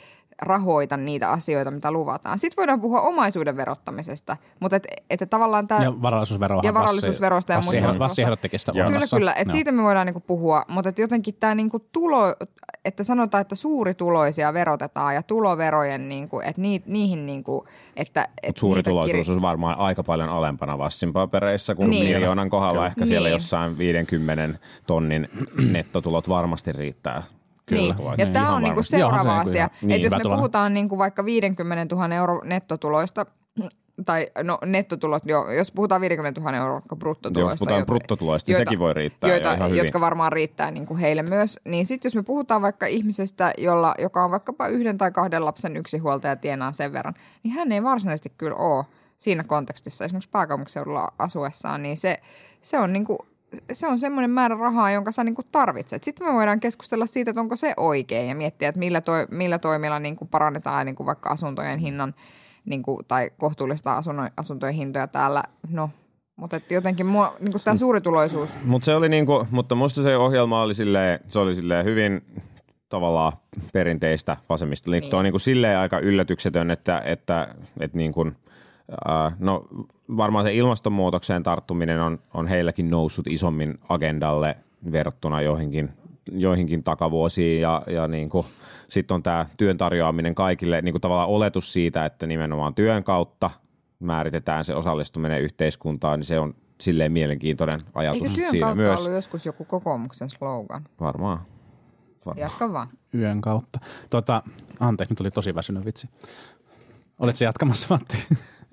rahoita 0.43 0.97
niitä 0.97 1.31
asioita, 1.31 1.71
mitä 1.71 1.91
luvataan. 1.91 2.39
Sitten 2.39 2.57
voidaan 2.57 2.81
puhua 2.81 3.01
omaisuuden 3.01 3.57
verottamisesta, 3.57 4.37
mutta 4.61 4.77
että 4.77 4.89
et 5.11 5.31
tavallaan 5.31 5.69
tämä... 5.69 5.83
Ja 5.83 6.03
varallisuusveroa. 6.03 6.61
Ja 6.65 6.75
varallisuusverosta 6.75 7.53
ja 7.53 7.57
muista 7.57 7.73
vastaavasta. 7.75 8.05
Vassi 8.05 8.23
ehdotti 8.23 8.51
sitä 8.55 8.73
Kyllä, 8.73 9.07
kyllä. 9.17 9.33
Että 9.33 9.43
Joo. 9.43 9.53
siitä 9.53 9.73
me 9.73 9.83
voidaan 9.83 10.07
niinku 10.07 10.21
puhua, 10.21 10.63
mutta 10.69 10.89
et 10.89 10.99
jotenkin 10.99 11.35
tämä 11.41 11.55
niinku 11.55 11.79
tulo, 11.93 12.35
että 12.85 13.05
sanotaan, 13.05 13.41
että 13.41 13.55
suurituloisia 13.55 14.55
verotetaan 14.55 15.15
ja 15.15 15.23
tuloverojen, 15.23 16.09
niinku, 16.09 16.41
että 16.41 16.61
ni, 16.61 16.83
niihin, 16.87 17.27
niinku, 17.27 17.67
että 17.97 18.29
et 18.43 18.57
suurituloisuus 18.57 19.29
niitä 19.29 19.37
on 19.37 19.43
varmaan 19.43 19.79
aika 19.79 20.03
paljon 20.03 20.29
alempana 20.29 20.79
Vassin 20.79 21.13
papereissa 21.13 21.75
kuin 21.75 21.91
Niin. 21.91 22.15
miljoonan 22.15 22.51
kohdalla. 22.51 22.87
Ehkä 22.87 23.07
siellä 23.07 23.29
Niin. 23.29 23.33
jossain 23.33 23.79
50 23.79 24.59
tonnin 24.87 25.29
nettotulot 25.71 26.29
varmasti 26.29 26.73
riittää. 26.73 27.23
Niin. 27.71 27.97
Kyllä. 27.97 28.11
Ja 28.11 28.17
Niin, 28.25 28.33
tämä 28.33 28.55
on 28.55 28.63
niinku 28.63 28.83
seuraava 28.83 29.23
se 29.23 29.29
asia. 29.51 29.57
ihan- 29.57 29.71
Että 29.75 29.87
niin, 29.87 30.03
jos 30.03 30.11
me 30.13 30.37
puhutaan 30.37 30.75
niinku 30.75 30.99
vaikka 30.99 31.25
50 31.25 31.95
000 31.95 32.15
euro 32.15 32.41
nettotuloista, 32.45 33.27
tai 34.07 34.27
no 34.43 34.59
nettotulot, 34.67 35.27
jo, 35.27 35.51
jos 35.51 35.73
puhutaan 35.73 36.01
50 36.01 36.41
000 36.41 36.57
euroa 36.57 36.83
bruttotuloista. 36.97 37.53
Jos 37.53 37.59
puhutaan 37.59 37.79
joita- 37.79 37.87
bruttotuloista, 37.87 38.53
sekin 38.57 38.79
voi 38.79 38.95
riittää 38.95 39.31
joita, 39.31 39.49
jo 39.49 39.55
ihan 39.55 39.71
hyvin. 39.71 39.85
Jotka 39.85 40.01
varmaan 40.01 40.33
riittää 40.33 40.71
niin 40.71 40.87
kuin 40.87 41.01
heille 41.01 41.23
myös. 41.23 41.59
Niin 41.65 41.87
sitten 41.87 42.07
jos 42.09 42.17
me 42.17 42.23
puhutaan 42.23 42.63
vaikka 42.63 42.87
ihmisestä, 42.87 43.53
jolla, 43.59 43.95
joka 43.99 44.25
on 44.25 44.31
vaikkapa 44.31 44.69
yhden 44.69 44.99
tai 44.99 45.11
kahden 45.13 45.45
lapsen 45.45 45.77
yksinhuoltaja 45.77 46.37
tienaa 46.37 46.73
sen 46.73 46.93
verran, 46.93 47.15
niin 47.43 47.55
hän 47.55 47.73
ei 47.73 47.83
varsinaisesti 47.83 48.33
kyllä 48.39 48.57
ole 48.57 48.85
siinä 49.19 49.45
kontekstissa, 49.45 50.05
esimerkiksi 50.05 50.31
pääkaupunkiseudulla 50.31 51.09
asuessaan, 51.19 51.83
niin 51.83 51.97
se, 51.97 52.19
se 52.63 52.79
on 52.79 52.93
niin 52.93 53.05
kuin 53.05 53.19
se 53.73 53.87
on 53.87 53.99
semmoinen 53.99 54.31
määrä 54.31 54.57
rahaa, 54.59 54.91
jonka 54.91 55.13
sä 55.13 55.25
niin 55.25 55.35
kuin 55.35 55.47
tarvitset. 55.53 56.05
Sitten 56.05 56.27
me 56.27 56.33
voidaan 56.33 56.61
keskustella 56.61 57.07
siitä, 57.07 57.31
että 57.31 57.41
onko 57.41 57.57
se 57.57 57.75
oikein 57.77 58.29
ja 58.29 58.35
miettiä, 58.35 58.69
että 58.69 58.79
millä, 58.79 59.01
toi, 59.01 59.27
millä 59.31 59.59
toimilla 59.59 59.99
niin 59.99 60.17
kuin 60.17 60.29
parannetaan 60.29 60.87
niin 60.87 60.97
kuin 60.97 61.07
vaikka 61.07 61.31
asuntojen 61.31 61.79
hinnan 61.79 62.15
niin 62.65 62.83
kuin, 62.83 63.05
tai 63.09 63.31
kohtuullista 63.39 63.95
asunno, 63.95 64.29
asuntojen 64.37 64.75
hintoja 64.75 65.07
täällä. 65.07 65.43
No, 65.69 65.91
mutta 66.37 66.57
että 66.57 66.75
jotenkin 66.75 67.07
mua, 67.07 67.37
niin 67.41 67.53
kuin 67.53 67.63
tämä 67.65 67.77
suurituloisuus, 67.77 68.51
Mutta 68.65 68.87
se 68.87 68.95
oli 68.95 69.09
niinku, 69.09 69.47
mutta 69.51 69.75
musta 69.75 70.03
se 70.03 70.17
ohjelma 70.17 70.63
oli 70.63 70.75
silleen, 70.75 71.21
se 71.29 71.39
oli 71.39 71.55
silleen 71.55 71.85
hyvin 71.85 72.23
tavallaan 72.89 73.33
perinteistä 73.73 74.37
vasemmistoliittoa. 74.49 75.19
Niin. 75.19 75.23
Niin. 75.23 75.25
Niinku 75.25 75.39
silleen 75.39 75.79
aika 75.79 75.99
yllätyksetön, 75.99 76.71
että, 76.71 77.03
että, 77.05 77.55
että 77.81 77.97
niinku, 77.97 78.27
äh, 79.09 79.37
no 79.39 79.65
varmaan 80.17 80.45
se 80.45 80.55
ilmastonmuutokseen 80.55 81.43
tarttuminen 81.43 82.01
on, 82.01 82.19
on 82.35 82.47
heilläkin 82.47 82.91
noussut 82.91 83.27
isommin 83.27 83.79
agendalle 83.89 84.57
verrattuna 84.93 85.43
joihinkin, 85.43 85.91
joihinkin 86.33 86.85
takavuosiin 86.85 87.61
ja, 87.61 87.83
ja 87.87 88.09
niinku, 88.09 88.47
sitten 88.89 89.15
on 89.15 89.23
tämä 89.23 89.47
työn 89.57 89.79
tarjoaminen 89.79 90.35
kaikille, 90.35 90.83
niinku 90.83 90.99
tavallaan 90.99 91.29
oletus 91.29 91.73
siitä, 91.73 92.05
että 92.05 92.27
nimenomaan 92.27 92.75
työn 92.75 93.05
kautta 93.05 93.51
määritetään 94.01 94.65
se 94.65 94.75
osallistuminen 94.75 95.43
yhteiskuntaan, 95.43 96.19
niin 96.19 96.27
se 96.27 96.41
on 96.41 96.55
silleen 96.81 97.13
mielenkiintoinen 97.13 97.83
ajatus 97.95 98.23
eikö 98.23 98.35
työn 98.35 98.51
siinä 98.51 98.67
kautta 98.67 98.83
myös. 98.83 99.01
ollut 99.01 99.13
joskus 99.13 99.47
joku 99.47 99.65
kokoomuksen 99.65 100.31
slogan? 100.31 100.85
Varmaan. 101.01 101.39
Varmaan. 102.27 102.43
Jatka 102.43 102.73
vaan. 102.73 102.89
Yön 103.15 103.41
kautta. 103.41 103.79
Tota, 104.11 104.43
anteeksi, 104.81 105.13
nyt 105.13 105.19
tuli 105.19 105.31
tosi 105.31 105.55
väsynyt 105.55 105.85
vitsi. 105.85 106.09
Oletko 107.19 107.45
jatkamassa, 107.45 107.87
Matti? 107.91 108.17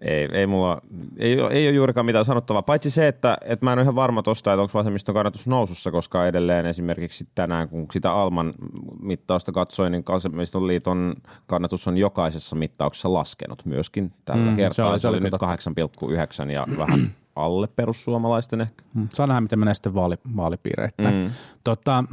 Ei, 0.01 0.27
ei 0.31 0.47
mulla, 0.47 0.81
ei, 1.17 1.41
ole- 1.41 1.51
ei 1.51 1.67
ole 1.67 1.75
juurikaan 1.75 2.05
mitään 2.05 2.25
sanottavaa. 2.25 2.61
Paitsi 2.61 2.89
se, 2.89 3.07
että, 3.07 3.37
että 3.45 3.65
mä 3.65 3.73
en 3.73 3.79
ole 3.79 3.83
ihan 3.83 3.95
varma 3.95 4.21
tosta, 4.23 4.53
että 4.53 4.61
onko 4.61 4.71
vasemmiston 4.73 5.15
kannatus 5.15 5.47
nousussa, 5.47 5.91
koska 5.91 6.27
edelleen 6.27 6.65
esimerkiksi 6.65 7.27
tänään, 7.35 7.69
kun 7.69 7.85
sitä 7.91 8.13
Alman 8.13 8.53
mittausta 9.01 9.51
katsoin, 9.51 9.91
niin 9.91 10.03
Kansanmiston 10.03 10.67
liiton 10.67 11.15
kannatus 11.45 11.87
on 11.87 11.97
jokaisessa 11.97 12.55
mittauksessa 12.55 13.13
laskenut 13.13 13.65
myöskin 13.65 14.13
tällä 14.25 14.41
Mm, 14.43 14.49
mm, 14.49 14.55
se 14.55 14.61
kertaa. 14.61 14.89
oli- 14.89 14.99
Se 14.99 15.01
se 15.01 15.07
oli, 15.07 15.19
nyt 15.19 15.33
kyllä 15.39 15.39
8,9 15.39 16.51
ja 16.51 16.65
vähän 16.77 17.09
alle 17.35 17.67
perussuomalaisten 17.67 18.61
ehkä. 18.61 18.83
Mm, 18.93 19.07
Saa 19.13 19.27
nähdä, 19.27 19.41
miten 19.41 19.59
menee 19.59 19.73
sitten 19.73 19.95
vaali, 19.95 20.15
vaalipiireittäin. 20.35 21.15
Mm. 21.25 21.31
Tota, 21.63 22.03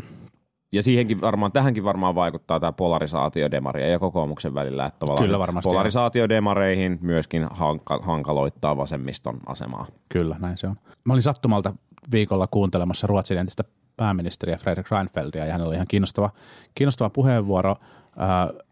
Ja 0.72 0.82
siihenkin 0.82 1.20
varmaan, 1.20 1.52
tähänkin 1.52 1.84
varmaan 1.84 2.14
vaikuttaa 2.14 2.60
tämä 2.60 2.72
polarisaatio 2.72 3.50
demarien 3.50 3.92
ja 3.92 3.98
kokoomuksen 3.98 4.54
välillä. 4.54 4.86
Että 4.86 4.98
tavallaan 4.98 5.24
Kyllä 5.24 5.38
varmasti 5.38 5.68
Polarisaatio 5.68 6.28
demareihin 6.28 6.98
myöskin 7.02 7.46
hanka, 7.50 7.98
hankaloittaa 8.02 8.76
vasemmiston 8.76 9.40
asemaa. 9.46 9.86
Kyllä, 10.08 10.36
näin 10.38 10.56
se 10.56 10.66
on. 10.66 10.76
Mä 11.04 11.12
olin 11.12 11.22
sattumalta 11.22 11.72
viikolla 12.10 12.46
kuuntelemassa 12.46 13.06
Ruotsin 13.06 13.38
entistä 13.38 13.64
pääministeriä 13.96 14.56
Fredrik 14.56 14.90
Reinfeldia 14.90 15.44
ja 15.44 15.52
hänellä 15.52 15.68
oli 15.68 15.74
ihan 15.74 15.86
kiinnostava, 15.88 16.30
kiinnostava 16.74 17.10
puheenvuoro. 17.10 17.76
Äh, 18.20 18.64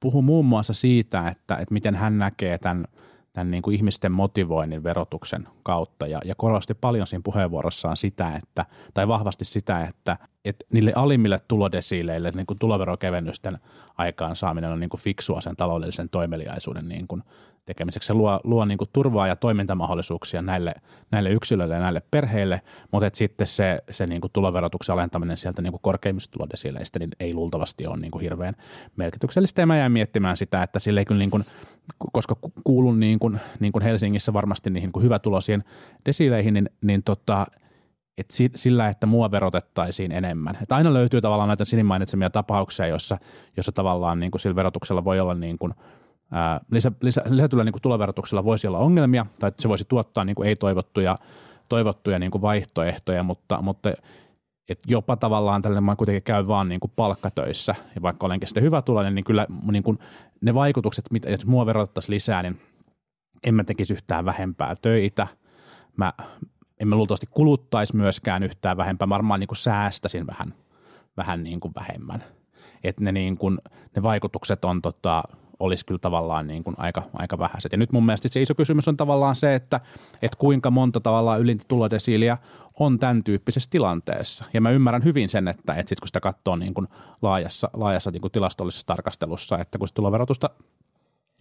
puhui 0.00 0.22
muun 0.22 0.46
muassa 0.46 0.72
siitä, 0.72 1.28
että, 1.28 1.56
että 1.56 1.74
miten 1.74 1.94
hän 1.94 2.18
näkee 2.18 2.58
tämän, 2.58 2.84
tämän 3.36 3.50
niin 3.50 3.62
kuin 3.62 3.76
ihmisten 3.76 4.12
motivoinnin 4.12 4.82
verotuksen 4.82 5.48
kautta. 5.62 6.06
Ja, 6.06 6.20
ja 6.24 6.34
korosti 6.34 6.74
paljon 6.74 7.06
siinä 7.06 7.22
puheenvuorossaan 7.24 7.96
sitä, 7.96 8.36
että, 8.36 8.66
tai 8.94 9.08
vahvasti 9.08 9.44
sitä, 9.44 9.84
että, 9.84 10.18
että 10.44 10.64
niille 10.72 10.92
alimmille 10.94 11.40
tulodesiileille 11.48 12.30
niin 12.30 12.46
kuin 12.46 12.58
tuloverokevennysten 12.58 13.58
aikaansaaminen 13.98 14.70
on 14.70 14.80
niin 14.80 14.90
kuin 14.90 15.00
fiksua 15.00 15.40
sen 15.40 15.56
taloudellisen 15.56 16.08
toimeliaisuuden 16.08 16.88
niin 16.88 17.06
kuin 17.06 17.22
tekemiseksi. 17.66 18.06
Se 18.06 18.14
luo, 18.14 18.40
luo 18.44 18.64
niin 18.64 18.78
kuin 18.78 18.90
turvaa 18.92 19.26
ja 19.26 19.36
toimintamahdollisuuksia 19.36 20.42
näille, 20.42 20.74
näille 21.10 21.30
yksilöille 21.30 21.74
ja 21.74 21.80
näille 21.80 22.02
perheille, 22.10 22.60
mutta 22.92 23.06
et 23.06 23.14
sitten 23.14 23.46
se, 23.46 23.82
se 23.90 24.06
niin 24.06 24.20
kuin 24.20 24.30
tuloverotuksen 24.32 24.92
alentaminen 24.92 25.36
sieltä 25.36 25.62
niin 25.62 25.72
kuin 25.72 25.82
korkeimmista 25.82 26.32
tulodesiileistä 26.32 26.98
niin 26.98 27.10
ei 27.20 27.34
luultavasti 27.34 27.86
ole 27.86 27.96
niin 27.96 28.10
kuin 28.10 28.22
hirveän 28.22 28.54
merkityksellistä. 28.96 29.62
Ja 29.62 29.66
mä 29.66 29.76
jäin 29.76 29.92
miettimään 29.92 30.36
sitä, 30.36 30.62
että 30.62 30.78
sille 30.78 31.00
ei 31.00 31.04
kyllä 31.04 31.18
niin 31.18 31.30
kuin, 31.30 31.44
koska 32.12 32.34
ku- 32.34 32.52
kuulun 32.64 33.00
niin 33.00 33.18
kuin, 33.18 33.40
niin 33.60 33.72
kuin 33.72 33.82
Helsingissä 33.82 34.32
varmasti 34.32 34.70
niihin 34.70 34.86
niin 34.86 34.92
kuin 34.92 35.04
hyvätulosiin 35.04 35.64
desiileihin, 36.06 36.54
niin, 36.54 36.70
niin 36.82 37.02
tota, 37.02 37.46
et 38.18 38.30
si- 38.30 38.50
sillä, 38.54 38.88
että 38.88 39.06
mua 39.06 39.30
verotettaisiin 39.30 40.12
enemmän. 40.12 40.58
Et 40.62 40.72
aina 40.72 40.92
löytyy 40.92 41.20
tavallaan 41.20 41.48
näitä 41.48 41.64
Sinin 41.64 41.86
mainitsemia 41.86 42.30
tapauksia, 42.30 42.86
jossa, 42.86 43.18
jossa 43.56 43.72
tavallaan 43.72 44.20
niin 44.20 44.30
kuin 44.30 44.40
sillä 44.40 44.56
verotuksella 44.56 45.04
voi 45.04 45.20
olla 45.20 45.34
niin 45.34 45.58
kuin, 45.58 45.74
lisä, 46.70 46.92
lisä, 47.00 47.22
lisätyllä 47.28 47.64
niin 47.64 47.82
tuloverotuksella 47.82 48.44
voisi 48.44 48.66
olla 48.66 48.78
ongelmia, 48.78 49.26
tai 49.40 49.48
että 49.48 49.62
se 49.62 49.68
voisi 49.68 49.84
tuottaa 49.88 50.24
niin 50.24 50.44
ei-toivottuja 50.44 51.16
toivottuja 51.68 52.18
niin 52.18 52.30
vaihtoehtoja, 52.42 53.22
mutta, 53.22 53.62
mutta 53.62 53.92
et 54.68 54.78
jopa 54.86 55.16
tavallaan 55.16 55.62
tälle 55.62 55.80
mä 55.80 55.96
kuitenkin 55.96 56.22
käyn 56.22 56.48
vaan 56.48 56.68
niin 56.68 56.80
palkkatöissä, 56.96 57.74
ja 57.94 58.02
vaikka 58.02 58.26
olenkin 58.26 58.48
sitten 58.48 58.62
hyvä 58.62 58.82
tuloinen, 58.82 59.14
niin 59.14 59.24
kyllä 59.24 59.46
niin 59.70 59.82
kuin 59.82 59.98
ne 60.40 60.54
vaikutukset, 60.54 61.04
mitä, 61.10 61.30
jos 61.30 61.46
mua 61.46 61.66
verotettaisiin 61.66 62.14
lisää, 62.14 62.42
niin 62.42 62.60
en 63.44 63.54
mä 63.54 63.64
tekisi 63.64 63.94
yhtään 63.94 64.24
vähempää 64.24 64.74
töitä. 64.82 65.26
Mä, 65.96 66.12
en 66.80 66.88
mä 66.88 66.96
luultavasti 66.96 67.26
kuluttaisi 67.30 67.96
myöskään 67.96 68.42
yhtään 68.42 68.76
vähempää. 68.76 69.06
Mä 69.06 69.14
varmaan 69.14 69.40
niin 69.40 69.48
kuin 69.48 69.56
säästäisin 69.56 70.26
vähän, 70.26 70.54
vähän 71.16 71.42
niin 71.42 71.60
kuin 71.60 71.74
vähemmän. 71.74 72.24
Että 72.84 73.04
ne, 73.04 73.12
niin 73.12 73.38
kuin, 73.38 73.58
ne 73.96 74.02
vaikutukset 74.02 74.64
on 74.64 74.82
tota, 74.82 75.22
olisi 75.58 75.86
kyllä 75.86 75.98
tavallaan 75.98 76.46
niin 76.46 76.64
kuin 76.64 76.76
aika, 76.78 77.02
aika 77.12 77.38
vähäiset. 77.38 77.72
Ja 77.72 77.78
nyt 77.78 77.92
mun 77.92 78.06
mielestä 78.06 78.28
se 78.28 78.42
iso 78.42 78.54
kysymys 78.54 78.88
on 78.88 78.96
tavallaan 78.96 79.36
se, 79.36 79.54
että, 79.54 79.80
että 80.22 80.38
kuinka 80.38 80.70
monta 80.70 81.00
tavallaan 81.00 81.40
ylintä 81.40 81.64
tulodesiiliä 81.68 82.38
on 82.80 82.98
tämän 82.98 83.24
tyyppisessä 83.24 83.70
tilanteessa. 83.70 84.44
Ja 84.54 84.60
mä 84.60 84.70
ymmärrän 84.70 85.04
hyvin 85.04 85.28
sen, 85.28 85.48
että, 85.48 85.74
että 85.74 85.88
sit 85.88 86.00
kun 86.00 86.08
sitä 86.08 86.20
katsoo 86.20 86.56
niin 86.56 86.74
kuin 86.74 86.88
laajassa, 87.22 87.70
laajassa 87.72 88.10
niin 88.10 88.20
kuin 88.20 88.32
tilastollisessa 88.32 88.86
tarkastelussa, 88.86 89.58
että 89.58 89.78
kun 89.78 89.88
tuloverotusta 89.94 90.50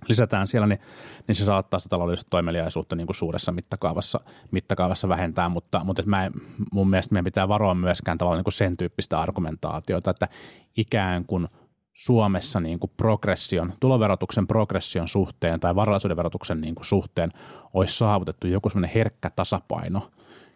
lisätään 0.07 0.47
siellä, 0.47 0.68
niin, 0.68 0.80
niin 1.28 1.36
se 1.36 1.45
saattaa 1.45 1.80
sitä 1.80 1.89
taloudellista 1.89 2.30
toimeliaisuutta 2.30 2.95
niin 2.95 3.07
kuin 3.07 3.16
suuressa 3.16 3.51
mittakaavassa, 3.51 4.20
mittakaavassa 4.51 5.09
vähentää, 5.09 5.49
mutta, 5.49 5.82
mutta 5.84 6.01
et 6.01 6.05
mä 6.05 6.32
mun 6.72 6.89
mielestä 6.89 7.13
meidän 7.13 7.26
pitää 7.26 7.47
varoa 7.47 7.74
myöskään 7.74 8.18
tavallaan 8.18 8.38
niin 8.38 8.43
kuin 8.43 8.53
sen 8.53 8.78
tyyppistä 8.78 9.20
argumentaatiota, 9.20 10.11
että 10.11 10.28
ikään 10.78 11.26
kuin 11.26 11.47
Suomessa 11.96 12.60
niin 12.60 12.80
kuin 12.80 12.91
progression, 12.98 13.74
tuloverotuksen 13.80 14.48
progression 14.48 15.08
suhteen 15.08 15.60
tai 15.60 15.76
varallisuuden 15.76 16.18
verotuksen 16.18 16.62
niin 16.62 16.76
kuin 16.76 16.86
suhteen 16.86 17.32
olisi 17.74 17.98
saavutettu 17.98 18.48
joku 18.48 18.70
semmoinen 18.70 18.96
herkkä 18.96 19.30
tasapaino, 19.30 20.02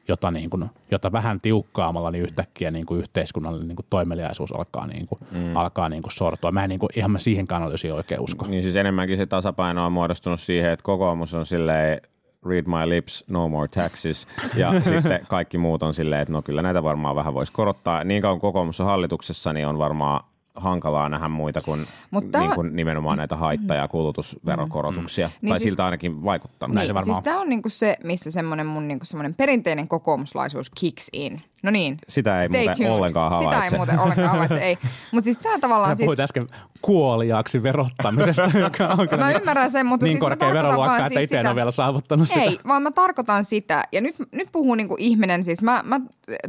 jota, 0.07 0.31
niin 0.31 0.49
kuin, 0.49 0.69
jota 0.91 1.11
vähän 1.11 1.41
tiukkaamalla 1.41 2.11
niin 2.11 2.23
yhtäkkiä 2.23 2.71
niin 2.71 2.85
kuin 2.85 2.99
yhteiskunnallinen 2.99 3.67
niin 3.67 3.75
kuin 3.75 3.85
toimeliaisuus 3.89 4.51
alkaa, 4.51 4.87
niin 4.87 5.07
kuin, 5.07 5.19
mm. 5.31 5.55
alkaa 5.55 5.89
niin 5.89 6.01
kuin 6.01 6.13
sortua. 6.13 6.51
Mä 6.51 6.63
en 6.63 6.69
niin 6.69 6.79
kuin, 6.79 6.89
ihan 6.95 7.11
mä 7.11 7.19
siihen 7.19 7.45
analyysiin 7.51 7.93
oikein 7.93 8.21
usko. 8.21 8.47
Niin 8.47 8.63
siis 8.63 8.75
enemmänkin 8.75 9.17
se 9.17 9.25
tasapaino 9.25 9.85
on 9.85 9.93
muodostunut 9.93 10.39
siihen, 10.39 10.71
että 10.71 10.83
kokoomus 10.83 11.33
on 11.33 11.45
silleen 11.45 12.01
read 12.45 12.65
my 12.67 12.89
lips, 12.89 13.25
no 13.27 13.49
more 13.49 13.67
taxes. 13.67 14.27
Ja 14.55 14.81
sitten 14.81 15.25
kaikki 15.27 15.57
muut 15.57 15.83
on 15.83 15.93
silleen, 15.93 16.21
että 16.21 16.31
no 16.31 16.41
kyllä 16.41 16.61
näitä 16.61 16.83
varmaan 16.83 17.15
vähän 17.15 17.33
voisi 17.33 17.53
korottaa. 17.53 18.03
Niin 18.03 18.21
kauan 18.21 18.39
kokoomus 18.39 18.81
on 18.81 18.87
hallituksessa, 18.87 19.53
niin 19.53 19.67
on 19.67 19.77
varmaan 19.77 20.23
hankalaa 20.59 21.09
nähdä 21.09 21.27
muita 21.27 21.61
kuin, 21.61 21.87
Mutta 22.11 22.39
niin 22.39 22.51
kuin 22.55 22.75
nimenomaan 22.75 23.17
näitä 23.17 23.35
haitta- 23.35 23.75
ja 23.75 23.87
kulutusverokorotuksia. 23.87 25.27
Mm. 25.27 25.31
Niin 25.41 25.49
Tai 25.49 25.59
siis- 25.59 25.69
siltä 25.69 25.85
ainakin 25.85 26.23
vaikuttanut. 26.23 26.75
Niin, 26.75 26.87
varmaan 26.87 27.05
siis 27.05 27.17
on. 27.17 27.23
tämä 27.23 27.39
on 27.41 27.49
niinku 27.49 27.69
se, 27.69 27.97
missä 28.03 28.31
semmoinen 28.31 28.65
mun 28.67 28.87
niinku 28.87 29.05
semmoinen 29.05 29.35
perinteinen 29.35 29.87
kokoomuslaisuus 29.87 30.69
kicks 30.69 31.07
in. 31.13 31.41
No 31.63 31.71
niin. 31.71 31.97
Sitä 32.07 32.39
ei 32.41 32.47
stay 32.47 32.59
muuten 32.61 32.77
tuned. 32.77 32.91
ollenkaan 32.91 33.31
Sitä 33.31 33.43
havaitse. 33.45 33.75
ei 33.75 33.77
muuten 33.77 33.99
ollenkaan 33.99 34.29
havaitse, 34.29 34.59
ei. 34.59 34.77
Mutta 35.11 35.25
siis 35.25 35.37
tämä 35.37 35.59
tavallaan 35.59 35.91
Sä 35.91 35.95
siis... 35.95 36.05
puhuit 36.05 36.19
äsken 36.19 36.47
kuoliaaksi 36.81 37.63
verottamisesta, 37.63 38.51
joka 38.59 38.87
on 38.87 39.09
kyllä 39.09 39.23
Mä 39.23 39.29
niin, 39.29 39.39
ymmärrän 39.39 39.71
sen, 39.71 39.85
mutta 39.85 40.05
niin 40.05 40.13
siis 40.13 40.19
korkea 40.21 40.47
veroluokka, 40.53 40.77
vaan 40.85 40.97
että 41.01 41.09
siis 41.09 41.21
itse 41.23 41.35
en 41.35 41.39
sitä- 41.41 41.49
ole 41.49 41.55
vielä 41.55 41.71
saavuttanut 41.71 42.27
sitä. 42.27 42.41
Ei, 42.41 42.59
vaan 42.67 42.83
mä 42.83 42.91
tarkoitan 42.91 43.43
sitä. 43.43 43.83
Ja 43.91 44.01
nyt, 44.01 44.15
nyt 44.31 44.49
puhuu 44.51 44.75
niinku 44.75 44.95
ihminen, 44.99 45.43
siis 45.43 45.61
mä, 45.61 45.81
mä 45.85 45.99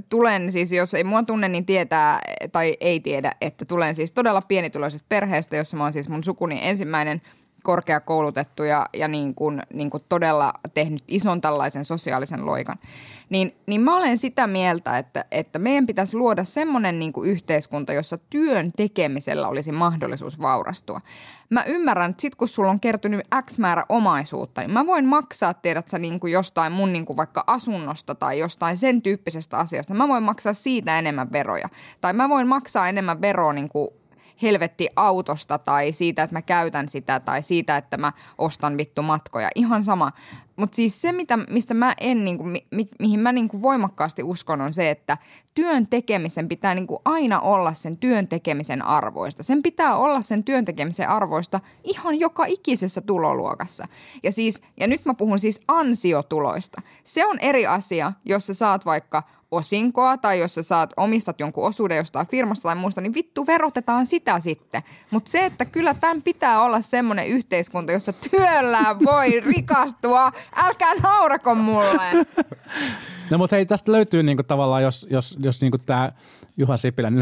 tulen 0.08 0.52
siis, 0.52 0.72
jos 0.72 0.94
ei 0.94 1.04
mua 1.04 1.22
tunne, 1.22 1.48
niin 1.48 1.66
tietää 1.66 2.20
tai 2.52 2.76
ei 2.80 3.00
tiedä, 3.00 3.32
että 3.40 3.64
tulen 3.64 3.94
siis 4.01 4.12
todella 4.12 4.42
pienituloisesta 4.42 5.07
perheestä, 5.09 5.57
jossa 5.57 5.76
mä 5.76 5.82
oon 5.82 5.92
siis 5.92 6.09
mun 6.09 6.24
sukuni 6.24 6.61
ensimmäinen 6.62 7.22
korkeakoulutettu 7.62 8.62
ja, 8.62 8.86
ja 8.92 9.08
niin 9.08 9.34
kuin, 9.34 9.62
niin 9.74 9.90
kuin 9.90 10.02
todella 10.08 10.52
tehnyt 10.74 11.04
ison 11.08 11.40
tällaisen 11.40 11.84
sosiaalisen 11.84 12.46
loikan. 12.46 12.78
Niin, 13.30 13.54
niin 13.66 13.80
mä 13.80 13.96
olen 13.96 14.18
sitä 14.18 14.46
mieltä, 14.46 14.98
että, 14.98 15.24
että 15.30 15.58
meidän 15.58 15.86
pitäisi 15.86 16.16
luoda 16.16 16.44
semmoinen 16.44 16.98
niin 16.98 17.12
kuin 17.12 17.30
yhteiskunta, 17.30 17.92
jossa 17.92 18.18
työn 18.30 18.72
tekemisellä 18.76 19.48
olisi 19.48 19.72
mahdollisuus 19.72 20.40
vaurastua. 20.40 21.00
Mä 21.50 21.64
ymmärrän, 21.64 22.11
että 22.11 22.22
sit 22.22 22.34
kun 22.34 22.48
sulla 22.48 22.70
on 22.70 22.80
kertynyt 22.80 23.20
X 23.46 23.58
määrä 23.58 23.84
omaisuutta, 23.88 24.61
niin 24.61 24.70
mä 24.70 24.86
voin 24.86 25.06
maksaa 25.06 25.54
tiedät 25.54 25.88
sä 25.88 25.98
niin 25.98 26.20
kuin 26.20 26.32
jostain 26.32 26.72
mun 26.72 26.92
niin 26.92 27.06
kuin 27.06 27.16
vaikka 27.16 27.44
asunnosta 27.46 28.14
tai 28.14 28.38
jostain 28.38 28.76
sen 28.76 29.02
tyyppisestä 29.02 29.58
asiasta. 29.58 29.94
Mä 29.94 30.08
voin 30.08 30.22
maksaa 30.22 30.54
siitä 30.54 30.98
enemmän 30.98 31.32
veroja. 31.32 31.68
Tai 32.00 32.12
mä 32.12 32.28
voin 32.28 32.48
maksaa 32.48 32.88
enemmän 32.88 33.20
veroa 33.20 33.52
niin 33.52 33.68
kuin 33.68 33.90
helvetti 34.43 34.88
autosta 34.97 35.59
tai 35.59 35.93
siitä, 35.93 36.22
että 36.22 36.36
mä 36.36 36.43
käytän 36.43 36.88
sitä 36.88 37.20
tai 37.20 37.43
siitä, 37.43 37.76
että 37.76 37.97
mä 37.97 38.12
ostan 38.38 38.76
vittu 38.76 39.03
matkoja. 39.03 39.49
Ihan 39.55 39.82
sama. 39.82 40.12
Mutta 40.57 40.76
siis 40.76 41.01
se, 41.01 41.12
mitä, 41.12 41.36
mistä 41.36 41.74
mä 41.74 41.95
en, 42.01 42.24
niinku, 42.24 42.45
mi, 42.45 42.66
mi, 42.70 42.88
mihin 42.99 43.20
mä 43.20 43.32
niinku 43.32 43.62
voimakkaasti 43.62 44.22
uskon, 44.22 44.61
on 44.61 44.72
se, 44.72 44.91
että 44.91 45.16
työn 45.55 45.86
tekemisen 45.86 46.49
pitää 46.49 46.74
niinku 46.74 47.03
aina 47.05 47.41
olla 47.41 47.74
sen 47.74 47.97
työn 47.97 48.28
tekemisen 48.28 48.82
arvoista. 48.82 49.43
Sen 49.43 49.62
pitää 49.62 49.97
olla 49.97 50.22
sen 50.22 50.45
työn 50.45 50.64
tekemisen 50.64 51.09
arvoista 51.09 51.61
ihan 51.84 52.20
joka 52.20 52.45
ikisessä 52.47 53.01
tuloluokassa. 53.01 53.88
Ja, 54.22 54.32
siis, 54.32 54.62
ja 54.80 54.86
nyt 54.86 55.05
mä 55.05 55.14
puhun 55.14 55.38
siis 55.38 55.61
ansiotuloista. 55.68 56.82
Se 57.05 57.26
on 57.26 57.38
eri 57.38 57.66
asia, 57.66 58.12
jos 58.24 58.47
sä 58.47 58.55
saat 58.55 58.86
vaikka 58.86 59.22
osinkoa 59.51 60.16
tai 60.16 60.40
jos 60.40 60.55
sä 60.55 60.62
saat, 60.62 60.92
omistat 60.96 61.40
jonkun 61.40 61.66
osuuden 61.66 61.96
jostain 61.96 62.26
firmasta 62.26 62.68
tai 62.68 62.76
muusta, 62.76 63.01
niin 63.01 63.14
vittu 63.14 63.46
verotetaan 63.46 64.07
sitä 64.07 64.40
sitten. 64.40 64.82
Mutta 65.11 65.30
se, 65.30 65.44
että 65.44 65.64
kyllä 65.64 65.94
tämän 65.94 66.22
pitää 66.22 66.62
olla 66.62 66.80
semmoinen 66.80 67.26
yhteiskunta, 67.26 67.92
jossa 67.92 68.12
työllä 68.12 68.96
voi 69.05 69.40
rikastua. 69.55 70.32
Älkää 70.57 70.94
naurako 71.03 71.55
mulle. 71.55 72.26
No 73.30 73.38
mutta 73.38 73.57
hei, 73.57 73.66
tästä 73.66 73.92
löytyy 73.92 74.22
niinku 74.22 74.42
tavallaan, 74.42 74.82
jos, 74.82 75.07
jos, 75.11 75.38
jos 75.40 75.61
niinku 75.61 75.78
tämä 75.78 76.12
Juha 76.57 76.76
Sipilä 76.76 77.11
14,4 77.11 77.14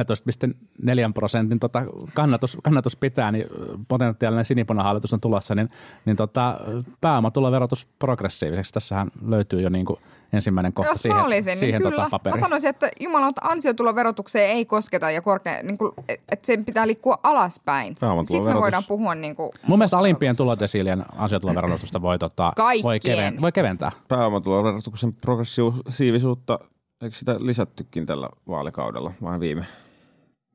prosentin 1.15 1.59
tota 1.61 1.83
kannatus, 2.15 2.59
kannatus 2.63 2.97
pitää, 2.97 3.33
niin 3.33 3.47
potentiaalinen 3.89 4.45
sinipunahallitus 4.45 5.13
on 5.13 5.21
tulossa, 5.21 5.55
niin, 5.55 5.69
niin 6.05 6.17
tota, 6.17 6.61
pääomatuloverotus 7.01 7.87
progressiiviseksi. 7.99 8.73
Tässähän 8.73 9.11
löytyy 9.27 9.61
jo 9.61 9.69
niinku 9.69 9.99
ensimmäinen 10.33 10.73
kohta 10.73 10.93
Jos 10.93 11.03
siihen, 11.03 11.17
mä 11.17 11.25
olisin, 11.25 11.51
niin 11.51 11.59
siihen 11.59 11.83
kyllä. 11.83 11.97
tota 11.97 12.11
paperiin. 12.11 12.41
Mä 12.41 12.47
sanoisin, 12.47 12.71
että 12.71 12.91
jumalauta 13.01 13.41
ansiotuloverotukseen 13.45 14.51
ei 14.51 14.65
kosketa 14.65 15.11
ja 15.11 15.23
korkea, 15.23 15.63
niin 15.63 15.79
kuin, 15.79 15.93
että 16.09 16.47
sen 16.47 16.65
pitää 16.65 16.87
liikkua 16.87 17.19
alaspäin. 17.23 17.97
Sitten 18.25 18.55
me 18.55 18.61
voidaan 18.61 18.83
puhua 18.89 19.15
niin 19.15 19.37
kuin, 19.37 19.51
Mun 19.67 19.79
mielestä 19.79 19.99
alimpien 19.99 20.37
tulodesiilien 20.37 21.05
ansiotuloverotusta 21.17 22.03
voi, 22.03 22.19
tota, 22.19 22.53
voi, 22.83 23.01
keven, 23.01 23.41
voi 23.41 23.53
keventää. 23.53 23.93
Pääomatuloverotuksen 24.09 25.13
progressiivisuutta, 25.13 26.59
eikö 27.03 27.17
sitä 27.17 27.37
lisättykin 27.41 28.07
tällä 28.07 28.29
vaalikaudella 28.49 29.13
vai 29.23 29.41
viime? 29.41 29.65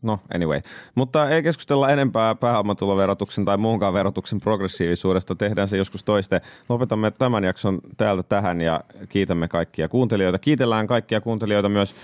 No, 0.03 0.19
anyway. 0.35 0.61
Mutta 0.95 1.29
ei 1.29 1.43
keskustella 1.43 1.89
enempää 1.89 2.35
pääomatuloverotuksen 2.35 3.45
tai 3.45 3.57
muunkaan 3.57 3.93
verotuksen 3.93 4.39
progressiivisuudesta. 4.39 5.35
Tehdään 5.35 5.67
se 5.67 5.77
joskus 5.77 6.03
toiste. 6.03 6.41
Lopetamme 6.69 7.11
tämän 7.11 7.43
jakson 7.43 7.81
täältä 7.97 8.23
tähän 8.23 8.61
ja 8.61 8.81
kiitämme 9.09 9.47
kaikkia 9.47 9.89
kuuntelijoita. 9.89 10.39
Kiitellään 10.39 10.87
kaikkia 10.87 11.21
kuuntelijoita 11.21 11.69
myös 11.69 11.95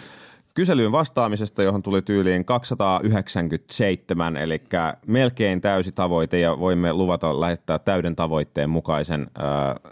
kyselyyn 0.53 0.91
vastaamisesta, 0.91 1.63
johon 1.63 1.83
tuli 1.83 2.01
tyyliin 2.01 2.45
297, 2.45 4.37
eli 4.37 4.61
melkein 5.07 5.61
täysi 5.61 5.91
tavoite 5.91 6.39
ja 6.39 6.59
voimme 6.59 6.93
luvata 6.93 7.41
lähettää 7.41 7.79
täyden 7.79 8.15
tavoitteen 8.15 8.69
mukaisen 8.69 9.21
äh, 9.21 9.45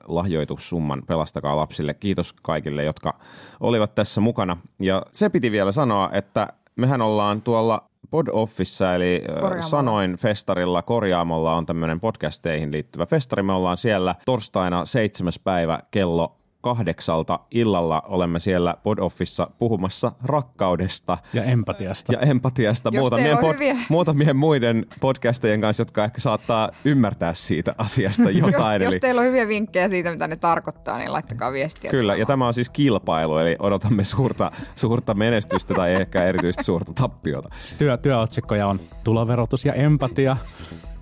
lahjoitussumman 0.07 1.03
Pelastakaa 1.07 1.55
lapsille. 1.55 1.93
Kiitos 1.93 2.33
kaikille, 2.33 2.83
jotka 2.83 3.19
olivat 3.59 3.95
tässä 3.95 4.21
mukana. 4.21 4.57
Ja 4.79 5.05
se 5.13 5.29
piti 5.29 5.51
vielä 5.51 5.71
sanoa, 5.71 6.09
että 6.13 6.47
mehän 6.75 7.01
ollaan 7.01 7.41
tuolla 7.41 7.86
Pod 8.09 8.27
Office, 8.31 8.95
eli 8.95 9.23
Korjaamolla. 9.27 9.61
sanoin 9.61 10.17
festarilla 10.17 10.81
Korjaamolla 10.81 11.55
on 11.55 11.65
tämmöinen 11.65 11.99
podcasteihin 11.99 12.71
liittyvä 12.71 13.05
festari. 13.05 13.43
Me 13.43 13.53
ollaan 13.53 13.77
siellä 13.77 14.15
torstaina 14.25 14.85
7. 14.85 15.33
päivä 15.43 15.79
kello 15.91 16.37
kahdeksalta 16.67 17.39
illalla 17.51 18.01
olemme 18.07 18.39
siellä 18.39 18.75
Pod 18.83 18.97
Officessa 18.97 19.47
puhumassa 19.59 20.11
rakkaudesta 20.23 21.17
Ja 21.33 21.43
empatiasta. 21.43 22.13
ja 22.13 22.19
empatiasta 22.19 22.89
Jos 22.93 22.99
muutamien, 23.01 23.37
pod, 23.37 23.53
hyviä- 23.53 23.75
muutamien 23.89 24.35
muiden 24.37 24.85
podcastajien 24.99 25.61
kanssa, 25.61 25.81
jotka 25.81 26.03
ehkä 26.03 26.21
saattaa 26.21 26.69
ymmärtää 26.85 27.33
siitä 27.33 27.75
asiasta 27.77 28.23
jos, 28.31 28.51
jotain. 28.51 28.81
jos 28.81 28.93
eli, 28.93 28.99
teillä 28.99 29.21
on 29.21 29.27
hyviä 29.27 29.47
vinkkejä 29.47 29.89
siitä, 29.89 30.11
mitä 30.11 30.27
ne 30.27 30.35
tarkoittaa, 30.35 30.97
niin 30.97 31.11
laittakaa 31.13 31.51
viestiä. 31.51 31.91
kyllä, 31.91 32.15
ja 32.15 32.25
tämä 32.25 32.47
on 32.47 32.53
siis 32.53 32.69
kilpailu, 32.69 33.37
eli 33.37 33.55
odotamme 33.59 34.03
suurta, 34.03 34.51
suurta 34.75 35.13
menestystä 35.13 35.73
tai 35.73 35.93
ehkä 35.93 36.23
erityisesti 36.23 36.63
suurta 36.63 36.93
tappiota. 36.93 37.49
Työ, 37.77 37.97
työotsikkoja 37.97 38.67
on 38.67 38.79
tuloverotus 39.03 39.65
ja 39.65 39.73
empatia, 39.73 40.37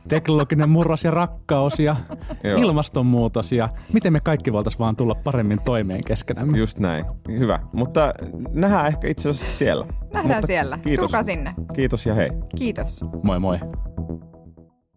teknologinen 0.08 0.70
murros 0.70 1.04
ja 1.04 1.12
rakkaus 1.12 1.80
ja 1.80 1.96
Joo. 2.44 2.62
ilmastonmuutos 2.62 3.52
ja 3.52 3.70
miten 3.94 4.14
me 4.14 4.20
kaikki 4.20 4.54
voitaisiin 4.54 4.80
vaan 4.80 4.96
tulla 4.96 5.16
paremmin 5.16 5.60
toimeen 5.66 6.04
keskenämme. 6.04 6.58
Just 6.58 6.80
näin. 6.80 7.06
Hyvä. 7.28 7.60
Mutta 7.74 8.14
nähdään 8.50 8.88
ehkä 8.88 9.08
itse 9.08 9.30
asiassa 9.30 9.58
siellä. 9.58 9.86
Nähdään 10.14 10.36
Mutta 10.38 10.48
siellä. 10.48 10.78
Kiitos. 10.78 11.06
Tulkaa 11.06 11.24
sinne. 11.24 11.54
Kiitos 11.74 12.06
ja 12.06 12.14
hei. 12.14 12.30
Kiitos. 12.58 13.06
Moi 13.24 13.40
moi. 13.40 13.60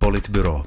Politbyro. 0.05 0.63